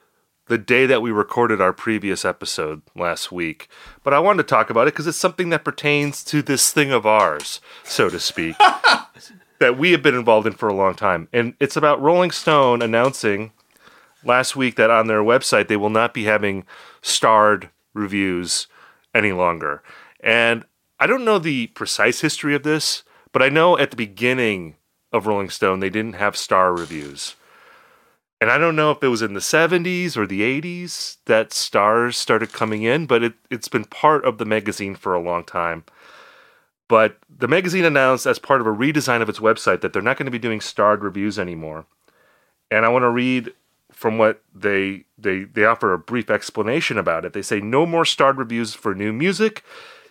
the 0.47 0.57
day 0.57 0.87
that 0.87 1.01
we 1.01 1.11
recorded 1.11 1.61
our 1.61 1.73
previous 1.73 2.25
episode 2.25 2.81
last 2.95 3.31
week. 3.31 3.67
But 4.03 4.13
I 4.13 4.19
wanted 4.19 4.43
to 4.43 4.49
talk 4.49 4.69
about 4.69 4.87
it 4.87 4.93
because 4.93 5.05
it's 5.05 5.17
something 5.17 5.49
that 5.49 5.63
pertains 5.63 6.23
to 6.25 6.41
this 6.41 6.71
thing 6.71 6.91
of 6.91 7.05
ours, 7.05 7.61
so 7.83 8.09
to 8.09 8.19
speak, 8.19 8.55
that 9.59 9.77
we 9.77 9.91
have 9.91 10.01
been 10.01 10.15
involved 10.15 10.47
in 10.47 10.53
for 10.53 10.67
a 10.67 10.73
long 10.73 10.95
time. 10.95 11.27
And 11.31 11.53
it's 11.59 11.77
about 11.77 12.01
Rolling 12.01 12.31
Stone 12.31 12.81
announcing 12.81 13.51
last 14.23 14.55
week 14.55 14.77
that 14.77 14.89
on 14.89 15.07
their 15.07 15.21
website 15.21 15.67
they 15.67 15.77
will 15.77 15.89
not 15.89 16.13
be 16.13 16.23
having 16.23 16.65
starred 17.01 17.69
reviews 17.93 18.67
any 19.13 19.31
longer. 19.31 19.83
And 20.21 20.65
I 20.99 21.05
don't 21.05 21.25
know 21.25 21.37
the 21.37 21.67
precise 21.67 22.21
history 22.21 22.55
of 22.55 22.63
this, 22.63 23.03
but 23.31 23.41
I 23.41 23.49
know 23.49 23.77
at 23.77 23.91
the 23.91 23.97
beginning 23.97 24.75
of 25.11 25.27
Rolling 25.27 25.49
Stone 25.49 25.79
they 25.79 25.89
didn't 25.89 26.13
have 26.13 26.35
star 26.35 26.73
reviews. 26.75 27.35
And 28.39 28.51
I 28.51 28.57
don't 28.59 28.75
know 28.75 28.91
if 28.91 29.01
it 29.01 29.07
was 29.07 29.23
in 29.23 29.33
the 29.33 29.39
70s 29.39 30.15
or 30.15 30.27
the 30.27 30.41
80s 30.41 31.17
that 31.25 31.51
stars 31.53 32.17
started 32.17 32.53
coming 32.53 32.83
in, 32.83 33.07
but 33.07 33.23
it, 33.23 33.33
it's 33.49 33.67
been 33.67 33.85
part 33.85 34.23
of 34.25 34.37
the 34.37 34.45
magazine 34.45 34.93
for 34.93 35.15
a 35.15 35.21
long 35.21 35.43
time. 35.43 35.83
But 36.87 37.17
the 37.35 37.47
magazine 37.47 37.83
announced 37.83 38.27
as 38.27 38.39
part 38.39 38.61
of 38.61 38.67
a 38.67 38.71
redesign 38.71 39.21
of 39.21 39.29
its 39.29 39.39
website 39.39 39.81
that 39.81 39.91
they're 39.91 40.01
not 40.01 40.17
going 40.17 40.25
to 40.25 40.31
be 40.31 40.39
doing 40.39 40.61
starred 40.61 41.03
reviews 41.03 41.39
anymore. 41.39 41.85
And 42.69 42.85
I 42.85 42.89
want 42.89 43.03
to 43.03 43.09
read 43.09 43.53
from 43.91 44.17
what 44.17 44.41
they 44.53 45.05
they 45.17 45.45
they 45.45 45.65
offer 45.65 45.91
a 45.91 45.97
brief 45.97 46.29
explanation 46.29 46.97
about 46.97 47.25
it. 47.25 47.33
They 47.33 47.41
say 47.41 47.59
no 47.59 47.85
more 47.85 48.05
starred 48.05 48.37
reviews 48.37 48.73
for 48.73 48.93
new 48.93 49.11
music. 49.11 49.63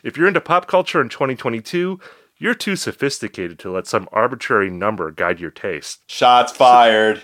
If 0.02 0.16
you're 0.16 0.28
into 0.28 0.40
pop 0.40 0.66
culture 0.66 1.00
in 1.00 1.08
2022, 1.08 2.00
you're 2.38 2.54
too 2.54 2.76
sophisticated 2.76 3.58
to 3.60 3.72
let 3.72 3.86
some 3.86 4.08
arbitrary 4.12 4.70
number 4.70 5.10
guide 5.10 5.40
your 5.40 5.50
taste. 5.50 6.00
Shots 6.08 6.52
fired. 6.52 7.22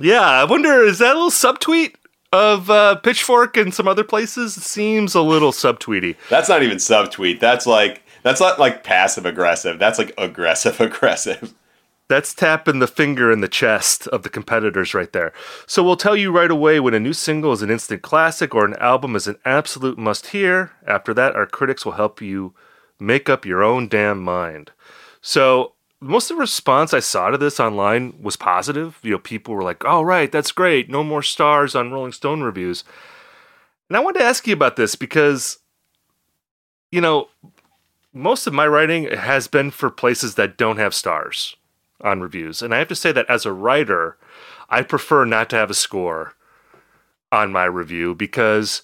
Yeah, 0.00 0.22
I 0.22 0.44
wonder 0.44 0.82
is 0.82 0.98
that 0.98 1.16
a 1.16 1.18
little 1.18 1.30
subtweet 1.30 1.94
of 2.32 2.70
uh, 2.70 2.96
Pitchfork 2.96 3.56
and 3.56 3.74
some 3.74 3.88
other 3.88 4.04
places? 4.04 4.56
It 4.56 4.62
seems 4.62 5.14
a 5.14 5.22
little 5.22 5.52
subtweety. 5.52 6.16
That's 6.28 6.48
not 6.48 6.62
even 6.62 6.78
subtweet. 6.78 7.40
That's 7.40 7.66
like 7.66 8.02
that's 8.22 8.40
not 8.40 8.58
like 8.58 8.84
passive 8.84 9.26
aggressive. 9.26 9.78
That's 9.78 9.98
like 9.98 10.14
aggressive 10.18 10.80
aggressive. 10.80 11.54
That's 12.08 12.32
tapping 12.32 12.78
the 12.78 12.86
finger 12.86 13.30
in 13.30 13.42
the 13.42 13.48
chest 13.48 14.06
of 14.08 14.22
the 14.22 14.30
competitors 14.30 14.94
right 14.94 15.12
there. 15.12 15.32
So 15.66 15.82
we'll 15.84 15.96
tell 15.96 16.16
you 16.16 16.32
right 16.32 16.50
away 16.50 16.80
when 16.80 16.94
a 16.94 17.00
new 17.00 17.12
single 17.12 17.52
is 17.52 17.60
an 17.60 17.70
instant 17.70 18.00
classic 18.00 18.54
or 18.54 18.64
an 18.64 18.76
album 18.76 19.14
is 19.14 19.26
an 19.26 19.36
absolute 19.44 19.98
must 19.98 20.28
hear. 20.28 20.72
After 20.86 21.12
that, 21.12 21.36
our 21.36 21.44
critics 21.44 21.84
will 21.84 21.92
help 21.92 22.22
you 22.22 22.54
make 23.00 23.28
up 23.28 23.44
your 23.44 23.62
own 23.62 23.88
damn 23.88 24.20
mind. 24.20 24.72
So 25.20 25.74
most 26.00 26.30
of 26.30 26.36
the 26.36 26.40
response 26.40 26.94
I 26.94 27.00
saw 27.00 27.30
to 27.30 27.38
this 27.38 27.58
online 27.58 28.14
was 28.20 28.36
positive. 28.36 28.98
You 29.02 29.12
know, 29.12 29.18
people 29.18 29.54
were 29.54 29.62
like, 29.62 29.84
"All 29.84 30.04
right, 30.04 30.30
that's 30.30 30.52
great. 30.52 30.88
No 30.88 31.02
more 31.02 31.22
stars 31.22 31.74
on 31.74 31.92
Rolling 31.92 32.12
Stone 32.12 32.42
reviews." 32.42 32.84
And 33.88 33.96
I 33.96 34.00
wanted 34.00 34.20
to 34.20 34.24
ask 34.24 34.46
you 34.46 34.52
about 34.52 34.76
this 34.76 34.94
because, 34.94 35.58
you 36.92 37.00
know, 37.00 37.28
most 38.12 38.46
of 38.46 38.52
my 38.52 38.66
writing 38.66 39.04
has 39.04 39.48
been 39.48 39.70
for 39.70 39.90
places 39.90 40.34
that 40.34 40.56
don't 40.56 40.78
have 40.78 40.94
stars 40.94 41.56
on 42.02 42.20
reviews, 42.20 42.62
and 42.62 42.74
I 42.74 42.78
have 42.78 42.88
to 42.88 42.94
say 42.94 43.12
that 43.12 43.28
as 43.28 43.44
a 43.44 43.52
writer, 43.52 44.16
I 44.68 44.82
prefer 44.82 45.24
not 45.24 45.50
to 45.50 45.56
have 45.56 45.70
a 45.70 45.74
score 45.74 46.34
on 47.32 47.50
my 47.50 47.64
review 47.64 48.14
because, 48.14 48.82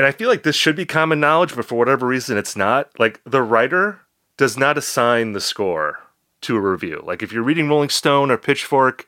and 0.00 0.06
I 0.06 0.12
feel 0.12 0.30
like 0.30 0.44
this 0.44 0.56
should 0.56 0.76
be 0.76 0.86
common 0.86 1.20
knowledge, 1.20 1.54
but 1.54 1.66
for 1.66 1.74
whatever 1.74 2.06
reason, 2.06 2.38
it's 2.38 2.56
not. 2.56 2.88
Like 2.98 3.20
the 3.24 3.42
writer 3.42 4.00
does 4.38 4.56
not 4.56 4.78
assign 4.78 5.32
the 5.32 5.42
score 5.42 6.00
to 6.40 6.56
a 6.56 6.60
review. 6.60 7.02
Like 7.04 7.22
if 7.22 7.32
you're 7.32 7.42
reading 7.42 7.68
Rolling 7.68 7.90
Stone 7.90 8.30
or 8.30 8.38
Pitchfork, 8.38 9.06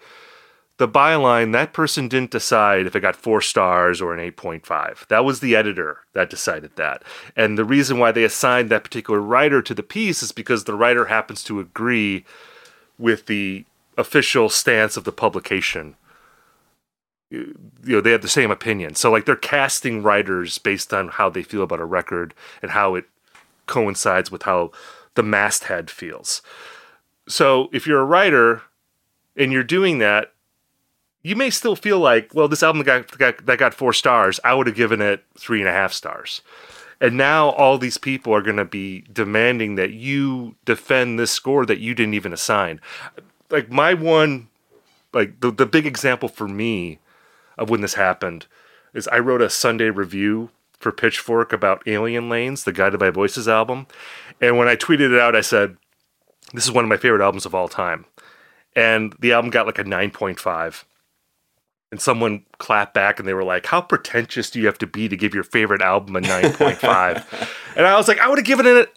the 0.77 0.87
byline, 0.87 1.53
that 1.53 1.73
person 1.73 2.09
didn't 2.09 2.31
decide 2.31 2.85
if 2.85 2.95
it 2.95 3.01
got 3.01 3.17
four 3.17 3.41
stars 3.41 4.03
or 4.03 4.13
an 4.13 4.21
8.5. 4.33 5.07
That 5.07 5.25
was 5.25 5.41
the 5.41 5.57
editor 5.57 6.01
that 6.13 6.29
decided 6.29 6.77
that. 6.77 7.03
And 7.35 7.57
the 7.57 7.65
reason 7.65 7.99
why 7.99 8.13
they 8.13 8.25
assigned 8.25 8.69
that 8.69 8.85
particular 8.85 9.19
writer 9.19 9.63
to 9.63 9.73
the 9.73 9.83
piece 9.83 10.23
is 10.23 10.31
because 10.31 10.65
the 10.65 10.75
writer 10.75 11.07
happens 11.07 11.43
to 11.45 11.59
agree 11.59 12.27
with 12.99 13.25
the 13.25 13.65
official 13.97 14.51
stance 14.51 14.99
of 14.99 15.05
the 15.05 15.11
publication. 15.11 15.97
You 17.33 17.57
know, 17.85 18.01
they 18.01 18.13
have 18.13 18.23
the 18.23 18.29
same 18.29 18.51
opinion. 18.51 18.95
So, 18.95 19.11
like, 19.11 19.25
they're 19.25 19.37
casting 19.37 20.03
writers 20.03 20.59
based 20.59 20.93
on 20.93 21.09
how 21.09 21.31
they 21.31 21.43
feel 21.43 21.63
about 21.63 21.81
a 21.81 21.85
record 21.85 22.35
and 22.61 22.73
how 22.73 22.95
it 22.95 23.07
coincides 23.67 24.31
with 24.31 24.43
how 24.43 24.71
the 25.15 25.23
masthead 25.23 25.91
feels. 25.91 26.43
So 27.27 27.69
if 27.73 27.87
you're 27.87 28.01
a 28.01 28.05
writer 28.05 28.63
and 29.37 29.53
you're 29.53 29.65
doing 29.65 29.99
that, 29.99 30.33
you 31.23 31.37
may 31.37 31.51
still 31.51 31.77
feel 31.77 32.01
like, 32.01 32.35
well, 32.35 32.49
this 32.49 32.63
album 32.63 32.83
that 32.85 33.19
got, 33.19 33.47
that 33.47 33.59
got 33.59 33.75
four 33.75 33.93
stars, 33.93 34.41
I 34.45 34.55
would 34.55 34.67
have 34.67 34.77
given 34.77 35.01
it 35.01 35.25
three 35.39 35.61
and 35.61 35.69
a 35.69 35.73
half 35.73 35.93
stars. 35.93 36.43
And 37.01 37.17
now 37.17 37.51
all 37.51 37.79
these 37.79 37.99
people 37.99 38.35
are 38.35 38.43
going 38.43 38.57
to 38.57 38.65
be 38.65 39.05
demanding 39.13 39.77
that 39.77 39.93
you 39.93 40.57
defend 40.65 41.19
this 41.19 41.31
score 41.31 41.65
that 41.67 41.79
you 41.79 41.95
didn't 41.95 42.15
even 42.15 42.33
assign. 42.33 42.81
Like 43.51 43.71
my 43.71 43.95
one, 43.95 44.49
like 45.13 45.41
the, 45.41 45.51
the 45.51 45.67
big 45.67 45.87
example 45.87 46.29
for 46.29 46.49
me 46.49 46.99
of 47.59 47.71
when 47.71 47.81
this 47.81 47.95
happened 47.95 48.47
is 48.95 49.09
I 49.09 49.19
wrote 49.19 49.43
a 49.43 49.51
Sunday 49.51 49.91
review 49.91 50.51
for 50.79 50.93
Pitchfork 50.93 51.53
about 51.53 51.83
Alien 51.87 52.29
Lanes, 52.29 52.65
the 52.65 52.73
Guided 52.73 53.01
by 53.01 53.11
Voices 53.11 53.49
album. 53.49 53.87
And 54.41 54.59
when 54.59 54.69
I 54.69 54.77
tweeted 54.77 55.15
it 55.15 55.21
out, 55.21 55.37
I 55.37 55.41
said, 55.41 55.77
this 56.53 56.65
is 56.65 56.73
one 56.73 56.85
of 56.85 56.89
my 56.89 56.97
favorite 56.97 57.25
albums 57.25 57.47
of 57.47 57.55
all 57.55 57.69
time. 57.69 58.05
And 58.75 59.15
the 59.21 59.33
album 59.33 59.51
got 59.51 59.67
like 59.67 59.79
a 59.79 59.85
9.5. 59.85 60.85
And 61.91 62.01
someone 62.01 62.45
clapped 62.59 62.95
back 62.95 63.19
and 63.19 63.29
they 63.29 63.35
were 63.35 63.45
like, 63.45 63.67
How 63.67 63.83
pretentious 63.83 64.51
do 64.51 64.59
you 64.59 64.67
have 64.67 64.79
to 64.79 64.87
be 64.87 65.09
to 65.09 65.17
give 65.17 65.35
your 65.35 65.45
favorite 65.45 65.83
album 65.83 66.17
a 66.17 66.21
9.5? 66.21 67.51
and 67.77 67.87
I 67.87 67.97
was 67.97 68.09
like, 68.09 68.19
I 68.19 68.29
would 68.29 68.39
have 68.39 68.47
given 68.47 68.67
it 68.67 68.91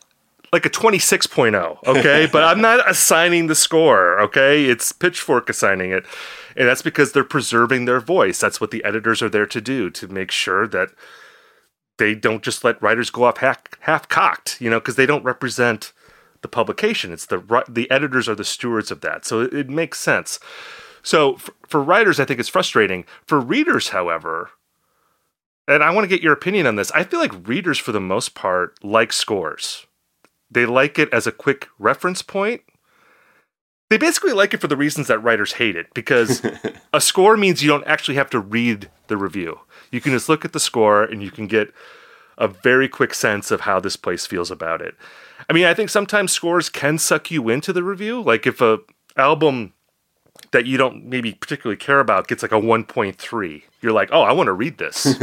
like 0.56 0.66
a 0.66 0.70
26.0, 0.70 1.86
okay? 1.86 2.30
but 2.32 2.46
I'm 2.46 2.62
not 2.62 2.90
assigning 2.90 3.48
the 3.48 3.56
score, 3.56 4.18
okay? 4.22 4.66
It's 4.66 4.94
Pitchfork 4.94 5.50
assigning 5.50 5.92
it. 5.92 6.06
And 6.56 6.66
that's 6.66 6.82
because 6.82 7.12
they're 7.12 7.26
preserving 7.26 7.84
their 7.84 8.00
voice. 8.00 8.40
That's 8.40 8.62
what 8.62 8.72
the 8.72 8.82
editors 8.86 9.22
are 9.22 9.28
there 9.28 9.46
to 9.46 9.60
do, 9.60 9.90
to 9.90 10.08
make 10.08 10.32
sure 10.32 10.66
that 10.68 10.90
they 11.98 12.16
don't 12.16 12.42
just 12.42 12.64
let 12.64 12.82
writers 12.82 13.10
go 13.10 13.26
off 13.26 13.38
half, 13.38 13.64
half 13.82 14.08
cocked, 14.08 14.62
you 14.62 14.70
know, 14.70 14.80
because 14.80 14.96
they 14.96 15.06
don't 15.06 15.26
represent 15.26 15.92
the 16.42 16.48
publication. 16.48 17.12
It's 17.12 17.26
the 17.26 17.64
the 17.68 17.92
editors 17.92 18.30
are 18.30 18.36
the 18.36 18.46
stewards 18.46 18.92
of 18.92 19.02
that, 19.02 19.26
so 19.26 19.42
it, 19.42 19.54
it 19.54 19.70
makes 19.70 20.00
sense. 20.00 20.40
So 21.04 21.36
for, 21.36 21.54
for 21.68 21.84
writers, 21.84 22.20
I 22.20 22.26
think 22.26 22.40
it's 22.40 22.50
frustrating. 22.50 23.04
For 23.26 23.40
readers, 23.40 23.90
however, 23.90 24.52
and 25.68 25.84
I 25.84 25.92
want 25.92 26.06
to 26.06 26.16
get 26.16 26.24
your 26.24 26.34
opinion 26.34 26.68
on 26.68 26.76
this. 26.76 26.92
I 26.92 27.04
feel 27.04 27.20
like 27.20 27.48
readers, 27.48 27.80
for 27.80 27.92
the 27.92 28.00
most 28.00 28.36
part, 28.36 28.82
like 28.84 29.12
scores. 29.12 29.86
They 30.50 30.66
like 30.66 31.00
it 31.00 31.12
as 31.14 31.28
a 31.28 31.32
quick 31.32 31.68
reference 31.80 32.22
point. 32.22 32.62
They 33.90 33.98
basically 33.98 34.34
like 34.34 34.54
it 34.54 34.62
for 34.62 34.68
the 34.68 34.78
reasons 34.78 35.08
that 35.08 35.20
writers 35.20 35.54
hate 35.54 35.76
it 35.76 35.94
because 35.94 36.42
a 36.94 37.02
score 37.02 37.38
means 37.38 37.62
you 37.62 37.70
don't 37.70 37.86
actually 37.86 38.16
have 38.16 38.30
to 38.32 38.40
read 38.40 38.90
the 39.08 39.18
review. 39.18 39.60
You 39.92 40.02
can 40.02 40.12
just 40.12 40.30
look 40.30 40.44
at 40.44 40.54
the 40.54 40.60
score 40.60 41.04
and 41.04 41.22
you 41.22 41.32
can 41.32 41.48
get 41.48 41.74
a 42.38 42.48
very 42.48 42.90
quick 42.90 43.14
sense 43.14 43.52
of 43.52 43.62
how 43.62 43.80
this 43.80 43.96
place 43.96 44.26
feels 44.26 44.52
about 44.52 44.82
it. 44.82 44.96
I 45.50 45.54
mean, 45.54 45.66
I 45.66 45.74
think 45.74 45.90
sometimes 45.90 46.32
scores 46.32 46.70
can 46.70 46.98
suck 46.98 47.32
you 47.32 47.50
into 47.50 47.72
the 47.72 47.84
review. 47.84 48.22
Like 48.22 48.48
if 48.48 48.62
a 48.62 48.80
album 49.16 49.74
that 50.52 50.66
you 50.66 50.78
don't 50.78 51.06
maybe 51.06 51.34
particularly 51.34 51.78
care 51.78 52.00
about 52.00 52.28
gets 52.28 52.42
like 52.42 52.52
a 52.52 52.56
1.3, 52.56 53.64
you're 53.82 53.92
like, 53.92 54.10
oh, 54.12 54.22
I 54.22 54.32
want 54.32 54.48
to 54.48 54.54
read 54.54 54.78
this. 54.78 55.06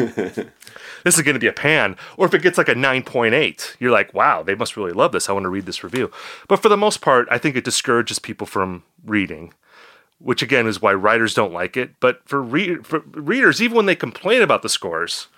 this 1.05 1.17
is 1.17 1.23
going 1.23 1.35
to 1.35 1.41
be 1.41 1.47
a 1.47 1.53
pan. 1.53 1.97
Or 2.17 2.27
if 2.27 2.35
it 2.35 2.43
gets 2.43 2.59
like 2.59 2.69
a 2.69 2.75
9.8, 2.75 3.77
you're 3.79 3.91
like, 3.91 4.13
wow, 4.15 4.43
they 4.43 4.55
must 4.55 4.77
really 4.77 4.93
love 4.93 5.13
this. 5.13 5.29
I 5.29 5.33
want 5.33 5.45
to 5.45 5.51
read 5.51 5.67
this 5.67 5.85
review. 5.85 6.11
But 6.49 6.63
for 6.63 6.69
the 6.69 6.77
most 6.77 7.01
part, 7.01 7.29
I 7.31 7.39
think 7.39 7.57
it 7.57 7.65
discourages 7.65 8.19
people 8.19 8.47
from 8.47 8.85
reading, 9.05 9.53
which 10.19 10.43
again 10.43 10.67
is 10.67 10.83
why 10.83 10.95
writers 10.95 11.35
don't 11.35 11.53
like 11.53 11.77
it. 11.77 11.99
But 12.01 12.27
for, 12.27 12.43
re- 12.43 12.83
for 12.83 13.01
readers, 13.11 13.61
even 13.63 13.77
when 13.77 13.87
they 13.87 13.97
complain 13.97 14.43
about 14.43 14.63
the 14.63 14.69
scores, 14.69 15.29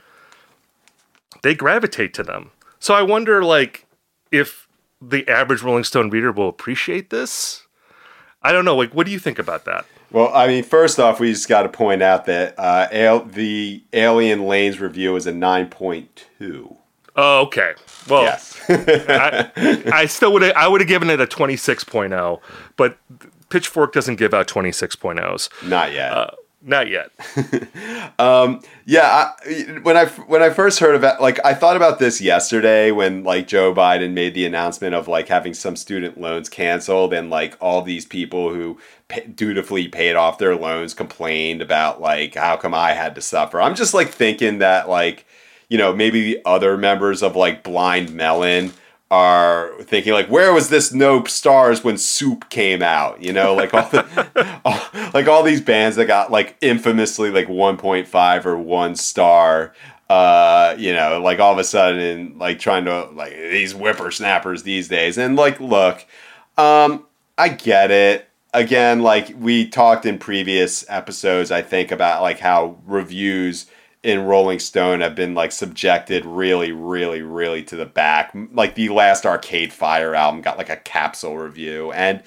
they 1.42 1.54
gravitate 1.54 2.14
to 2.14 2.22
them. 2.22 2.50
So 2.78 2.94
I 2.94 3.02
wonder, 3.02 3.44
like, 3.44 3.86
if 4.30 4.68
the 5.10 5.28
average 5.28 5.62
Rolling 5.62 5.84
Stone 5.84 6.10
reader 6.10 6.32
will 6.32 6.48
appreciate 6.48 7.10
this. 7.10 7.66
I 8.42 8.52
don't 8.52 8.64
know. 8.64 8.76
Like, 8.76 8.94
what 8.94 9.06
do 9.06 9.12
you 9.12 9.18
think 9.18 9.38
about 9.38 9.64
that? 9.64 9.86
Well, 10.14 10.30
I 10.32 10.46
mean, 10.46 10.62
first 10.62 11.00
off, 11.00 11.18
we 11.18 11.32
just 11.32 11.48
got 11.48 11.64
to 11.64 11.68
point 11.68 12.00
out 12.00 12.26
that 12.26 12.54
uh, 12.56 12.86
Al- 12.92 13.24
the 13.24 13.82
Alien 13.92 14.46
Lanes 14.46 14.78
review 14.80 15.16
is 15.16 15.26
a 15.26 15.32
9.2. 15.32 16.76
Oh, 17.16 17.40
okay. 17.42 17.74
Well, 18.08 18.22
Yes. 18.22 18.60
I, 18.68 19.82
I 19.92 20.06
still 20.06 20.32
would 20.32 20.44
I 20.44 20.68
would 20.68 20.80
have 20.80 20.86
given 20.88 21.10
it 21.10 21.20
a 21.20 21.26
26.0, 21.26 22.40
but 22.76 22.96
Pitchfork 23.50 23.92
doesn't 23.92 24.16
give 24.16 24.32
out 24.34 24.46
26.0s. 24.46 25.68
Not 25.68 25.92
yet. 25.92 26.12
Uh, 26.12 26.30
not 26.64 26.88
yet. 26.88 27.10
Um, 28.18 28.60
yeah, 28.84 29.34
I, 29.44 29.80
when 29.82 29.96
I 29.96 30.06
when 30.06 30.40
I 30.40 30.50
first 30.50 30.78
heard 30.78 30.94
about 30.94 31.20
like 31.20 31.44
I 31.44 31.52
thought 31.52 31.76
about 31.76 31.98
this 31.98 32.20
yesterday 32.20 32.92
when 32.92 33.24
like 33.24 33.48
Joe 33.48 33.74
Biden 33.74 34.12
made 34.12 34.34
the 34.34 34.46
announcement 34.46 34.94
of 34.94 35.08
like 35.08 35.26
having 35.26 35.52
some 35.52 35.74
student 35.74 36.20
loans 36.20 36.48
canceled 36.48 37.12
and 37.12 37.28
like 37.28 37.56
all 37.60 37.82
these 37.82 38.06
people 38.06 38.54
who 38.54 38.78
dutifully 39.34 39.88
paid 39.88 40.14
off 40.14 40.38
their 40.38 40.54
loans 40.54 40.94
complained 40.94 41.60
about 41.60 42.00
like 42.00 42.36
how 42.36 42.56
come 42.56 42.72
I 42.72 42.92
had 42.92 43.16
to 43.16 43.20
suffer. 43.20 43.60
I'm 43.60 43.74
just 43.74 43.94
like 43.94 44.10
thinking 44.10 44.58
that 44.58 44.88
like 44.88 45.26
you 45.68 45.78
know 45.78 45.92
maybe 45.92 46.22
the 46.22 46.42
other 46.44 46.76
members 46.76 47.22
of 47.22 47.34
like 47.34 47.64
Blind 47.64 48.14
Melon 48.14 48.72
are 49.10 49.72
thinking 49.82 50.12
like 50.12 50.28
where 50.28 50.52
was 50.52 50.70
this 50.70 50.92
no 50.92 51.24
stars 51.24 51.84
when 51.84 51.98
soup 51.98 52.48
came 52.50 52.82
out? 52.82 53.22
You 53.22 53.32
know 53.32 53.54
like 53.54 53.74
all 53.74 53.88
the 53.88 54.60
all, 54.64 55.10
like 55.12 55.28
all 55.28 55.42
these 55.42 55.60
bands 55.60 55.96
that 55.96 56.06
got 56.06 56.30
like 56.30 56.56
infamously 56.60 57.30
like 57.30 57.46
1.5 57.48 58.46
or 58.46 58.56
1 58.58 58.96
star 58.96 59.74
uh 60.10 60.74
you 60.78 60.92
know 60.92 61.18
like 61.22 61.38
all 61.38 61.52
of 61.52 61.58
a 61.58 61.64
sudden 61.64 62.38
like 62.38 62.58
trying 62.58 62.84
to 62.84 63.04
like 63.12 63.32
these 63.32 63.72
whippersnappers 63.72 64.62
these 64.62 64.88
days. 64.88 65.18
And 65.18 65.36
like 65.36 65.60
look 65.60 66.04
um 66.56 67.06
i 67.38 67.48
get 67.48 67.90
it. 67.90 68.28
Again 68.52 69.02
like 69.02 69.34
we 69.38 69.68
talked 69.68 70.06
in 70.06 70.18
previous 70.18 70.84
episodes 70.88 71.50
i 71.50 71.60
think 71.60 71.90
about 71.92 72.22
like 72.22 72.38
how 72.38 72.78
reviews 72.86 73.66
in 74.04 74.26
Rolling 74.26 74.58
Stone 74.58 75.00
have 75.00 75.14
been 75.14 75.34
like 75.34 75.50
subjected 75.50 76.26
really, 76.26 76.72
really, 76.72 77.22
really 77.22 77.62
to 77.64 77.74
the 77.74 77.86
back. 77.86 78.32
Like 78.52 78.74
the 78.74 78.90
last 78.90 79.24
Arcade 79.24 79.72
Fire 79.72 80.14
album 80.14 80.42
got 80.42 80.58
like 80.58 80.68
a 80.68 80.76
capsule 80.76 81.38
review. 81.38 81.90
And 81.92 82.22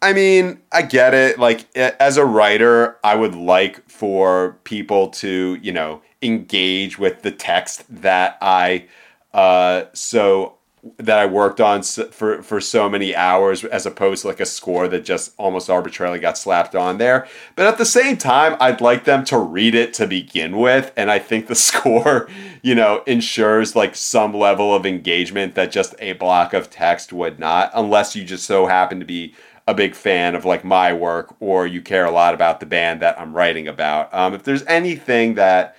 I 0.00 0.12
mean, 0.12 0.62
I 0.70 0.82
get 0.82 1.14
it. 1.14 1.38
Like 1.38 1.74
as 1.76 2.16
a 2.16 2.24
writer, 2.24 2.98
I 3.02 3.16
would 3.16 3.34
like 3.34 3.90
for 3.90 4.58
people 4.62 5.08
to, 5.08 5.58
you 5.60 5.72
know, 5.72 6.02
engage 6.22 6.98
with 6.98 7.22
the 7.22 7.32
text 7.32 7.84
that 8.02 8.38
I 8.40 8.86
uh 9.34 9.84
so 9.92 10.57
that 10.96 11.18
I 11.18 11.26
worked 11.26 11.60
on 11.60 11.82
for 11.82 12.42
for 12.42 12.60
so 12.60 12.88
many 12.88 13.14
hours 13.14 13.64
as 13.64 13.86
opposed 13.86 14.22
to 14.22 14.28
like 14.28 14.40
a 14.40 14.46
score 14.46 14.88
that 14.88 15.04
just 15.04 15.34
almost 15.36 15.70
arbitrarily 15.70 16.18
got 16.18 16.38
slapped 16.38 16.74
on 16.74 16.98
there. 16.98 17.26
But 17.56 17.66
at 17.66 17.78
the 17.78 17.84
same 17.84 18.16
time, 18.16 18.56
I'd 18.60 18.80
like 18.80 19.04
them 19.04 19.24
to 19.26 19.38
read 19.38 19.74
it 19.74 19.94
to 19.94 20.06
begin 20.06 20.58
with, 20.58 20.92
and 20.96 21.10
I 21.10 21.18
think 21.18 21.46
the 21.46 21.54
score, 21.68 22.28
you 22.62 22.74
know, 22.74 23.02
ensures 23.06 23.76
like 23.76 23.94
some 23.94 24.34
level 24.34 24.74
of 24.74 24.86
engagement 24.86 25.54
that 25.54 25.70
just 25.70 25.94
a 25.98 26.12
block 26.14 26.52
of 26.52 26.70
text 26.70 27.12
would 27.12 27.38
not, 27.38 27.70
unless 27.74 28.16
you 28.16 28.24
just 28.24 28.46
so 28.46 28.66
happen 28.66 28.98
to 29.00 29.06
be 29.06 29.34
a 29.68 29.74
big 29.74 29.94
fan 29.94 30.34
of 30.34 30.46
like 30.46 30.64
my 30.64 30.94
work 30.94 31.36
or 31.40 31.66
you 31.66 31.82
care 31.82 32.06
a 32.06 32.10
lot 32.10 32.32
about 32.32 32.58
the 32.58 32.64
band 32.64 33.02
that 33.02 33.20
I'm 33.20 33.36
writing 33.36 33.68
about. 33.68 34.12
Um, 34.14 34.32
if 34.32 34.42
there's 34.42 34.64
anything 34.64 35.34
that 35.34 35.76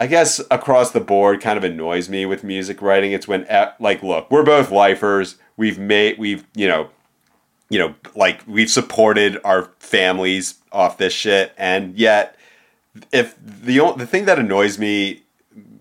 I 0.00 0.06
guess 0.06 0.40
across 0.50 0.92
the 0.92 1.00
board 1.00 1.40
kind 1.40 1.58
of 1.58 1.64
annoys 1.64 2.08
me 2.08 2.24
with 2.24 2.44
music 2.44 2.80
writing. 2.80 3.12
It's 3.12 3.26
when 3.26 3.46
like 3.80 4.02
look, 4.02 4.30
we're 4.30 4.44
both 4.44 4.70
lifers. 4.70 5.36
We've 5.56 5.78
made 5.78 6.18
we've, 6.18 6.46
you 6.54 6.68
know, 6.68 6.90
you 7.68 7.78
know, 7.78 7.94
like 8.14 8.42
we've 8.46 8.70
supported 8.70 9.40
our 9.44 9.70
families 9.80 10.54
off 10.70 10.98
this 10.98 11.12
shit 11.12 11.52
and 11.56 11.96
yet 11.96 12.36
if 13.12 13.34
the 13.42 13.94
the 13.96 14.06
thing 14.06 14.24
that 14.26 14.38
annoys 14.38 14.78
me 14.78 15.22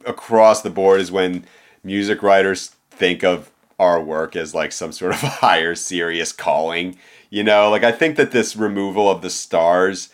across 0.06 0.62
the 0.62 0.70
board 0.70 1.00
is 1.00 1.12
when 1.12 1.46
music 1.84 2.24
writers 2.24 2.76
think 2.90 3.24
of 3.24 3.52
our 3.78 4.02
work 4.02 4.36
as 4.36 4.56
like 4.56 4.72
some 4.72 4.92
sort 4.92 5.14
of 5.14 5.20
higher 5.20 5.76
serious 5.76 6.32
calling, 6.32 6.98
you 7.30 7.44
know? 7.44 7.70
Like 7.70 7.84
I 7.84 7.92
think 7.92 8.16
that 8.16 8.32
this 8.32 8.56
removal 8.56 9.10
of 9.12 9.22
the 9.22 9.30
stars 9.30 10.10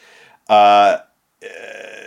uh 0.50 0.98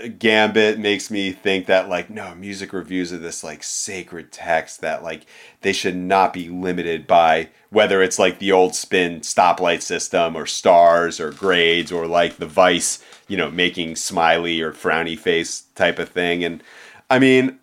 gambit 0.08 0.78
makes 0.78 1.10
me 1.10 1.32
think 1.32 1.66
that 1.66 1.88
like 1.88 2.10
no 2.10 2.34
music 2.34 2.72
reviews 2.72 3.12
are 3.12 3.18
this 3.18 3.44
like 3.44 3.62
sacred 3.62 4.32
text 4.32 4.80
that 4.80 5.02
like 5.02 5.26
they 5.62 5.72
should 5.72 5.96
not 5.96 6.32
be 6.32 6.48
limited 6.48 7.06
by 7.06 7.48
whether 7.70 8.02
it's 8.02 8.18
like 8.18 8.38
the 8.38 8.52
old 8.52 8.74
spin 8.74 9.20
stoplight 9.20 9.82
system 9.82 10.36
or 10.36 10.46
stars 10.46 11.20
or 11.20 11.30
grades 11.32 11.92
or 11.92 12.06
like 12.06 12.36
the 12.36 12.46
vice 12.46 13.02
you 13.28 13.36
know 13.36 13.50
making 13.50 13.96
smiley 13.96 14.60
or 14.60 14.72
frowny 14.72 15.18
face 15.18 15.62
type 15.74 15.98
of 15.98 16.08
thing. 16.08 16.44
And 16.44 16.62
i 17.10 17.18
mean 17.18 17.58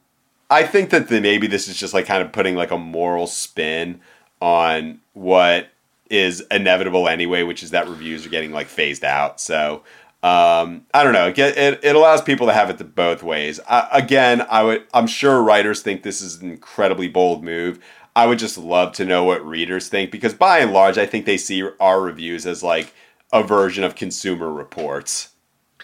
i 0.49 0.63
think 0.63 0.89
that 0.91 1.07
the, 1.09 1.19
maybe 1.19 1.47
this 1.47 1.67
is 1.67 1.77
just 1.77 1.93
like 1.93 2.05
kind 2.05 2.23
of 2.23 2.31
putting 2.31 2.55
like 2.55 2.71
a 2.71 2.77
moral 2.77 3.27
spin 3.27 3.99
on 4.41 4.99
what 5.13 5.69
is 6.09 6.41
inevitable 6.51 7.07
anyway 7.07 7.43
which 7.43 7.63
is 7.63 7.71
that 7.71 7.87
reviews 7.87 8.25
are 8.25 8.29
getting 8.29 8.51
like 8.51 8.67
phased 8.67 9.03
out. 9.03 9.41
So 9.41 9.83
um, 10.23 10.85
I 10.93 11.03
don't 11.03 11.11
know. 11.11 11.27
It, 11.27 11.37
it, 11.37 11.79
it, 11.83 11.95
allows 11.97 12.21
people 12.21 12.47
to 12.47 12.53
have 12.53 12.69
it 12.69 12.95
both 12.95 13.23
ways. 13.23 13.59
I, 13.67 13.89
again, 13.91 14.45
I 14.49 14.63
would. 14.63 14.87
I'm 14.93 15.05
sure 15.05 15.43
writers 15.43 15.81
think 15.81 16.03
this 16.03 16.21
is 16.21 16.41
an 16.41 16.49
incredibly 16.49 17.09
bold 17.09 17.43
move. 17.43 17.77
I 18.15 18.25
would 18.27 18.39
just 18.39 18.57
love 18.57 18.93
to 18.93 19.05
know 19.05 19.25
what 19.25 19.45
readers 19.45 19.89
think 19.89 20.11
because, 20.11 20.33
by 20.33 20.59
and 20.59 20.71
large, 20.71 20.97
I 20.97 21.05
think 21.05 21.25
they 21.25 21.35
see 21.35 21.67
our 21.77 21.99
reviews 21.99 22.45
as 22.45 22.63
like 22.63 22.93
a 23.33 23.43
version 23.43 23.83
of 23.83 23.95
Consumer 23.95 24.49
Reports. 24.49 25.31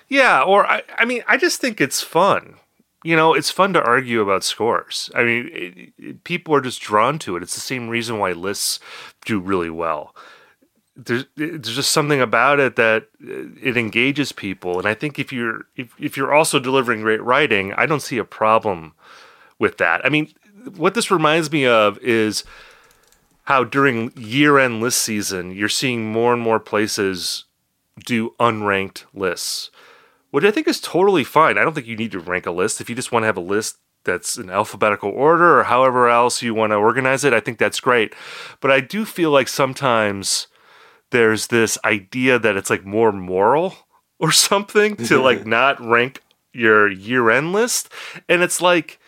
Yeah, 0.07 0.41
or 0.41 0.65
I, 0.65 0.83
I 0.97 1.03
mean, 1.03 1.21
I 1.27 1.35
just 1.35 1.59
think 1.59 1.81
it's 1.81 2.01
fun. 2.01 2.55
You 3.03 3.17
know, 3.17 3.33
it's 3.33 3.51
fun 3.51 3.73
to 3.73 3.83
argue 3.83 4.21
about 4.21 4.45
scores. 4.45 5.11
I 5.13 5.23
mean, 5.23 5.49
it, 5.51 5.93
it, 5.97 6.23
people 6.23 6.55
are 6.55 6.61
just 6.61 6.81
drawn 6.81 7.19
to 7.19 7.35
it. 7.35 7.43
It's 7.43 7.55
the 7.55 7.59
same 7.59 7.89
reason 7.89 8.19
why 8.19 8.31
lists 8.31 8.79
do 9.25 9.37
really 9.37 9.69
well 9.69 10.15
there's 11.05 11.25
there's 11.35 11.75
just 11.75 11.91
something 11.91 12.21
about 12.21 12.59
it 12.59 12.75
that 12.75 13.03
uh, 13.23 13.47
it 13.61 13.77
engages 13.77 14.31
people. 14.31 14.77
And 14.79 14.87
i 14.87 14.93
think 14.93 15.19
if 15.19 15.31
you're 15.31 15.65
if, 15.75 15.93
if 15.99 16.17
you're 16.17 16.33
also 16.33 16.59
delivering 16.59 17.01
great 17.01 17.21
writing 17.23 17.73
i 17.73 17.85
don't 17.85 18.01
see 18.01 18.17
a 18.17 18.25
problem 18.25 18.93
with 19.57 19.77
that. 19.77 20.05
I 20.05 20.09
mean 20.09 20.33
what 20.75 20.93
this 20.93 21.09
reminds 21.09 21.51
me 21.51 21.65
of 21.65 21.97
is 21.99 22.43
how 23.43 23.63
during 23.63 24.11
year-end 24.15 24.81
list 24.81 25.01
season 25.01 25.51
you're 25.51 25.69
seeing 25.69 26.11
more 26.11 26.33
and 26.33 26.41
more 26.41 26.59
places 26.59 27.45
do 28.05 28.35
unranked 28.39 29.05
lists 29.13 29.71
which 30.31 30.43
i 30.43 30.51
think 30.51 30.67
is 30.67 30.79
totally 30.79 31.23
fine. 31.23 31.57
I 31.57 31.63
don't 31.63 31.73
think 31.73 31.87
you 31.87 31.97
need 31.97 32.11
to 32.11 32.19
rank 32.19 32.45
a 32.45 32.51
list. 32.51 32.81
If 32.81 32.89
you 32.89 32.95
just 32.95 33.11
want 33.11 33.23
to 33.23 33.27
have 33.27 33.37
a 33.37 33.41
list 33.41 33.77
that's 34.05 34.37
in 34.37 34.49
alphabetical 34.49 35.11
order 35.11 35.59
or 35.59 35.63
however 35.63 36.07
else 36.07 36.41
you 36.41 36.53
want 36.53 36.71
to 36.71 36.77
organize 36.77 37.25
it 37.25 37.33
i 37.33 37.39
think 37.39 37.57
that's 37.57 37.79
great. 37.79 38.13
But 38.59 38.71
i 38.71 38.79
do 38.79 39.05
feel 39.05 39.31
like 39.31 39.47
sometimes 39.47 40.47
there's 41.11 41.47
this 41.47 41.77
idea 41.83 42.39
that 42.39 42.55
it's 42.55 42.69
like 42.69 42.85
more 42.85 43.11
moral 43.11 43.75
or 44.19 44.31
something 44.31 44.95
to 44.95 45.21
like 45.21 45.45
not 45.45 45.79
rank 45.79 46.21
your 46.53 46.89
year 46.89 47.29
end 47.29 47.53
list. 47.53 47.89
And 48.27 48.41
it's 48.41 48.61
like 48.61 48.99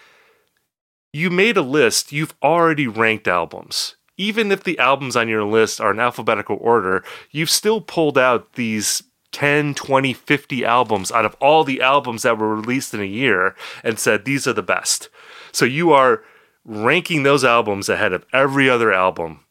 you 1.14 1.30
made 1.30 1.58
a 1.58 1.62
list, 1.62 2.12
you've 2.12 2.36
already 2.42 2.88
ranked 2.88 3.28
albums. 3.28 3.96
Even 4.18 4.52
if 4.52 4.64
the 4.64 4.78
albums 4.78 5.16
on 5.16 5.28
your 5.28 5.44
list 5.44 5.82
are 5.82 5.92
in 5.92 6.00
alphabetical 6.00 6.58
order, 6.62 7.04
you've 7.32 7.50
still 7.50 7.82
pulled 7.82 8.18
out 8.18 8.54
these 8.54 9.02
10, 9.32 9.74
20, 9.74 10.14
50 10.14 10.66
albums 10.66 11.12
out 11.12 11.26
of 11.26 11.36
all 11.36 11.64
the 11.64 11.82
albums 11.82 12.24
that 12.24 12.38
were 12.38 12.56
released 12.56 12.94
in 12.94 13.02
a 13.02 13.06
year 13.06 13.56
and 13.84 13.98
said 13.98 14.26
these 14.26 14.46
are 14.48 14.54
the 14.54 14.62
best. 14.62 15.10
So 15.52 15.66
you 15.66 15.92
are 15.92 16.24
ranking 16.64 17.24
those 17.24 17.44
albums 17.44 17.90
ahead 17.90 18.14
of 18.14 18.26
every 18.32 18.70
other 18.70 18.94
album 18.94 19.42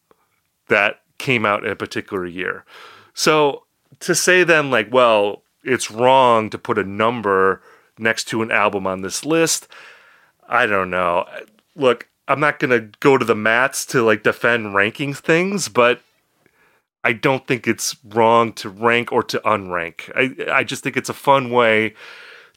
that 0.69 1.00
came 1.21 1.45
out 1.45 1.63
in 1.63 1.71
a 1.71 1.75
particular 1.75 2.25
year. 2.25 2.65
So 3.13 3.63
to 3.99 4.15
say 4.15 4.43
then, 4.43 4.71
like, 4.71 4.91
well, 4.91 5.43
it's 5.63 5.91
wrong 5.91 6.49
to 6.49 6.57
put 6.57 6.77
a 6.77 6.83
number 6.83 7.61
next 7.97 8.25
to 8.29 8.41
an 8.41 8.51
album 8.51 8.87
on 8.87 9.01
this 9.01 9.23
list, 9.23 9.67
I 10.49 10.65
don't 10.65 10.89
know. 10.89 11.25
Look, 11.75 12.09
I'm 12.27 12.39
not 12.39 12.59
going 12.59 12.71
to 12.71 12.97
go 12.99 13.17
to 13.17 13.25
the 13.25 13.35
mats 13.35 13.85
to 13.87 14.01
like 14.01 14.23
defend 14.23 14.73
rankings 14.73 15.19
things, 15.19 15.69
but 15.69 16.01
I 17.03 17.13
don't 17.13 17.45
think 17.47 17.67
it's 17.67 17.95
wrong 18.03 18.53
to 18.53 18.69
rank 18.69 19.11
or 19.11 19.23
to 19.23 19.39
unrank. 19.39 20.11
I, 20.15 20.59
I 20.59 20.63
just 20.63 20.83
think 20.83 20.97
it's 20.97 21.09
a 21.09 21.13
fun 21.13 21.51
way 21.51 21.93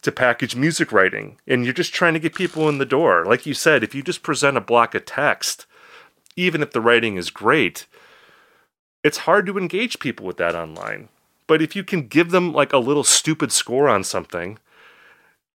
to 0.02 0.12
package 0.12 0.54
music 0.54 0.92
writing. 0.92 1.38
And 1.46 1.64
you're 1.64 1.74
just 1.74 1.94
trying 1.94 2.14
to 2.14 2.20
get 2.20 2.34
people 2.34 2.68
in 2.68 2.78
the 2.78 2.86
door. 2.86 3.24
Like 3.24 3.46
you 3.46 3.54
said, 3.54 3.82
if 3.82 3.94
you 3.94 4.02
just 4.02 4.22
present 4.22 4.56
a 4.56 4.60
block 4.60 4.94
of 4.94 5.04
text, 5.06 5.66
even 6.36 6.62
if 6.62 6.72
the 6.72 6.80
writing 6.80 7.16
is 7.16 7.30
great, 7.30 7.86
it's 9.04 9.18
hard 9.18 9.46
to 9.46 9.58
engage 9.58 10.00
people 10.00 10.26
with 10.26 10.38
that 10.38 10.56
online. 10.56 11.10
But 11.46 11.62
if 11.62 11.76
you 11.76 11.84
can 11.84 12.08
give 12.08 12.30
them 12.30 12.52
like 12.52 12.72
a 12.72 12.78
little 12.78 13.04
stupid 13.04 13.52
score 13.52 13.88
on 13.88 14.02
something, 14.02 14.58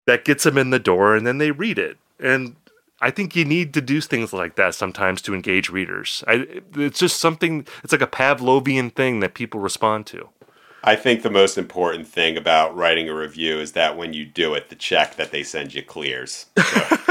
that 0.05 0.23
gets 0.23 0.43
them 0.43 0.57
in 0.57 0.69
the 0.69 0.79
door 0.79 1.15
and 1.15 1.27
then 1.27 1.39
they 1.39 1.51
read 1.51 1.77
it. 1.77 1.97
And 2.19 2.55
I 3.01 3.11
think 3.11 3.35
you 3.35 3.45
need 3.45 3.73
to 3.73 3.81
do 3.81 4.01
things 4.01 4.33
like 4.33 4.55
that 4.55 4.75
sometimes 4.75 5.21
to 5.23 5.33
engage 5.33 5.69
readers. 5.69 6.23
I, 6.27 6.47
it's 6.75 6.99
just 6.99 7.19
something, 7.19 7.65
it's 7.83 7.91
like 7.91 8.01
a 8.01 8.07
Pavlovian 8.07 8.93
thing 8.93 9.19
that 9.19 9.33
people 9.33 9.59
respond 9.59 10.05
to. 10.07 10.29
I 10.83 10.95
think 10.95 11.23
the 11.23 11.29
most 11.29 11.57
important 11.57 12.07
thing 12.07 12.37
about 12.37 12.75
writing 12.75 13.09
a 13.09 13.13
review 13.13 13.59
is 13.59 13.73
that 13.73 13.97
when 13.97 14.13
you 14.13 14.25
do 14.25 14.53
it, 14.53 14.69
the 14.69 14.75
check 14.75 15.15
that 15.17 15.31
they 15.31 15.43
send 15.43 15.73
you 15.73 15.83
clears. 15.83 16.45
So. 16.55 17.08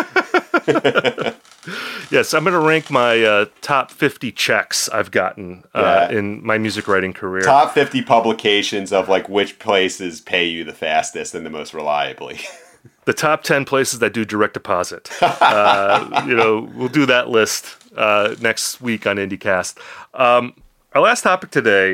yes, 2.10 2.34
I'm 2.34 2.44
going 2.44 2.52
to 2.52 2.58
rank 2.58 2.90
my 2.90 3.22
uh, 3.22 3.46
top 3.60 3.90
50 3.90 4.32
checks 4.32 4.88
I've 4.88 5.10
gotten 5.10 5.64
uh, 5.74 6.08
yeah. 6.10 6.18
in 6.18 6.44
my 6.44 6.58
music 6.58 6.88
writing 6.88 7.12
career. 7.12 7.42
Top 7.42 7.72
50 7.72 8.02
publications 8.02 8.92
of 8.92 9.08
like 9.08 9.28
which 9.28 9.58
places 9.58 10.20
pay 10.20 10.46
you 10.46 10.64
the 10.64 10.74
fastest 10.74 11.34
and 11.34 11.46
the 11.46 11.50
most 11.50 11.72
reliably. 11.72 12.40
the 13.06 13.14
top 13.14 13.42
10 13.42 13.64
places 13.64 13.98
that 14.00 14.12
do 14.12 14.24
direct 14.24 14.54
deposit. 14.54 15.10
Uh, 15.40 16.24
you 16.26 16.34
know, 16.34 16.68
we'll 16.74 16.88
do 16.88 17.06
that 17.06 17.28
list 17.28 17.76
uh, 17.96 18.34
next 18.40 18.80
week 18.80 19.06
on 19.06 19.16
IndieCast. 19.16 19.78
Um, 20.14 20.54
our 20.94 21.00
last 21.00 21.22
topic 21.22 21.50
today, 21.50 21.92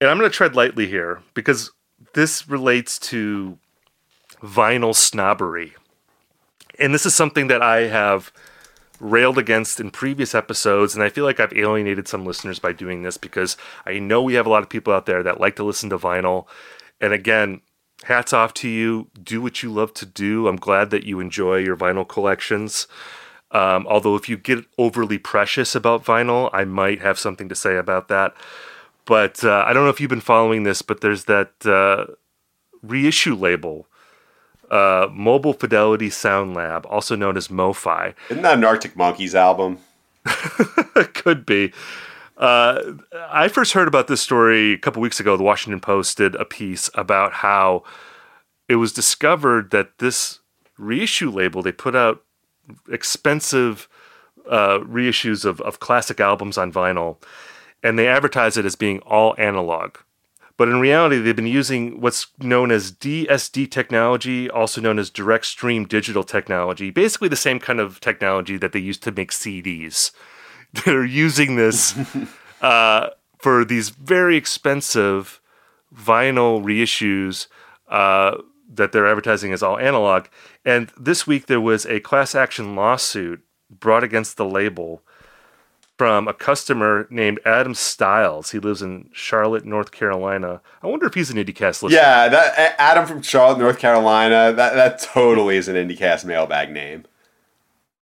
and 0.00 0.10
I'm 0.10 0.18
going 0.18 0.28
to 0.28 0.36
tread 0.36 0.56
lightly 0.56 0.86
here 0.86 1.22
because 1.34 1.70
this 2.14 2.48
relates 2.48 2.98
to 2.98 3.58
vinyl 4.42 4.94
snobbery. 4.94 5.74
And 6.78 6.94
this 6.94 7.06
is 7.06 7.14
something 7.14 7.48
that 7.48 7.62
I 7.62 7.88
have 7.88 8.32
railed 9.00 9.38
against 9.38 9.80
in 9.80 9.90
previous 9.90 10.34
episodes, 10.34 10.94
and 10.94 11.02
I 11.02 11.08
feel 11.08 11.24
like 11.24 11.40
I've 11.40 11.56
alienated 11.56 12.08
some 12.08 12.26
listeners 12.26 12.58
by 12.58 12.72
doing 12.72 13.02
this 13.02 13.16
because 13.16 13.56
I 13.86 13.98
know 13.98 14.22
we 14.22 14.34
have 14.34 14.46
a 14.46 14.50
lot 14.50 14.62
of 14.62 14.68
people 14.68 14.92
out 14.92 15.06
there 15.06 15.22
that 15.22 15.40
like 15.40 15.56
to 15.56 15.64
listen 15.64 15.90
to 15.90 15.98
vinyl. 15.98 16.46
And 17.00 17.12
again, 17.12 17.60
hats 18.04 18.32
off 18.32 18.54
to 18.54 18.68
you. 18.68 19.08
Do 19.22 19.40
what 19.40 19.62
you 19.62 19.72
love 19.72 19.94
to 19.94 20.06
do. 20.06 20.48
I'm 20.48 20.56
glad 20.56 20.90
that 20.90 21.04
you 21.04 21.20
enjoy 21.20 21.56
your 21.56 21.76
vinyl 21.76 22.06
collections. 22.06 22.86
Um, 23.50 23.86
although, 23.86 24.14
if 24.14 24.28
you 24.28 24.36
get 24.36 24.64
overly 24.76 25.18
precious 25.18 25.74
about 25.74 26.04
vinyl, 26.04 26.50
I 26.52 26.64
might 26.64 27.00
have 27.00 27.18
something 27.18 27.48
to 27.48 27.54
say 27.54 27.76
about 27.76 28.08
that. 28.08 28.34
But 29.04 29.42
uh, 29.42 29.64
I 29.66 29.72
don't 29.72 29.84
know 29.84 29.90
if 29.90 30.00
you've 30.00 30.10
been 30.10 30.20
following 30.20 30.64
this, 30.64 30.82
but 30.82 31.00
there's 31.00 31.24
that 31.24 31.52
uh, 31.64 32.12
reissue 32.82 33.34
label, 33.34 33.87
uh, 34.70 35.08
Mobile 35.12 35.52
Fidelity 35.52 36.10
Sound 36.10 36.54
Lab, 36.54 36.86
also 36.86 37.16
known 37.16 37.36
as 37.36 37.48
MoFi. 37.48 38.14
Isn't 38.30 38.42
that 38.42 38.58
an 38.58 38.64
Arctic 38.64 38.96
Monkeys 38.96 39.34
album? 39.34 39.78
Could 41.14 41.46
be. 41.46 41.72
Uh, 42.36 42.92
I 43.12 43.48
first 43.48 43.72
heard 43.72 43.88
about 43.88 44.06
this 44.06 44.20
story 44.20 44.72
a 44.72 44.78
couple 44.78 45.02
weeks 45.02 45.18
ago. 45.18 45.36
The 45.36 45.42
Washington 45.42 45.80
Post 45.80 46.18
did 46.18 46.34
a 46.36 46.44
piece 46.44 46.88
about 46.94 47.32
how 47.34 47.82
it 48.68 48.76
was 48.76 48.92
discovered 48.92 49.70
that 49.70 49.98
this 49.98 50.38
reissue 50.76 51.30
label 51.30 51.62
they 51.62 51.72
put 51.72 51.96
out 51.96 52.22
expensive 52.88 53.88
uh, 54.48 54.78
reissues 54.80 55.44
of, 55.44 55.60
of 55.62 55.80
classic 55.80 56.20
albums 56.20 56.56
on 56.56 56.72
vinyl, 56.72 57.20
and 57.82 57.98
they 57.98 58.06
advertise 58.06 58.56
it 58.56 58.64
as 58.64 58.76
being 58.76 59.00
all 59.00 59.34
analog. 59.38 59.96
But 60.58 60.68
in 60.68 60.80
reality, 60.80 61.18
they've 61.18 61.36
been 61.36 61.46
using 61.46 62.00
what's 62.00 62.26
known 62.40 62.72
as 62.72 62.90
DSD 62.90 63.70
technology, 63.70 64.50
also 64.50 64.80
known 64.80 64.98
as 64.98 65.08
direct 65.08 65.46
stream 65.46 65.86
digital 65.86 66.24
technology, 66.24 66.90
basically 66.90 67.28
the 67.28 67.36
same 67.36 67.60
kind 67.60 67.78
of 67.78 68.00
technology 68.00 68.58
that 68.58 68.72
they 68.72 68.80
used 68.80 69.02
to 69.04 69.12
make 69.12 69.30
CDs. 69.30 70.10
They're 70.84 71.04
using 71.04 71.54
this 71.54 71.96
uh, 72.60 73.10
for 73.38 73.64
these 73.64 73.90
very 73.90 74.36
expensive 74.36 75.40
vinyl 75.94 76.62
reissues 76.62 77.46
uh, 77.88 78.36
that 78.74 78.92
they're 78.92 79.06
advertising 79.06 79.52
as 79.52 79.62
all 79.62 79.78
analog. 79.78 80.26
And 80.64 80.90
this 80.98 81.26
week 81.26 81.46
there 81.46 81.60
was 81.60 81.86
a 81.86 82.00
class 82.00 82.34
action 82.34 82.76
lawsuit 82.76 83.40
brought 83.70 84.04
against 84.04 84.36
the 84.36 84.44
label 84.44 85.02
from 85.98 86.28
a 86.28 86.32
customer 86.32 87.08
named 87.10 87.40
Adam 87.44 87.74
Stiles. 87.74 88.52
He 88.52 88.60
lives 88.60 88.80
in 88.80 89.10
Charlotte, 89.12 89.64
North 89.64 89.90
Carolina. 89.90 90.60
I 90.80 90.86
wonder 90.86 91.06
if 91.06 91.14
he's 91.14 91.28
an 91.28 91.36
IndieCast 91.36 91.82
listener. 91.82 91.98
Yeah, 91.98 92.28
that 92.28 92.76
Adam 92.78 93.04
from 93.04 93.20
Charlotte, 93.20 93.58
North 93.58 93.78
Carolina. 93.78 94.52
That 94.52 94.74
that 94.74 95.00
totally 95.00 95.56
is 95.56 95.66
an 95.68 95.74
IndieCast 95.74 96.24
mailbag 96.24 96.70
name. 96.70 97.04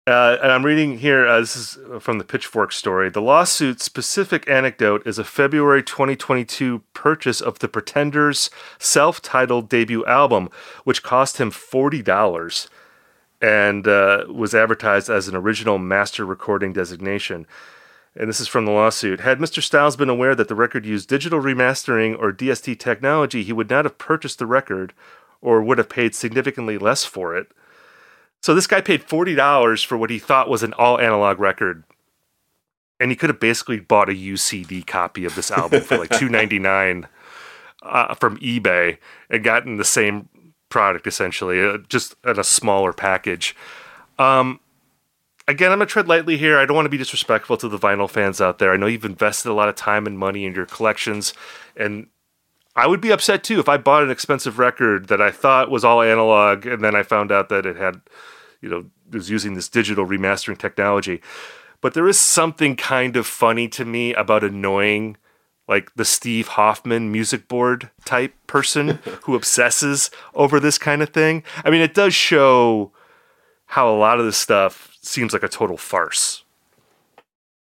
Uh, 0.05 0.38
and 0.41 0.53
I'm 0.53 0.65
reading 0.65 0.99
here, 0.99 1.27
uh, 1.27 1.41
this 1.41 1.57
is 1.57 1.77
from 1.99 2.17
the 2.17 2.23
Pitchfork 2.23 2.71
story. 2.71 3.09
The 3.09 3.21
lawsuit's 3.21 3.83
specific 3.83 4.49
anecdote 4.49 5.05
is 5.05 5.19
a 5.19 5.25
February 5.25 5.83
2022 5.83 6.81
purchase 6.93 7.41
of 7.41 7.59
the 7.59 7.67
Pretenders' 7.67 8.49
self 8.79 9.21
titled 9.21 9.67
debut 9.67 10.05
album, 10.05 10.49
which 10.85 11.03
cost 11.03 11.39
him 11.39 11.51
$40 11.51 12.69
and 13.41 13.88
uh, 13.88 14.25
was 14.29 14.55
advertised 14.55 15.09
as 15.09 15.27
an 15.27 15.35
original 15.35 15.77
master 15.77 16.25
recording 16.25 16.71
designation. 16.71 17.45
And 18.20 18.28
this 18.28 18.41
is 18.41 18.47
from 18.47 18.65
the 18.65 18.72
lawsuit. 18.72 19.20
Had 19.20 19.38
Mr. 19.38 19.61
Stiles 19.61 19.95
been 19.95 20.09
aware 20.09 20.34
that 20.34 20.47
the 20.47 20.55
record 20.55 20.86
used 20.86 21.07
digital 21.07 21.39
remastering 21.39 22.18
or 22.18 22.34
DST 22.34 22.80
technology, 22.80 23.43
he 23.43 23.53
would 23.53 23.70
not 23.70 23.86
have 23.86 23.99
purchased 23.99 24.39
the 24.39 24.47
record 24.47 24.93
or 25.39 25.61
would 25.61 25.78
have 25.78 25.88
paid 25.88 26.15
significantly 26.15 26.80
less 26.80 27.05
for 27.05 27.38
it. 27.38 27.51
So 28.41 28.55
this 28.55 28.68
guy 28.68 28.82
paid 28.82 29.03
forty 29.03 29.36
dollars 29.36 29.84
for 29.84 29.97
what 29.97 30.09
he 30.09 30.20
thought 30.20 30.49
was 30.49 30.63
an 30.63 30.74
all 30.74 30.99
analog 30.99 31.39
record, 31.39 31.84
and 32.99 33.11
he 33.11 33.15
could 33.15 33.30
have 33.30 33.39
basically 33.39 33.80
bought 33.80 34.09
a 34.09 34.13
UCD 34.13 34.86
copy 34.86 35.26
of 35.26 35.36
this 35.36 35.51
album 35.51 35.82
for 35.82 35.97
like 35.97 36.09
two 36.18 36.30
ninety 36.30 36.59
nine 36.59 37.07
uh, 37.84 38.13
from 38.15 38.38
eBay 38.38 38.97
and 39.30 39.43
gotten 39.43 39.78
the 39.78 39.84
same 39.84 40.30
product 40.70 41.07
essentially, 41.07 41.63
uh, 41.63 41.78
just 41.89 42.15
in 42.26 42.39
a 42.39 42.43
smaller 42.43 42.93
package. 42.93 43.55
Um, 44.20 44.59
again, 45.47 45.71
I'm 45.71 45.79
gonna 45.79 45.87
tread 45.87 46.07
lightly 46.07 46.37
here. 46.37 46.57
I 46.57 46.65
don't 46.65 46.75
want 46.75 46.85
to 46.85 46.89
be 46.89 46.97
disrespectful 46.97 47.57
to 47.57 47.69
the 47.69 47.79
vinyl 47.79 48.09
fans 48.09 48.41
out 48.41 48.59
there. 48.59 48.73
I 48.73 48.77
know 48.77 48.87
you've 48.87 49.05
invested 49.05 49.49
a 49.49 49.53
lot 49.53 49.69
of 49.69 49.75
time 49.75 50.05
and 50.05 50.17
money 50.17 50.45
in 50.45 50.53
your 50.53 50.65
collections, 50.65 51.33
and 51.75 52.07
I 52.75 52.85
would 52.85 53.01
be 53.01 53.11
upset 53.11 53.43
too 53.43 53.59
if 53.59 53.67
I 53.67 53.77
bought 53.77 54.03
an 54.03 54.11
expensive 54.11 54.59
record 54.59 55.07
that 55.07 55.21
I 55.21 55.31
thought 55.31 55.71
was 55.71 55.83
all 55.83 56.03
analog 56.03 56.67
and 56.67 56.83
then 56.83 56.95
I 56.95 57.01
found 57.01 57.31
out 57.31 57.49
that 57.49 57.65
it 57.65 57.75
had, 57.75 58.01
you 58.61 58.69
know, 58.69 58.85
was 59.11 59.31
using 59.31 59.55
this 59.55 59.67
digital 59.67 60.05
remastering 60.05 60.59
technology. 60.59 61.21
But 61.81 61.95
there 61.95 62.07
is 62.07 62.19
something 62.19 62.75
kind 62.75 63.17
of 63.17 63.25
funny 63.25 63.67
to 63.69 63.83
me 63.83 64.13
about 64.13 64.43
annoying 64.43 65.17
like 65.67 65.93
the 65.95 66.05
Steve 66.05 66.49
Hoffman 66.49 67.11
music 67.11 67.47
board 67.47 67.89
type 68.05 68.33
person 68.45 68.89
who 69.23 69.33
obsesses 69.33 70.11
over 70.35 70.59
this 70.59 70.77
kind 70.77 71.01
of 71.01 71.09
thing. 71.09 71.43
I 71.65 71.71
mean, 71.71 71.81
it 71.81 71.95
does 71.95 72.13
show 72.13 72.91
how 73.68 73.89
a 73.89 73.95
lot 73.95 74.20
of 74.20 74.26
this 74.26 74.38
stuff 74.38 74.97
seems 75.01 75.34
like 75.34 75.43
a 75.43 75.49
total 75.49 75.78
farce 75.78 76.43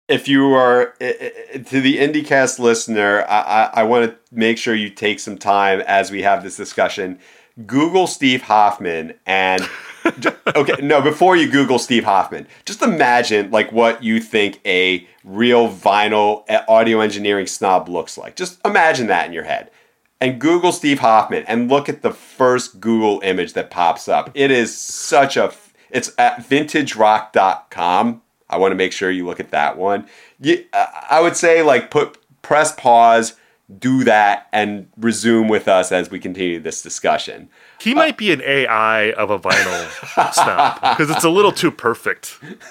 if 0.07 0.27
you 0.27 0.53
are 0.53 0.93
to 0.99 1.81
the 1.81 1.97
IndieCast 1.97 2.59
listener, 2.59 3.25
I, 3.27 3.41
I, 3.41 3.63
I 3.73 3.83
want 3.83 4.11
to 4.11 4.17
make 4.35 4.57
sure 4.57 4.75
you 4.75 4.89
take 4.89 5.19
some 5.19 5.37
time 5.37 5.81
as 5.81 6.11
we 6.11 6.21
have 6.23 6.43
this 6.43 6.57
discussion. 6.57 7.19
Google 7.65 8.07
Steve 8.07 8.41
Hoffman 8.41 9.13
and 9.25 9.67
okay, 10.55 10.75
no, 10.81 11.01
before 11.01 11.37
you 11.37 11.49
Google 11.49 11.79
Steve 11.79 12.03
Hoffman, 12.03 12.47
just 12.65 12.81
imagine 12.81 13.51
like 13.51 13.71
what 13.71 14.03
you 14.03 14.19
think 14.19 14.59
a 14.65 15.07
real 15.23 15.69
vinyl 15.69 16.43
audio 16.67 16.99
engineering 16.99 17.47
snob 17.47 17.87
looks 17.87 18.17
like. 18.17 18.35
Just 18.35 18.59
imagine 18.65 19.07
that 19.07 19.27
in 19.27 19.33
your 19.33 19.43
head. 19.43 19.71
And 20.19 20.39
Google 20.39 20.71
Steve 20.71 20.99
Hoffman 20.99 21.43
and 21.47 21.69
look 21.69 21.89
at 21.89 22.01
the 22.01 22.11
first 22.11 22.79
Google 22.79 23.21
image 23.23 23.53
that 23.53 23.69
pops 23.69 24.07
up. 24.07 24.31
It 24.33 24.51
is 24.51 24.77
such 24.77 25.37
a 25.37 25.53
it's 25.93 26.11
at 26.17 26.39
vintagerock.com 26.39 28.21
I 28.53 28.57
want 28.57 28.71
to 28.71 28.75
make 28.75 28.91
sure 28.91 29.09
you 29.09 29.25
look 29.25 29.39
at 29.39 29.49
that 29.51 29.77
one. 29.77 30.07
You, 30.39 30.63
I 30.73 31.19
would 31.21 31.35
say 31.35 31.63
like 31.63 31.89
put 31.89 32.19
press 32.43 32.71
pause, 32.73 33.35
do 33.79 34.03
that, 34.03 34.47
and 34.53 34.87
resume 34.95 35.47
with 35.47 35.67
us 35.67 35.91
as 35.91 36.11
we 36.11 36.19
continue 36.19 36.59
this 36.59 36.83
discussion. 36.83 37.49
He 37.79 37.95
might 37.95 38.15
be 38.15 38.31
an 38.31 38.41
AI 38.41 39.11
of 39.13 39.31
a 39.31 39.39
vinyl 39.39 40.33
snob 40.33 40.79
because 40.81 41.09
it's 41.09 41.23
a 41.23 41.29
little 41.29 41.51
too 41.51 41.71
perfect. 41.71 42.39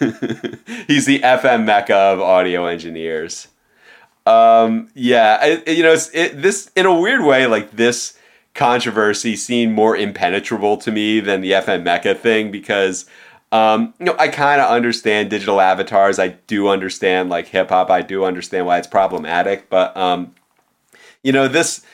He's 0.87 1.07
the 1.07 1.19
FN 1.21 1.67
Meka 1.67 1.91
of 1.91 2.21
audio 2.21 2.67
engineers. 2.67 3.49
Um, 4.25 4.89
yeah, 4.95 5.59
you 5.67 5.83
know, 5.83 5.97
it, 6.15 6.41
this 6.41 6.71
in 6.77 6.87
a 6.87 6.95
weird 6.95 7.25
way, 7.25 7.47
like 7.47 7.73
this 7.73 8.17
controversy 8.55 9.37
seemed 9.37 9.75
more 9.75 9.97
impenetrable 9.97 10.77
to 10.79 10.91
me 10.91 11.21
than 11.21 11.41
the 11.41 11.53
FN 11.53 11.83
Meka 11.85 12.17
thing 12.17 12.51
because 12.51 13.07
um, 13.53 13.93
you 13.99 14.07
know, 14.07 14.17
I 14.19 14.29
kind 14.29 14.63
of 14.63 14.71
understand 14.71 15.29
digital 15.29 15.61
avatars. 15.61 16.19
I 16.19 16.29
do 16.29 16.69
understand 16.69 17.29
like 17.29 17.49
hip 17.49 17.69
hop. 17.69 17.91
I 17.91 18.01
do 18.01 18.25
understand 18.25 18.65
why 18.65 18.79
it's 18.79 18.87
problematic. 18.87 19.69
But 19.69 19.95
um, 19.95 20.35
you 21.23 21.33
know, 21.33 21.49
this 21.49 21.85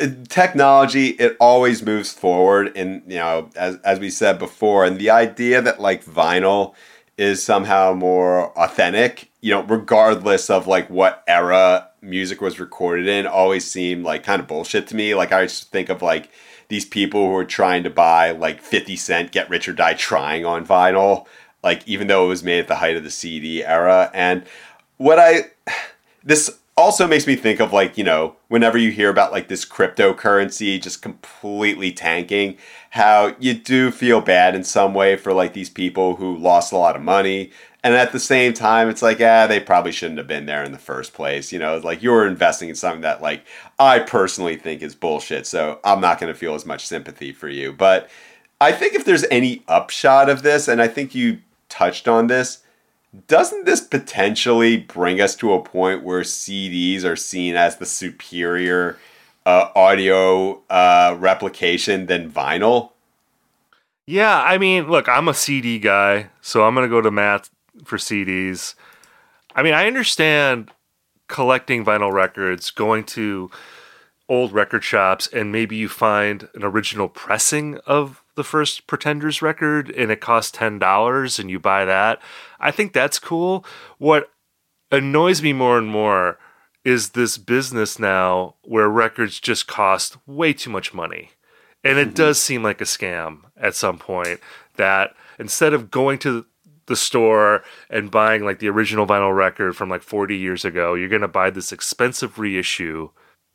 uh, 0.00 0.08
technology 0.28 1.10
it 1.10 1.36
always 1.38 1.84
moves 1.84 2.12
forward, 2.12 2.76
and 2.76 3.00
you 3.06 3.18
know, 3.18 3.48
as 3.54 3.76
as 3.84 4.00
we 4.00 4.10
said 4.10 4.40
before, 4.40 4.84
and 4.84 4.98
the 4.98 5.10
idea 5.10 5.62
that 5.62 5.80
like 5.80 6.04
vinyl 6.04 6.74
is 7.18 7.42
somehow 7.42 7.92
more 7.92 8.56
authentic, 8.58 9.30
you 9.40 9.50
know, 9.52 9.62
regardless 9.62 10.50
of 10.50 10.66
like 10.66 10.88
what 10.88 11.22
era 11.26 11.88
music 12.00 12.40
was 12.40 12.58
recorded 12.58 13.06
in, 13.06 13.26
always 13.26 13.64
seemed 13.64 14.04
like 14.04 14.24
kind 14.24 14.40
of 14.40 14.48
bullshit 14.48 14.86
to 14.88 14.96
me. 14.96 15.14
Like 15.14 15.32
I 15.32 15.44
just 15.44 15.70
think 15.70 15.88
of 15.88 16.02
like 16.02 16.30
these 16.68 16.84
people 16.84 17.26
who 17.26 17.36
are 17.36 17.44
trying 17.44 17.82
to 17.84 17.90
buy 17.90 18.30
like 18.30 18.60
50 18.60 18.96
cent 18.96 19.32
Get 19.32 19.50
Rich 19.50 19.68
or 19.68 19.72
Die 19.72 19.94
Trying 19.94 20.44
on 20.44 20.66
vinyl, 20.66 21.26
like 21.62 21.86
even 21.86 22.06
though 22.06 22.24
it 22.24 22.28
was 22.28 22.42
made 22.42 22.60
at 22.60 22.68
the 22.68 22.76
height 22.76 22.96
of 22.96 23.04
the 23.04 23.10
CD 23.10 23.64
era. 23.64 24.10
And 24.14 24.44
what 24.96 25.18
I, 25.18 25.50
this 26.24 26.58
also 26.76 27.06
makes 27.06 27.26
me 27.26 27.36
think 27.36 27.60
of 27.60 27.72
like, 27.72 27.98
you 27.98 28.04
know, 28.04 28.36
whenever 28.48 28.78
you 28.78 28.90
hear 28.90 29.10
about 29.10 29.32
like 29.32 29.48
this 29.48 29.64
cryptocurrency 29.64 30.80
just 30.80 31.02
completely 31.02 31.92
tanking, 31.92 32.56
how 32.92 33.34
you 33.38 33.54
do 33.54 33.90
feel 33.90 34.20
bad 34.20 34.54
in 34.54 34.62
some 34.62 34.92
way 34.92 35.16
for 35.16 35.32
like 35.32 35.54
these 35.54 35.70
people 35.70 36.16
who 36.16 36.36
lost 36.36 36.72
a 36.72 36.76
lot 36.76 36.94
of 36.94 37.00
money. 37.00 37.50
And 37.82 37.94
at 37.94 38.12
the 38.12 38.20
same 38.20 38.52
time, 38.52 38.90
it's 38.90 39.00
like, 39.00 39.18
ah, 39.18 39.46
they 39.46 39.60
probably 39.60 39.92
shouldn't 39.92 40.18
have 40.18 40.26
been 40.26 40.44
there 40.44 40.62
in 40.62 40.72
the 40.72 40.78
first 40.78 41.14
place. 41.14 41.52
You 41.52 41.58
know, 41.58 41.78
like 41.78 42.02
you're 42.02 42.26
investing 42.26 42.68
in 42.68 42.74
something 42.74 43.00
that 43.00 43.22
like 43.22 43.46
I 43.78 44.00
personally 44.00 44.56
think 44.56 44.82
is 44.82 44.94
bullshit. 44.94 45.46
So 45.46 45.80
I'm 45.84 46.02
not 46.02 46.20
going 46.20 46.30
to 46.30 46.38
feel 46.38 46.54
as 46.54 46.66
much 46.66 46.86
sympathy 46.86 47.32
for 47.32 47.48
you. 47.48 47.72
But 47.72 48.10
I 48.60 48.72
think 48.72 48.92
if 48.92 49.06
there's 49.06 49.24
any 49.30 49.62
upshot 49.68 50.28
of 50.28 50.42
this, 50.42 50.68
and 50.68 50.82
I 50.82 50.86
think 50.86 51.14
you 51.14 51.38
touched 51.70 52.06
on 52.06 52.26
this, 52.26 52.62
doesn't 53.26 53.64
this 53.64 53.80
potentially 53.80 54.76
bring 54.76 55.18
us 55.18 55.34
to 55.36 55.54
a 55.54 55.62
point 55.62 56.02
where 56.02 56.20
CDs 56.20 57.04
are 57.04 57.16
seen 57.16 57.56
as 57.56 57.76
the 57.76 57.86
superior 57.86 58.98
uh, 59.46 59.68
audio 59.74 60.62
uh, 60.70 61.16
replication 61.18 62.06
than 62.06 62.30
vinyl? 62.30 62.90
Yeah, 64.06 64.42
I 64.42 64.58
mean, 64.58 64.88
look, 64.88 65.08
I'm 65.08 65.28
a 65.28 65.34
CD 65.34 65.78
guy, 65.78 66.30
so 66.40 66.64
I'm 66.64 66.74
to 66.74 66.88
go 66.88 67.00
to 67.00 67.10
Matt 67.10 67.50
for 67.84 67.98
CDs. 67.98 68.74
I 69.54 69.62
mean, 69.62 69.74
I 69.74 69.86
understand 69.86 70.70
collecting 71.28 71.84
vinyl 71.84 72.12
records, 72.12 72.70
going 72.70 73.04
to 73.04 73.50
old 74.28 74.52
record 74.52 74.82
shops, 74.82 75.28
and 75.28 75.52
maybe 75.52 75.76
you 75.76 75.88
find 75.88 76.48
an 76.54 76.64
original 76.64 77.08
pressing 77.08 77.78
of 77.86 78.22
the 78.34 78.44
first 78.44 78.86
Pretenders 78.86 79.42
record 79.42 79.90
and 79.90 80.10
it 80.10 80.20
costs 80.20 80.56
$10 80.56 81.38
and 81.38 81.50
you 81.50 81.58
buy 81.58 81.84
that. 81.84 82.20
I 82.58 82.70
think 82.70 82.92
that's 82.92 83.18
cool. 83.18 83.64
What 83.98 84.30
annoys 84.90 85.42
me 85.42 85.52
more 85.52 85.78
and 85.78 85.88
more 85.88 86.38
is 86.84 87.10
this 87.10 87.38
business 87.38 87.98
now 87.98 88.56
where 88.62 88.88
records 88.88 89.38
just 89.40 89.66
cost 89.66 90.16
way 90.26 90.52
too 90.52 90.70
much 90.70 90.92
money. 90.92 91.30
And 91.84 91.98
it 91.98 92.08
mm-hmm. 92.08 92.14
does 92.14 92.40
seem 92.40 92.62
like 92.62 92.80
a 92.80 92.84
scam 92.84 93.42
at 93.56 93.74
some 93.74 93.98
point 93.98 94.40
that 94.76 95.14
instead 95.38 95.74
of 95.74 95.90
going 95.90 96.18
to 96.20 96.46
the 96.86 96.96
store 96.96 97.62
and 97.88 98.10
buying 98.10 98.44
like 98.44 98.58
the 98.58 98.68
original 98.68 99.06
vinyl 99.06 99.34
record 99.34 99.76
from 99.76 99.88
like 99.88 100.02
40 100.02 100.36
years 100.36 100.64
ago, 100.64 100.94
you're 100.94 101.08
going 101.08 101.22
to 101.22 101.28
buy 101.28 101.50
this 101.50 101.72
expensive 101.72 102.38
reissue 102.38 103.10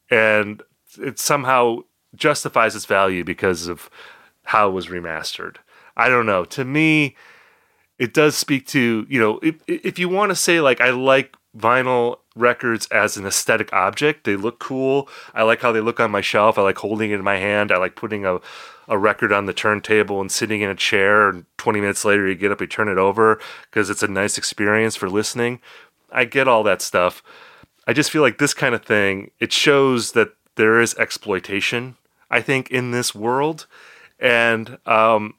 and 0.09 0.61
it 0.99 1.19
somehow 1.19 1.79
justifies 2.15 2.75
its 2.75 2.85
value 2.85 3.23
because 3.23 3.67
of 3.67 3.89
how 4.43 4.69
it 4.69 4.71
was 4.71 4.87
remastered. 4.87 5.57
I 5.95 6.09
don't 6.09 6.25
know. 6.25 6.45
To 6.45 6.63
me, 6.63 7.15
it 7.99 8.13
does 8.13 8.35
speak 8.37 8.67
to, 8.67 9.05
you 9.09 9.19
know, 9.19 9.39
if, 9.39 9.55
if 9.67 9.99
you 9.99 10.07
want 10.07 10.29
to 10.29 10.35
say 10.35 10.61
like 10.61 10.79
I 10.79 10.91
like 10.91 11.35
vinyl 11.57 12.19
records 12.37 12.87
as 12.87 13.17
an 13.17 13.25
aesthetic 13.25 13.71
object, 13.73 14.23
they 14.23 14.35
look 14.35 14.59
cool. 14.59 15.09
I 15.33 15.43
like 15.43 15.61
how 15.61 15.71
they 15.71 15.81
look 15.81 15.99
on 15.99 16.11
my 16.11 16.21
shelf. 16.21 16.57
I 16.57 16.61
like 16.61 16.77
holding 16.77 17.11
it 17.11 17.15
in 17.15 17.23
my 17.23 17.37
hand. 17.37 17.71
I 17.71 17.77
like 17.77 17.95
putting 17.95 18.25
a 18.25 18.39
a 18.87 18.97
record 18.97 19.33
on 19.33 19.45
the 19.45 19.53
turntable 19.53 20.21
and 20.21 20.31
sitting 20.31 20.61
in 20.61 20.69
a 20.69 20.75
chair 20.75 21.29
and 21.29 21.45
20 21.57 21.81
minutes 21.81 22.05
later 22.05 22.27
you 22.27 22.35
get 22.35 22.51
up 22.51 22.61
you 22.61 22.67
turn 22.67 22.87
it 22.87 22.97
over 22.97 23.39
because 23.63 23.89
it's 23.89 24.03
a 24.03 24.07
nice 24.07 24.37
experience 24.37 24.95
for 24.95 25.09
listening. 25.09 25.59
I 26.11 26.25
get 26.25 26.47
all 26.47 26.63
that 26.63 26.81
stuff. 26.81 27.21
I 27.85 27.93
just 27.93 28.11
feel 28.11 28.21
like 28.21 28.37
this 28.37 28.53
kind 28.53 28.75
of 28.75 28.85
thing, 28.85 29.31
it 29.39 29.51
shows 29.51 30.13
that 30.13 30.33
there 30.55 30.79
is 30.81 30.95
exploitation, 30.95 31.97
I 32.29 32.41
think, 32.41 32.69
in 32.69 32.91
this 32.91 33.13
world. 33.13 33.67
And 34.19 34.77
um, 34.85 35.35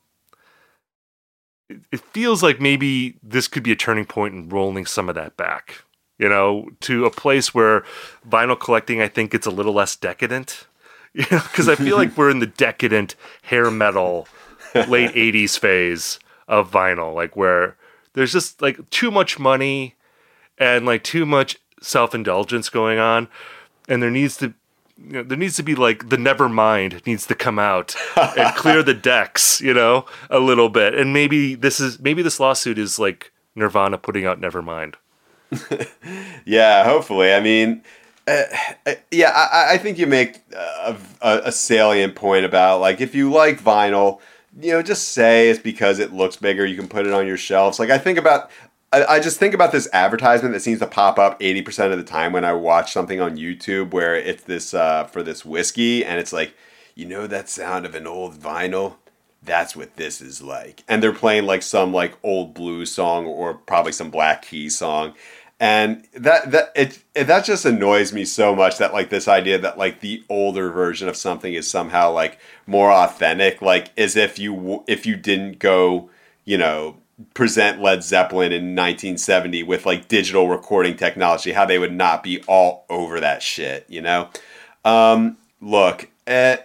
it 1.68 2.00
feels 2.00 2.42
like 2.42 2.60
maybe 2.60 3.18
this 3.22 3.48
could 3.48 3.62
be 3.62 3.72
a 3.72 3.76
turning 3.76 4.06
point 4.06 4.34
in 4.34 4.48
rolling 4.48 4.86
some 4.86 5.08
of 5.08 5.14
that 5.14 5.36
back, 5.36 5.84
you 6.18 6.28
know, 6.28 6.68
to 6.80 7.04
a 7.04 7.10
place 7.10 7.54
where 7.54 7.84
vinyl 8.28 8.58
collecting, 8.58 9.00
I 9.00 9.08
think, 9.08 9.30
gets 9.30 9.46
a 9.46 9.50
little 9.50 9.72
less 9.72 9.96
decadent. 9.96 10.66
You 11.14 11.24
know, 11.32 11.40
because 11.40 11.70
I 11.70 11.74
feel 11.74 11.96
like 11.96 12.16
we're 12.16 12.30
in 12.30 12.38
the 12.38 12.46
decadent 12.46 13.16
hair 13.42 13.70
metal 13.70 14.28
late 14.74 15.10
80s 15.14 15.58
phase 15.58 16.20
of 16.46 16.70
vinyl, 16.70 17.14
like 17.14 17.34
where 17.34 17.76
there's 18.12 18.30
just 18.30 18.60
like 18.60 18.88
too 18.90 19.10
much 19.10 19.38
money 19.38 19.94
and 20.58 20.84
like 20.84 21.02
too 21.02 21.24
much 21.24 21.56
self 21.80 22.14
indulgence 22.14 22.68
going 22.68 22.98
on. 22.98 23.26
And 23.88 24.02
there 24.02 24.10
needs 24.10 24.36
to 24.36 24.52
you 25.02 25.12
know, 25.12 25.22
there 25.22 25.38
needs 25.38 25.56
to 25.56 25.62
be 25.62 25.74
like 25.74 26.08
the 26.08 26.16
Nevermind 26.16 27.06
needs 27.06 27.26
to 27.26 27.34
come 27.34 27.58
out 27.58 27.94
and 28.16 28.54
clear 28.56 28.82
the 28.82 28.94
decks, 29.12 29.60
you 29.60 29.72
know, 29.72 30.06
a 30.28 30.40
little 30.40 30.68
bit. 30.68 30.94
And 30.94 31.12
maybe 31.12 31.54
this 31.54 31.80
is 31.80 31.98
maybe 32.00 32.22
this 32.22 32.40
lawsuit 32.40 32.78
is 32.78 32.98
like 32.98 33.32
Nirvana 33.54 33.98
putting 33.98 34.26
out 34.26 34.40
Nevermind. 34.40 34.94
yeah, 36.44 36.84
hopefully. 36.84 37.32
I 37.32 37.40
mean, 37.40 37.82
uh, 38.26 38.42
uh, 38.86 38.94
yeah, 39.10 39.30
I, 39.30 39.74
I, 39.74 39.78
think 39.78 39.98
you 39.98 40.06
make 40.06 40.42
a, 40.54 40.96
a, 41.22 41.40
a 41.46 41.52
salient 41.52 42.14
point 42.14 42.44
about 42.44 42.80
like 42.80 43.00
if 43.00 43.14
you 43.14 43.30
like 43.30 43.60
vinyl, 43.60 44.20
you 44.60 44.72
know, 44.72 44.82
just 44.82 45.10
say 45.10 45.48
it's 45.48 45.60
because 45.60 45.98
it 45.98 46.12
looks 46.12 46.36
bigger. 46.36 46.66
You 46.66 46.76
can 46.76 46.88
put 46.88 47.06
it 47.06 47.12
on 47.12 47.26
your 47.26 47.38
shelves. 47.38 47.78
Like 47.78 47.90
I 47.90 47.98
think 47.98 48.18
about 48.18 48.50
I, 48.90 49.20
just 49.20 49.38
think 49.38 49.52
about 49.52 49.70
this 49.70 49.86
advertisement 49.92 50.54
that 50.54 50.60
seems 50.60 50.78
to 50.78 50.86
pop 50.86 51.18
up 51.18 51.38
80% 51.40 51.92
of 51.92 51.98
the 51.98 52.04
time 52.04 52.32
when 52.32 52.44
I 52.44 52.54
watch 52.54 52.92
something 52.92 53.20
on 53.20 53.36
YouTube 53.36 53.90
where 53.90 54.14
it's 54.16 54.44
this 54.44 54.72
uh, 54.72 55.04
for 55.04 55.22
this 55.22 55.44
whiskey 55.44 56.04
and 56.04 56.18
it's 56.18 56.32
like, 56.32 56.54
you 56.94 57.04
know 57.04 57.26
that 57.26 57.50
sound 57.50 57.84
of 57.84 57.94
an 57.94 58.06
old 58.06 58.36
vinyl? 58.36 58.96
That's 59.42 59.76
what 59.76 59.96
this 59.96 60.22
is 60.22 60.40
like. 60.40 60.84
And 60.88 61.02
they're 61.02 61.12
playing 61.12 61.44
like 61.44 61.62
some 61.62 61.92
like 61.92 62.16
old 62.22 62.54
blues 62.54 62.90
song 62.90 63.26
or 63.26 63.54
probably 63.54 63.92
some 63.92 64.10
Black 64.10 64.42
key 64.42 64.70
song. 64.70 65.14
And 65.60 66.06
that 66.14 66.52
that 66.52 66.72
it, 66.76 67.02
it 67.14 67.24
that 67.24 67.44
just 67.44 67.64
annoys 67.64 68.12
me 68.12 68.24
so 68.24 68.54
much 68.54 68.78
that 68.78 68.92
like 68.92 69.10
this 69.10 69.26
idea 69.26 69.58
that 69.58 69.76
like 69.76 70.00
the 70.00 70.22
older 70.28 70.70
version 70.70 71.08
of 71.08 71.16
something 71.16 71.52
is 71.52 71.68
somehow 71.68 72.12
like 72.12 72.38
more 72.66 72.92
authentic 72.92 73.60
like 73.60 73.90
as 73.98 74.14
if 74.14 74.38
you 74.38 74.84
if 74.86 75.04
you 75.04 75.16
didn't 75.16 75.58
go, 75.58 76.10
you 76.44 76.58
know, 76.58 76.96
present 77.34 77.80
Led 77.80 78.04
Zeppelin 78.04 78.52
in 78.52 78.76
1970 78.76 79.64
with 79.64 79.84
like 79.84 80.08
digital 80.08 80.48
recording 80.48 80.96
technology, 80.96 81.52
how 81.52 81.64
they 81.64 81.78
would 81.78 81.92
not 81.92 82.22
be 82.22 82.42
all 82.46 82.84
over 82.88 83.18
that 83.20 83.42
shit, 83.42 83.84
you 83.88 84.00
know? 84.00 84.28
Um, 84.84 85.36
look, 85.60 86.08
eh, 86.26 86.58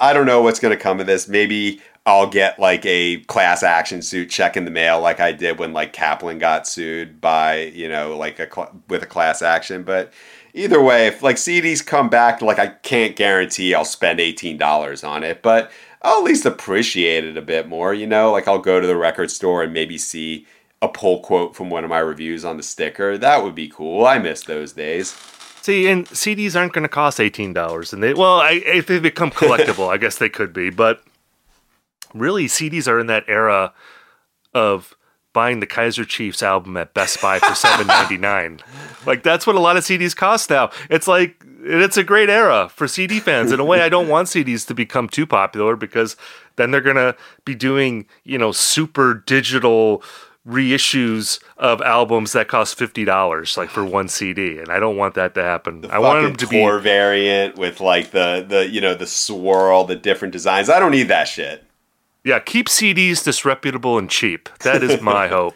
I 0.00 0.12
don't 0.12 0.26
know 0.26 0.40
what's 0.40 0.60
going 0.60 0.76
to 0.76 0.82
come 0.82 1.00
of 1.00 1.06
this. 1.06 1.28
Maybe 1.28 1.82
I'll 2.08 2.26
get 2.26 2.58
like 2.58 2.86
a 2.86 3.18
class 3.24 3.62
action 3.62 4.00
suit 4.00 4.30
check 4.30 4.56
in 4.56 4.64
the 4.64 4.70
mail 4.70 4.98
like 4.98 5.20
I 5.20 5.30
did 5.32 5.58
when 5.58 5.74
like 5.74 5.92
Kaplan 5.92 6.38
got 6.38 6.66
sued 6.66 7.20
by, 7.20 7.64
you 7.64 7.86
know, 7.86 8.16
like 8.16 8.38
a 8.38 8.50
cl- 8.50 8.74
with 8.88 9.02
a 9.02 9.06
class 9.06 9.42
action, 9.42 9.82
but 9.82 10.10
either 10.54 10.82
way, 10.82 11.06
if 11.06 11.22
like 11.22 11.36
CDs 11.36 11.84
come 11.84 12.08
back, 12.08 12.40
like 12.40 12.58
I 12.58 12.68
can't 12.68 13.14
guarantee 13.14 13.74
I'll 13.74 13.84
spend 13.84 14.20
$18 14.20 15.06
on 15.06 15.22
it, 15.22 15.42
but 15.42 15.70
I'll 16.00 16.20
at 16.20 16.24
least 16.24 16.46
appreciate 16.46 17.24
it 17.24 17.36
a 17.36 17.42
bit 17.42 17.68
more. 17.68 17.92
You 17.92 18.06
know, 18.06 18.32
like 18.32 18.48
I'll 18.48 18.58
go 18.58 18.80
to 18.80 18.86
the 18.86 18.96
record 18.96 19.30
store 19.30 19.62
and 19.62 19.74
maybe 19.74 19.98
see 19.98 20.46
a 20.80 20.88
pull 20.88 21.20
quote 21.20 21.54
from 21.54 21.68
one 21.68 21.84
of 21.84 21.90
my 21.90 21.98
reviews 21.98 22.42
on 22.42 22.56
the 22.56 22.62
sticker. 22.62 23.18
That 23.18 23.44
would 23.44 23.54
be 23.54 23.68
cool. 23.68 24.06
I 24.06 24.18
miss 24.18 24.44
those 24.44 24.72
days. 24.72 25.10
See, 25.60 25.86
and 25.88 26.06
CDs 26.06 26.58
aren't 26.58 26.72
going 26.72 26.84
to 26.84 26.88
cost 26.88 27.20
eighteen 27.20 27.52
dollars, 27.52 27.92
and 27.92 28.02
they 28.02 28.14
well, 28.14 28.40
I, 28.40 28.62
if 28.64 28.86
they 28.86 28.98
become 28.98 29.30
collectible, 29.30 29.88
I 29.92 29.98
guess 29.98 30.16
they 30.16 30.30
could 30.30 30.54
be. 30.54 30.70
But 30.70 31.02
really, 32.14 32.46
CDs 32.46 32.88
are 32.88 32.98
in 32.98 33.06
that 33.06 33.24
era 33.28 33.72
of 34.54 34.96
buying 35.32 35.60
the 35.60 35.66
Kaiser 35.66 36.04
Chiefs 36.04 36.42
album 36.42 36.76
at 36.76 36.94
Best 36.94 37.20
Buy 37.22 37.38
for 37.38 37.54
seven 37.54 37.86
ninety 37.86 38.16
nine. 38.16 38.60
like 39.06 39.22
that's 39.22 39.46
what 39.46 39.56
a 39.56 39.60
lot 39.60 39.76
of 39.76 39.84
CDs 39.84 40.16
cost 40.16 40.50
now. 40.50 40.70
It's 40.90 41.06
like 41.06 41.44
it's 41.62 41.96
a 41.96 42.04
great 42.04 42.30
era 42.30 42.68
for 42.74 42.88
CD 42.88 43.20
fans. 43.20 43.52
In 43.52 43.60
a 43.60 43.64
way, 43.64 43.82
I 43.82 43.88
don't 43.88 44.08
want 44.08 44.28
CDs 44.28 44.66
to 44.66 44.74
become 44.74 45.08
too 45.08 45.26
popular 45.26 45.76
because 45.76 46.16
then 46.56 46.70
they're 46.70 46.80
gonna 46.80 47.14
be 47.44 47.54
doing 47.54 48.06
you 48.24 48.38
know 48.38 48.52
super 48.52 49.14
digital 49.14 50.02
reissues 50.46 51.42
of 51.58 51.82
albums 51.82 52.32
that 52.32 52.48
cost 52.48 52.76
fifty 52.76 53.04
dollars, 53.04 53.56
like 53.56 53.68
for 53.70 53.84
one 53.84 54.08
CD, 54.08 54.58
and 54.58 54.70
I 54.70 54.80
don't 54.80 54.96
want 54.96 55.14
that 55.14 55.34
to 55.34 55.42
happen. 55.42 55.82
The 55.82 55.88
I 55.92 55.98
want 55.98 56.22
them 56.22 56.36
to 56.36 56.46
be 56.46 56.60
core 56.60 56.78
variant 56.78 57.56
with 57.56 57.80
like 57.80 58.10
the 58.10 58.44
the 58.48 58.68
you 58.68 58.80
know 58.80 58.94
the 58.94 59.06
swirl, 59.06 59.84
the 59.84 59.96
different 59.96 60.32
designs. 60.32 60.68
I 60.68 60.80
don't 60.80 60.92
need 60.92 61.08
that 61.08 61.28
shit. 61.28 61.64
Yeah, 62.24 62.40
keep 62.40 62.68
CDs 62.68 63.22
disreputable 63.24 63.98
and 63.98 64.10
cheap. 64.10 64.48
That 64.60 64.82
is 64.82 65.00
my 65.00 65.28
hope. 65.36 65.54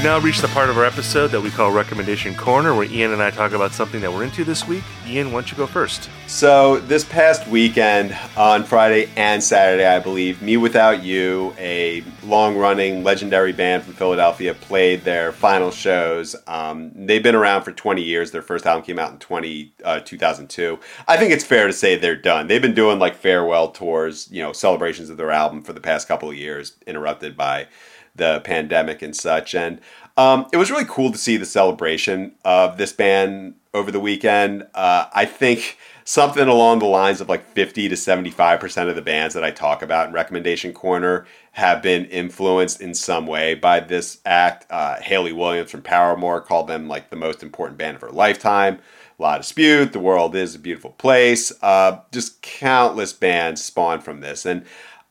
We've 0.00 0.06
now 0.06 0.18
reached 0.18 0.40
the 0.40 0.48
part 0.48 0.70
of 0.70 0.78
our 0.78 0.86
episode 0.86 1.26
that 1.26 1.42
we 1.42 1.50
call 1.50 1.72
Recommendation 1.72 2.34
Corner, 2.34 2.74
where 2.74 2.86
Ian 2.86 3.12
and 3.12 3.22
I 3.22 3.30
talk 3.30 3.52
about 3.52 3.72
something 3.72 4.00
that 4.00 4.10
we're 4.10 4.24
into 4.24 4.44
this 4.44 4.66
week. 4.66 4.82
Ian, 5.06 5.26
why 5.26 5.42
don't 5.42 5.50
you 5.50 5.58
go 5.58 5.66
first? 5.66 6.08
So, 6.26 6.78
this 6.78 7.04
past 7.04 7.46
weekend, 7.48 8.16
on 8.34 8.64
Friday 8.64 9.10
and 9.16 9.42
Saturday, 9.42 9.84
I 9.84 9.98
believe, 9.98 10.38
mewithoutYou, 10.38 11.54
a 11.58 12.02
long 12.24 12.56
running 12.56 13.04
legendary 13.04 13.52
band 13.52 13.82
from 13.82 13.92
Philadelphia, 13.92 14.54
played 14.54 15.04
their 15.04 15.32
final 15.32 15.70
shows. 15.70 16.34
Um, 16.46 16.92
they've 16.94 17.22
been 17.22 17.34
around 17.34 17.64
for 17.64 17.72
20 17.72 18.00
years. 18.00 18.30
Their 18.30 18.40
first 18.40 18.64
album 18.64 18.82
came 18.86 18.98
out 18.98 19.12
in 19.12 19.18
20, 19.18 19.74
uh, 19.84 20.00
2002. 20.00 20.78
I 21.08 21.18
think 21.18 21.30
it's 21.30 21.44
fair 21.44 21.66
to 21.66 21.74
say 21.74 21.96
they're 21.96 22.16
done. 22.16 22.46
They've 22.46 22.62
been 22.62 22.72
doing 22.72 22.98
like 22.98 23.16
farewell 23.16 23.68
tours, 23.68 24.30
you 24.30 24.40
know, 24.40 24.54
celebrations 24.54 25.10
of 25.10 25.18
their 25.18 25.30
album 25.30 25.60
for 25.60 25.74
the 25.74 25.80
past 25.80 26.08
couple 26.08 26.30
of 26.30 26.36
years, 26.36 26.72
interrupted 26.86 27.36
by 27.36 27.66
the 28.14 28.40
pandemic 28.40 29.02
and 29.02 29.14
such. 29.14 29.54
And 29.54 29.80
um, 30.16 30.46
it 30.52 30.56
was 30.56 30.70
really 30.70 30.84
cool 30.86 31.12
to 31.12 31.18
see 31.18 31.36
the 31.36 31.46
celebration 31.46 32.34
of 32.44 32.76
this 32.76 32.92
band 32.92 33.54
over 33.72 33.90
the 33.90 34.00
weekend. 34.00 34.66
Uh, 34.74 35.06
I 35.12 35.24
think 35.24 35.78
something 36.04 36.48
along 36.48 36.80
the 36.80 36.86
lines 36.86 37.20
of 37.20 37.28
like 37.28 37.44
50 37.52 37.88
to 37.88 37.94
75% 37.94 38.88
of 38.88 38.96
the 38.96 39.02
bands 39.02 39.34
that 39.34 39.44
I 39.44 39.50
talk 39.50 39.82
about 39.82 40.08
in 40.08 40.12
Recommendation 40.12 40.72
Corner 40.72 41.26
have 41.52 41.82
been 41.82 42.04
influenced 42.06 42.80
in 42.80 42.94
some 42.94 43.26
way 43.26 43.54
by 43.54 43.80
this 43.80 44.18
act. 44.26 44.66
Uh, 44.70 45.00
Hayley 45.00 45.32
Williams 45.32 45.70
from 45.70 45.82
Paramore 45.82 46.40
called 46.40 46.66
them 46.66 46.88
like 46.88 47.10
the 47.10 47.16
most 47.16 47.42
important 47.42 47.78
band 47.78 47.96
of 47.96 48.02
her 48.02 48.10
lifetime. 48.10 48.80
La 49.18 49.36
Dispute, 49.36 49.92
The 49.92 50.00
World 50.00 50.34
is 50.34 50.54
a 50.54 50.58
Beautiful 50.58 50.90
Place. 50.92 51.52
Uh, 51.62 52.00
just 52.10 52.40
countless 52.42 53.12
bands 53.12 53.62
spawned 53.62 54.02
from 54.02 54.20
this. 54.20 54.46
And, 54.46 54.64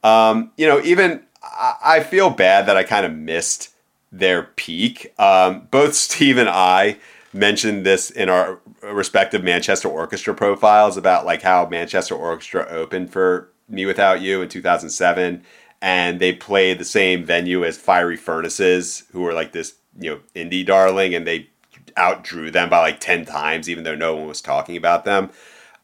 um, 0.04 0.52
you 0.58 0.68
know, 0.68 0.82
even 0.82 1.24
I 1.84 2.02
feel 2.02 2.30
bad 2.30 2.66
that 2.68 2.78
I 2.78 2.84
kind 2.84 3.06
of 3.06 3.14
missed 3.14 3.74
their 4.12 4.44
peak. 4.44 5.14
Um, 5.18 5.68
both 5.72 5.96
Steve 5.96 6.38
and 6.38 6.50
I 6.50 6.98
mentioned 7.34 7.86
this 7.86 8.10
in 8.10 8.30
our 8.30 8.60
respective 8.82 9.44
Manchester 9.44 9.88
Orchestra 9.88 10.34
profiles 10.34 10.98
about 10.98 11.26
like 11.26 11.42
how 11.42 11.68
Manchester 11.68 12.16
Orchestra 12.16 12.66
opened 12.70 13.12
for 13.12 13.50
mewithoutYou 13.72 14.42
in 14.44 14.50
2007, 14.50 15.44
and 15.82 16.20
they 16.20 16.34
played 16.34 16.80
the 16.80 16.86
same 16.86 17.24
venue 17.24 17.64
as 17.64 17.78
Fiery 17.78 18.18
Furnaces, 18.18 19.04
who 19.12 19.22
were 19.22 19.34
like 19.34 19.52
this 19.52 19.76
you 20.00 20.10
know 20.12 20.20
indie 20.36 20.66
darling, 20.66 21.14
and 21.14 21.28
they 21.28 21.50
outdrew 21.98 22.52
them 22.52 22.70
by 22.70 22.80
like 22.80 23.00
10 23.00 23.26
times, 23.26 23.70
even 23.70 23.84
though 23.84 23.96
no 23.96 24.16
one 24.16 24.28
was 24.28 24.42
talking 24.42 24.78
about 24.78 25.06
them. 25.06 25.30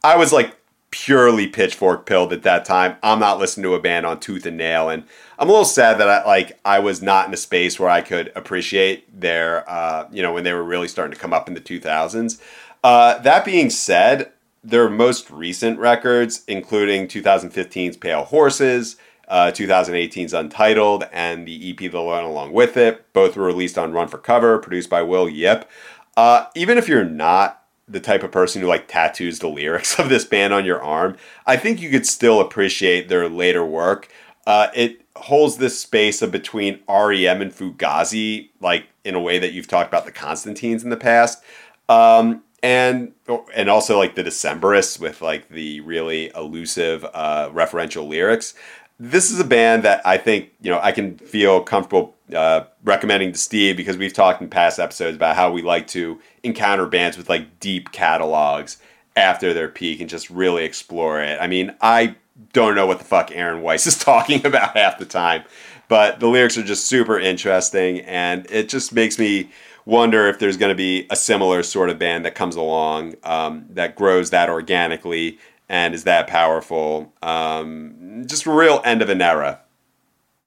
I 0.04 0.16
was 0.16 0.32
like 0.32 0.56
purely 0.96 1.46
pitchfork 1.46 2.06
pilled 2.06 2.32
at 2.32 2.44
that 2.44 2.64
time. 2.64 2.96
I'm 3.04 3.20
not 3.20 3.38
listening 3.38 3.66
to 3.66 3.76
a 3.76 3.82
band 3.82 4.06
on 4.06 4.18
tooth 4.18 4.46
and 4.46 4.56
nail, 4.56 4.88
and 4.88 5.04
I'm 5.38 5.50
a 5.50 5.52
little 5.52 5.66
sad 5.66 5.98
that 5.98 6.08
I 6.08 6.26
like 6.26 6.58
I 6.64 6.80
was 6.80 7.02
not 7.02 7.28
in 7.28 7.34
a 7.34 7.38
space 7.38 7.78
where 7.78 7.90
I 7.90 8.00
could 8.00 8.32
appreciate 8.34 9.20
their, 9.20 9.70
uh, 9.70 10.08
you 10.10 10.22
know, 10.22 10.32
when 10.32 10.46
they 10.46 10.54
were 10.54 10.64
really 10.64 10.88
starting 10.88 11.14
to 11.14 11.20
come 11.20 11.34
up 11.34 11.50
in 11.50 11.54
the 11.54 11.60
2000s. 11.60 12.40
Uh, 12.82 13.18
that 13.20 13.44
being 13.44 13.70
said, 13.70 14.32
their 14.64 14.90
most 14.90 15.30
recent 15.30 15.80
records, 15.80 16.46
including 16.48 17.10
2015's 17.10 17.98
Pale 17.98 18.24
Horses, 18.24 18.96
uh, 19.28 19.52
2018's 19.54 20.34
Untitled, 20.34 21.10
and 21.12 21.46
the 21.46 21.72
EP 21.72 21.92
that 21.92 22.02
went 22.02 22.26
along 22.26 22.54
with 22.54 22.78
it, 22.78 23.12
both 23.12 23.36
were 23.36 23.44
released 23.44 23.78
on 23.78 23.92
Run 23.92 24.08
for 24.08 24.18
Cover, 24.18 24.60
produced 24.60 24.90
by 24.90 25.02
Will 25.02 25.28
Yip. 25.28 25.70
Uh, 26.16 26.46
even 26.56 26.78
if 26.78 26.88
you're 26.88 27.04
not 27.04 27.65
the 27.88 28.00
type 28.00 28.24
of 28.24 28.32
person 28.32 28.62
who 28.62 28.68
like 28.68 28.88
tattoos 28.88 29.40
the 29.40 29.48
lyrics 29.48 30.00
of 30.00 30.10
this 30.10 30.26
band 30.26 30.54
on 30.54 30.66
your 30.66 30.82
arm, 30.82 31.18
I 31.46 31.58
think 31.58 31.82
you 31.82 31.90
could 31.90 32.06
still 32.06 32.40
appreciate 32.40 33.10
their 33.10 33.30
later 33.30 33.66
work. 33.66 34.10
Uh, 34.48 34.68
it 34.76 35.02
holds 35.16 35.58
this 35.58 35.80
space 35.80 36.22
of 36.22 36.32
between 36.32 36.80
REM 36.88 37.42
and 37.42 37.52
Fugazi, 37.52 38.50
like 38.60 38.88
in 39.04 39.16
a 39.16 39.20
way 39.20 39.40
that 39.40 39.54
you've 39.54 39.68
talked 39.68 39.90
about 39.90 40.06
the 40.06 40.12
Constantines 40.12 40.84
in 40.84 40.90
the 40.90 40.98
past, 40.98 41.42
um, 41.90 42.44
and 42.62 43.14
and 43.54 43.70
also 43.70 43.98
like 43.98 44.16
the 44.16 44.24
Decemberists 44.24 45.00
with 45.00 45.22
like 45.22 45.50
the 45.50 45.80
really 45.82 46.32
elusive 46.36 47.06
uh, 47.14 47.50
referential 47.50 48.08
lyrics. 48.08 48.54
This 48.98 49.30
is 49.30 49.40
a 49.40 49.46
band 49.46 49.84
that 49.84 50.02
I 50.06 50.18
think 50.18 50.52
you 50.62 50.72
know 50.72 50.80
I 50.82 50.92
can 50.92 51.18
feel 51.18 51.62
comfortable 51.62 52.16
uh, 52.34 52.66
recommending 52.84 53.32
to 53.34 53.38
Steve 53.38 53.78
because 53.78 53.98
we've 53.98 54.14
talked 54.14 54.42
in 54.42 54.50
past 54.50 54.80
episodes 54.80 55.16
about 55.16 55.36
how 55.36 55.52
we 55.52 55.62
like 55.62 55.88
to 55.88 56.20
encounter 56.44 56.86
bands 56.86 57.18
with 57.18 57.30
like 57.30 57.60
deep 57.60 57.92
catalogs 57.92 58.78
after 59.16 59.54
their 59.54 59.68
peak 59.68 60.02
and 60.02 60.10
just 60.10 60.30
really 60.30 60.64
explore 60.64 61.22
it. 61.22 61.38
I 61.40 61.48
mean, 61.48 61.76
I 61.82 62.16
don't 62.54 62.76
know 62.76 62.86
what 62.86 63.00
the 63.00 63.06
fuck 63.06 63.32
Aaron 63.32 63.62
Weiss 63.62 63.86
is 63.86 63.98
talking 64.00 64.46
about 64.46 64.76
half 64.76 64.98
the 64.98 65.06
time, 65.06 65.44
but 65.88 66.20
the 66.20 66.28
lyrics 66.28 66.58
are 66.58 66.64
just 66.64 66.88
super 66.88 67.20
interesting 67.20 68.00
and 68.02 68.50
it 68.50 68.70
just 68.70 68.94
makes 68.94 69.20
me 69.20 69.50
wonder 69.86 70.28
if 70.28 70.40
there's 70.40 70.58
going 70.58 70.72
to 70.72 70.76
be 70.76 71.06
a 71.10 71.16
similar 71.16 71.62
sort 71.64 71.90
of 71.90 72.00
band 72.00 72.26
that 72.26 72.36
comes 72.36 72.56
along 72.56 73.14
um, 73.24 73.66
that 73.70 73.96
grows 73.96 74.32
that 74.32 74.50
organically 74.50 75.38
and 75.70 75.94
is 75.94 76.04
that 76.04 76.28
powerful. 76.28 77.14
Um, 77.22 78.24
just 78.28 78.46
real 78.46 78.82
end 78.84 79.02
of 79.02 79.10
an 79.10 79.22
era. 79.22 79.62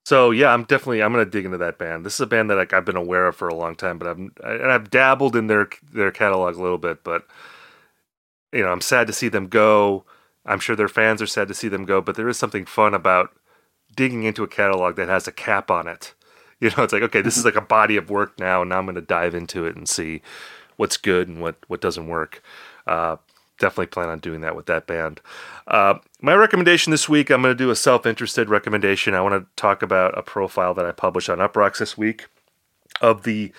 So 0.09 0.31
yeah, 0.31 0.55
I'm 0.55 0.65
definitely 0.65 1.03
I'm 1.03 1.13
gonna 1.13 1.27
dig 1.27 1.45
into 1.45 1.59
that 1.59 1.79
band. 1.79 2.07
This 2.07 2.15
is 2.15 2.21
a 2.21 2.27
band 2.27 2.49
that 2.49 2.57
like, 2.57 2.73
I've 2.73 2.87
been 2.87 2.97
aware 2.97 3.27
of 3.27 3.37
for 3.37 3.47
a 3.49 3.55
long 3.55 3.77
time, 3.77 3.99
but 3.99 4.09
I've 4.09 4.19
and 4.19 4.73
I've 4.73 4.91
dabbled 4.91 5.37
in 5.37 5.49
their 5.49 5.69
their 5.93 6.11
catalog 6.11 6.57
a 6.57 6.63
little 6.63 6.79
bit, 6.79 7.05
but 7.05 7.27
you 8.51 8.63
know 8.63 8.73
I'm 8.73 8.81
sad 8.81 9.07
to 9.09 9.13
see 9.13 9.29
them 9.29 9.49
go. 9.49 10.05
I'm 10.47 10.61
sure 10.61 10.75
their 10.75 10.89
fans 10.89 11.21
are 11.21 11.27
sad 11.27 11.47
to 11.49 11.55
see 11.55 11.69
them 11.69 11.85
go, 11.85 12.01
but 12.01 12.17
there 12.17 12.29
is 12.29 12.39
something 12.39 12.65
fun 12.65 12.95
about 12.95 13.37
digging 13.97 14.23
into 14.23 14.43
a 14.43 14.49
catalog 14.49 14.97
that 14.97 15.09
has 15.09 15.29
a 15.29 15.33
cap 15.33 15.71
on 15.71 15.87
it. 15.87 16.15
You 16.61 16.71
know, 16.71 16.83
it's 16.83 16.93
like 16.93 17.03
okay, 17.05 17.23
this 17.23 17.37
is 17.37 17.45
like 17.45 17.55
a 17.55 17.61
body 17.61 17.97
of 17.97 18.11
work 18.11 18.41
now, 18.41 18.63
and 18.63 18.71
now 18.71 18.81
I'm 18.81 18.93
to 18.93 19.01
dive 19.01 19.33
into 19.33 19.65
it 19.65 19.77
and 19.77 19.89
see 19.89 20.23
what's 20.77 20.97
good 20.97 21.29
and 21.29 21.41
what 21.41 21.55
what 21.69 21.81
doesn't 21.81 22.09
work. 22.09 22.43
Uh, 22.85 23.19
definitely 23.59 23.87
plan 23.87 24.09
on 24.09 24.19
doing 24.19 24.41
that 24.41 24.57
with 24.57 24.67
that 24.67 24.87
band. 24.87 25.21
Uh, 25.67 25.95
my 26.21 26.35
recommendation 26.35 26.91
this 26.91 27.09
week, 27.09 27.31
I'm 27.31 27.43
going 27.43 27.57
to 27.57 27.65
do 27.65 27.71
a 27.71 27.77
self 27.77 28.07
interested 28.07 28.49
recommendation. 28.49 29.15
I 29.15 29.21
want 29.21 29.35
to 29.35 29.49
talk 29.61 29.83
about 29.83 30.17
a 30.17 30.23
profile 30.23 30.75
that 30.75 30.87
I 30.87 30.93
published 30.93 31.29
on 31.29 31.39
Uproxx 31.39 31.79
this 31.79 31.99
week 31.99 32.27
of 33.01 33.23
the 33.23 33.53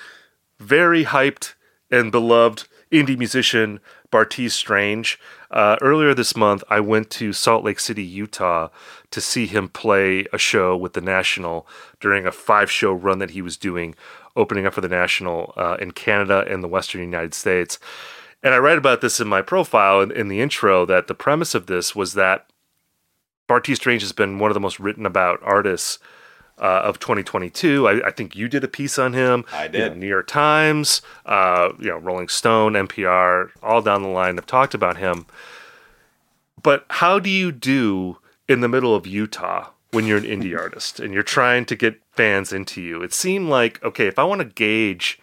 very 0.59 1.05
hyped 1.05 1.53
and 1.91 2.11
beloved 2.11 2.67
indie 2.91 3.17
musician 3.17 3.79
Bartees 4.11 4.51
Strange. 4.51 5.19
Uh, 5.51 5.77
earlier 5.81 6.13
this 6.13 6.35
month, 6.35 6.63
I 6.69 6.79
went 6.79 7.09
to 7.11 7.33
Salt 7.33 7.63
Lake 7.63 7.79
City, 7.79 8.03
Utah 8.03 8.69
to 9.11 9.21
see 9.21 9.45
him 9.45 9.69
play 9.69 10.25
a 10.33 10.37
show 10.37 10.75
with 10.75 10.93
the 10.93 11.01
National 11.01 11.67
during 11.99 12.25
a 12.25 12.31
five 12.31 12.71
show 12.71 12.91
run 12.91 13.19
that 13.19 13.31
he 13.31 13.41
was 13.41 13.57
doing, 13.57 13.95
opening 14.35 14.65
up 14.65 14.73
for 14.73 14.81
the 14.81 14.89
National 14.89 15.53
uh, 15.57 15.77
in 15.79 15.91
Canada 15.91 16.45
and 16.47 16.63
the 16.63 16.67
Western 16.67 17.01
United 17.01 17.33
States. 17.33 17.79
And 18.41 18.53
I 18.53 18.57
write 18.57 18.77
about 18.77 19.01
this 19.01 19.19
in 19.19 19.27
my 19.27 19.41
profile 19.41 20.01
in, 20.01 20.11
in 20.11 20.27
the 20.27 20.39
intro 20.41 20.85
that 20.85 21.07
the 21.07 21.15
premise 21.15 21.53
of 21.53 21.65
this 21.65 21.95
was 21.95 22.13
that 22.13 22.49
Bartees 23.47 23.77
Strange 23.77 24.01
has 24.01 24.11
been 24.11 24.39
one 24.39 24.49
of 24.49 24.53
the 24.53 24.59
most 24.59 24.79
written 24.79 25.05
about 25.05 25.39
artists 25.43 25.99
uh, 26.59 26.81
of 26.83 26.99
2022. 26.99 27.87
I, 27.87 28.07
I, 28.07 28.11
think 28.11 28.35
you 28.35 28.47
did 28.47 28.63
a 28.63 28.67
piece 28.67 28.99
on 28.99 29.13
him. 29.13 29.45
I 29.51 29.67
did. 29.67 29.79
You 29.79 29.89
know, 29.89 29.93
New 29.95 30.07
York 30.07 30.27
Times, 30.27 31.01
uh, 31.25 31.69
you 31.79 31.87
know, 31.87 31.97
Rolling 31.97 32.27
Stone, 32.27 32.73
NPR, 32.73 33.51
all 33.63 33.81
down 33.81 34.03
the 34.03 34.09
line 34.09 34.35
have 34.35 34.45
talked 34.45 34.73
about 34.73 34.97
him. 34.97 35.25
But 36.61 36.85
how 36.89 37.19
do 37.19 37.29
you 37.29 37.51
do 37.51 38.17
in 38.47 38.59
the 38.59 38.67
middle 38.67 38.93
of 38.93 39.07
Utah 39.07 39.69
when 39.91 40.05
you're 40.05 40.17
an 40.17 40.25
indie 40.25 40.57
artist 40.59 40.99
and 40.99 41.13
you're 41.13 41.23
trying 41.23 41.65
to 41.65 41.75
get 41.75 42.01
fans 42.11 42.51
into 42.51 42.81
you? 42.81 43.01
It 43.01 43.13
seemed 43.13 43.49
like 43.49 43.81
okay, 43.83 44.07
if 44.07 44.19
I 44.19 44.23
want 44.23 44.39
to 44.39 44.45
gauge 44.45 45.19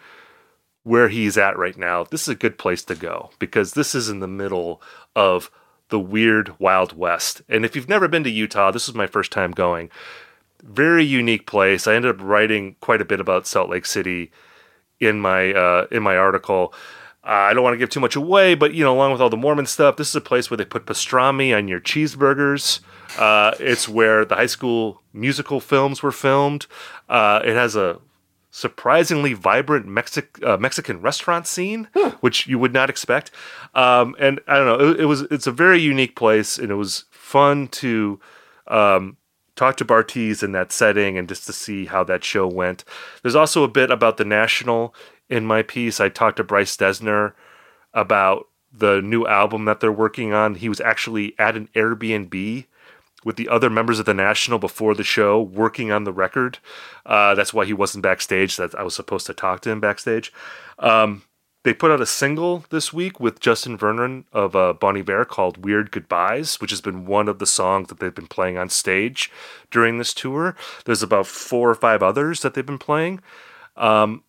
where 0.87 1.09
he's 1.09 1.37
at 1.37 1.59
right 1.59 1.77
now, 1.77 2.05
this 2.05 2.23
is 2.23 2.29
a 2.29 2.35
good 2.37 2.59
place 2.59 2.85
to 2.85 2.95
go 2.95 3.31
because 3.41 3.73
this 3.73 3.93
is 3.93 4.09
in 4.09 4.21
the 4.21 4.29
middle 4.29 4.81
of 5.17 5.51
the 5.89 5.99
weird 5.99 6.57
Wild 6.61 6.97
West. 6.97 7.43
And 7.49 7.65
if 7.65 7.75
you've 7.75 7.89
never 7.89 8.07
been 8.07 8.23
to 8.23 8.31
Utah, 8.31 8.71
this 8.71 8.87
was 8.87 8.95
my 8.95 9.09
first 9.09 9.33
time 9.33 9.51
going. 9.51 9.91
Very 10.63 11.05
unique 11.05 11.45
place. 11.45 11.89
I 11.89 11.97
ended 11.97 12.15
up 12.15 12.25
writing 12.25 12.77
quite 12.81 13.01
a 13.01 13.05
bit 13.05 13.19
about 13.19 13.49
Salt 13.49 13.69
Lake 13.69 13.85
City 13.85 14.31
in 15.01 15.21
my 15.21 15.53
uh, 15.53 15.87
in 15.91 16.05
my 16.05 16.17
article. 16.17 16.73
I 17.25 17.53
don't 17.53 17.65
want 17.65 17.75
to 17.75 17.79
give 17.79 17.91
too 17.91 17.99
much 17.99 18.15
away, 18.15 18.55
but 18.55 18.73
you 18.73 18.85
know, 18.85 18.95
along 18.95 19.11
with 19.11 19.21
all 19.21 19.29
the 19.29 19.37
Mormon 19.37 19.67
stuff, 19.67 19.97
this 19.97 20.09
is 20.11 20.15
a 20.15 20.21
place 20.21 20.49
where 20.49 20.57
they 20.57 20.65
put 20.65 20.87
pastrami 20.87 21.57
on 21.57 21.67
your 21.67 21.81
cheeseburgers. 21.81 22.79
Uh, 23.19 23.57
it's 23.59 23.89
where 23.89 24.25
the 24.25 24.37
high 24.37 24.47
school 24.47 25.03
musical 25.13 25.59
films 25.59 26.01
were 26.01 26.13
filmed. 26.13 26.69
Uh, 27.09 27.41
it 27.45 27.55
has 27.55 27.75
a 27.75 27.99
surprisingly 28.57 29.35
vibrant 29.35 29.87
Mexic- 29.87 30.43
uh, 30.43 30.57
Mexican 30.57 31.03
restaurant 31.03 31.47
scene, 31.47 31.89
huh. 31.93 32.13
which 32.21 32.47
you 32.47 32.59
would 32.59 32.73
not 32.73 32.89
expect. 32.89 33.31
Um, 33.75 34.17
and 34.19 34.41
I 34.49 34.57
don't 34.57 34.67
know, 34.67 34.93
it, 34.93 35.01
it, 35.01 35.05
was 35.05 35.23
it's 35.31 35.47
a 35.47 35.53
very 35.53 35.79
unique 35.79 36.17
place, 36.17 36.57
and 36.57 36.71
it 36.71 36.77
was 36.77 37.05
fun 37.11 37.69
to 37.69 38.19
um, 38.67 39.19
talk 39.57 39.77
to 39.77 39.85
Bartees 39.85 40.43
in 40.43 40.53
that 40.53 40.73
setting 40.73 41.19
and 41.19 41.29
just 41.29 41.45
to 41.47 41.53
see 41.53 41.85
how 41.85 42.03
that 42.05 42.25
show 42.25 42.47
went. 42.47 42.83
There's 43.21 43.35
also 43.35 43.63
a 43.63 43.69
bit 43.69 43.91
about 43.91 44.17
the 44.17 44.25
National 44.25 44.95
in 45.29 45.45
my 45.45 45.61
piece. 45.61 46.01
I 46.01 46.09
talked 46.09 46.39
to 46.39 46.45
Bryce 46.45 46.79
Dessner 46.79 47.35
about 47.93 48.49
the 48.73 49.03
new 49.03 49.27
album 49.27 49.67
that 49.67 49.81
they're 49.81 49.93
working 49.93 50.33
on. 50.33 50.55
He 50.55 50.71
was 50.71 50.81
actually 50.81 51.35
at 51.39 51.57
an 51.57 51.69
Airbnb 51.75 52.65
with 53.25 53.37
the 53.37 53.49
other 53.49 53.71
members 53.71 53.99
of 53.99 54.07
the 54.07 54.15
National 54.15 54.59
before 54.59 54.95
the 54.95 55.05
show, 55.05 55.41
working 55.41 55.91
on 55.91 56.05
the 56.05 56.13
record. 56.13 56.59
Uh, 57.05 57.35
that's 57.35 57.53
why 57.53 57.65
he 57.65 57.73
wasn't 57.73 58.03
backstage. 58.03 58.57
That 58.57 58.75
I 58.75 58.83
was 58.83 58.95
supposed 58.95 59.27
to 59.27 59.35
talk 59.35 59.61
to 59.63 59.71
him 59.71 59.81
backstage. 59.81 60.33
Um, 60.79 61.23
they 61.67 61.75
put 61.75 61.91
out 61.91 62.01
a 62.01 62.07
single 62.07 62.65
this 62.71 62.93
week 62.93 63.19
with 63.19 63.41
Justin 63.41 63.77
Vernon 63.77 64.25
of 64.33 64.55
uh, 64.55 64.73
Bon 64.73 65.03
called 65.25 65.65
Weird 65.65 65.91
Goodbyes, 65.91 66.61
which 66.61 66.71
has 66.71 66.81
been 66.81 67.07
one 67.07 67.27
of 67.27 67.41
the 67.41 67.47
songs 67.47 67.89
that 67.89 67.99
they've 67.99 68.15
been 68.15 68.29
playing 68.29 68.57
on 68.57 68.69
stage 68.69 69.33
during 69.73 69.99
this 69.99 70.15
tour. 70.15 70.55
There's 70.85 71.03
about 71.03 71.27
four 71.27 71.69
or 71.69 71.75
five 71.75 72.05
others 72.05 72.43
that 72.43 72.55
they've 72.55 72.65
been 72.65 72.79
playing. 72.79 73.21
Um, 73.77 74.23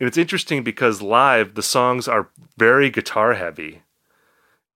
and 0.00 0.06
it's 0.06 0.16
interesting 0.16 0.62
because 0.62 1.02
live, 1.02 1.56
the 1.56 1.62
songs 1.62 2.08
are 2.08 2.30
very 2.56 2.88
guitar 2.88 3.34
heavy. 3.34 3.82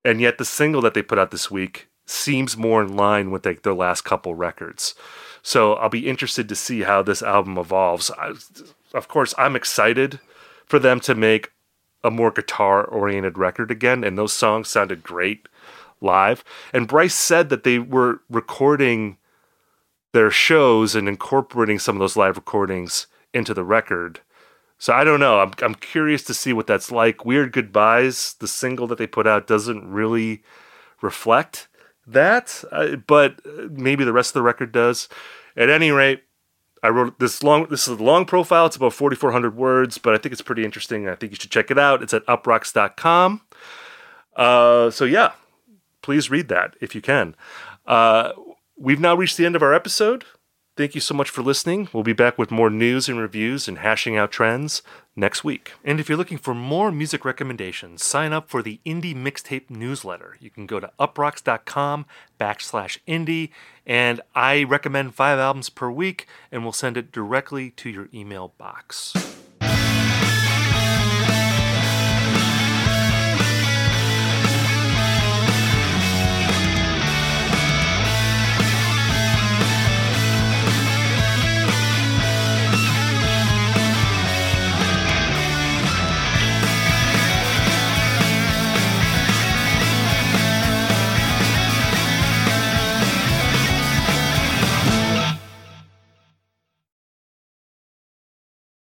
And 0.05 0.21
yet 0.21 0.37
the 0.37 0.45
single 0.45 0.83
that 0.83 0.93
they 0.93 1.01
put 1.01 1.19
out 1.19 1.31
this 1.31 1.51
week 1.51 1.89
seems 2.07 2.57
more 2.57 2.83
in 2.83 2.97
line 2.97 3.31
with 3.31 3.47
like 3.47 3.63
their 3.63 3.75
last 3.75 4.03
couple 4.03 4.35
records. 4.35 4.95
So 5.43 5.75
I'll 5.75 5.89
be 5.89 6.09
interested 6.09 6.49
to 6.49 6.55
see 6.55 6.83
how 6.83 7.03
this 7.03 7.23
album 7.23 7.59
evolves. 7.59 8.11
I, 8.11 8.35
of 8.95 9.09
course, 9.09 9.35
I'm 9.39 9.57
excited 9.57 10.21
for 10.67 10.79
them 10.79 11.01
to 11.01 11.15
make 11.15 11.51
a 12.05 12.11
more 12.11 12.31
guitar 12.31 12.85
oriented 12.85 13.39
record 13.39 13.71
again, 13.71 14.05
and 14.05 14.17
those 14.17 14.33
songs 14.33 14.69
sounded 14.69 15.03
great 15.03 15.49
live. 16.01 16.45
And 16.73 16.89
Bryce 16.89 17.15
said 17.15 17.49
that 17.49 17.65
they 17.65 17.79
were 17.79 18.21
recording 18.29 19.19
their 20.13 20.31
shows 20.31 20.95
and 20.95 21.09
incorporating 21.09 21.79
some 21.79 21.97
of 21.97 22.01
those 22.01 22.17
live 22.17 22.37
recordings 22.37 23.07
into 23.33 23.55
the 23.55 23.65
record. 23.65 24.21
So 24.79 24.93
I 24.93 25.05
don't 25.05 25.21
know. 25.21 25.41
I'm 25.41 25.53
I'm 25.63 25.77
curious 25.77 26.23
to 26.25 26.35
see 26.35 26.53
what 26.53 26.67
that's 26.67 26.91
like. 26.91 27.25
Weird 27.25 27.53
Goodbyes, 27.53 28.35
the 28.41 28.49
single 28.49 28.87
that 28.89 28.99
they 28.99 29.07
put 29.07 29.27
out, 29.27 29.47
doesn't 29.47 29.89
really 29.89 30.43
reflect 31.01 31.69
that, 32.07 32.65
uh, 32.73 32.97
but 32.97 33.41
maybe 33.71 34.05
the 34.05 34.13
rest 34.13 34.31
of 34.31 34.35
the 34.35 34.43
record 34.43 34.73
does. 34.73 35.09
At 35.57 35.71
any 35.71 35.91
rate, 35.91 36.23
I 36.83 36.89
wrote 36.89 37.19
this 37.19 37.43
long. 37.43 37.67
This 37.71 37.87
is 37.87 38.01
a 38.01 38.03
long 38.03 38.25
profile. 38.25 38.67
It's 38.67 38.77
about 38.77 38.93
4,400 38.93 39.57
words, 39.57 39.99
but 39.99 40.15
I 40.15 40.19
think 40.19 40.33
it's 40.33 40.43
pretty 40.43 40.65
interesting. 40.65 41.09
I 41.09 41.15
think 41.15 41.33
you 41.33 41.37
should 41.37 41.51
check 41.51 41.71
it 41.71 41.79
out. 41.79 42.03
It's 42.03 42.15
at 42.15 42.27
uproxx.com. 42.27 43.43
Uh, 44.35 44.91
so 44.91 45.05
yeah, 45.05 45.33
please 46.01 46.31
read 46.31 46.49
that 46.49 46.75
if 46.81 46.95
you 46.95 47.01
can. 47.01 47.37
Uh, 47.87 48.33
we've 48.77 49.01
now 49.01 49.15
reached 49.15 49.37
the 49.37 49.47
end 49.47 49.55
of 49.55 49.63
our 49.63 49.75
episode. 49.75 50.25
Thank 50.77 50.95
you 50.95 51.01
so 51.03 51.15
much 51.15 51.29
for 51.29 51.43
listening. 51.43 51.89
We'll 51.93 52.03
be 52.03 52.15
back 52.15 52.39
with 52.39 52.51
more 52.51 52.71
news 52.71 53.09
and 53.09 53.19
reviews 53.19 53.69
and 53.69 53.79
hashing 53.79 54.17
out 54.17 54.33
trends 54.33 54.83
next 55.15 55.45
week. 55.45 55.73
And 55.85 56.01
if 56.01 56.09
you're 56.09 56.19
looking 56.19 56.39
for 56.39 56.55
more 56.55 56.91
music 56.91 57.25
recommendations, 57.25 58.03
sign 58.03 58.33
up 58.33 58.49
for 58.49 58.63
the 58.63 58.81
Indie 58.87 59.15
Mixtape 59.15 59.71
newsletter. 59.71 60.37
You 60.41 60.51
can 60.51 60.67
go 60.67 60.81
to 60.81 60.91
uproxx.com 60.99 62.07
backslash 62.41 62.99
indie, 63.07 63.51
and 63.87 64.21
I 64.35 64.65
recommend 64.65 65.15
five 65.15 65.39
albums 65.39 65.69
per 65.69 65.91
week, 65.91 66.27
and 66.51 66.63
we'll 66.63 66.73
send 66.73 66.97
it 66.97 67.13
directly 67.13 67.71
to 67.71 67.91
your 67.91 68.09
email 68.15 68.55
box. 68.59 69.42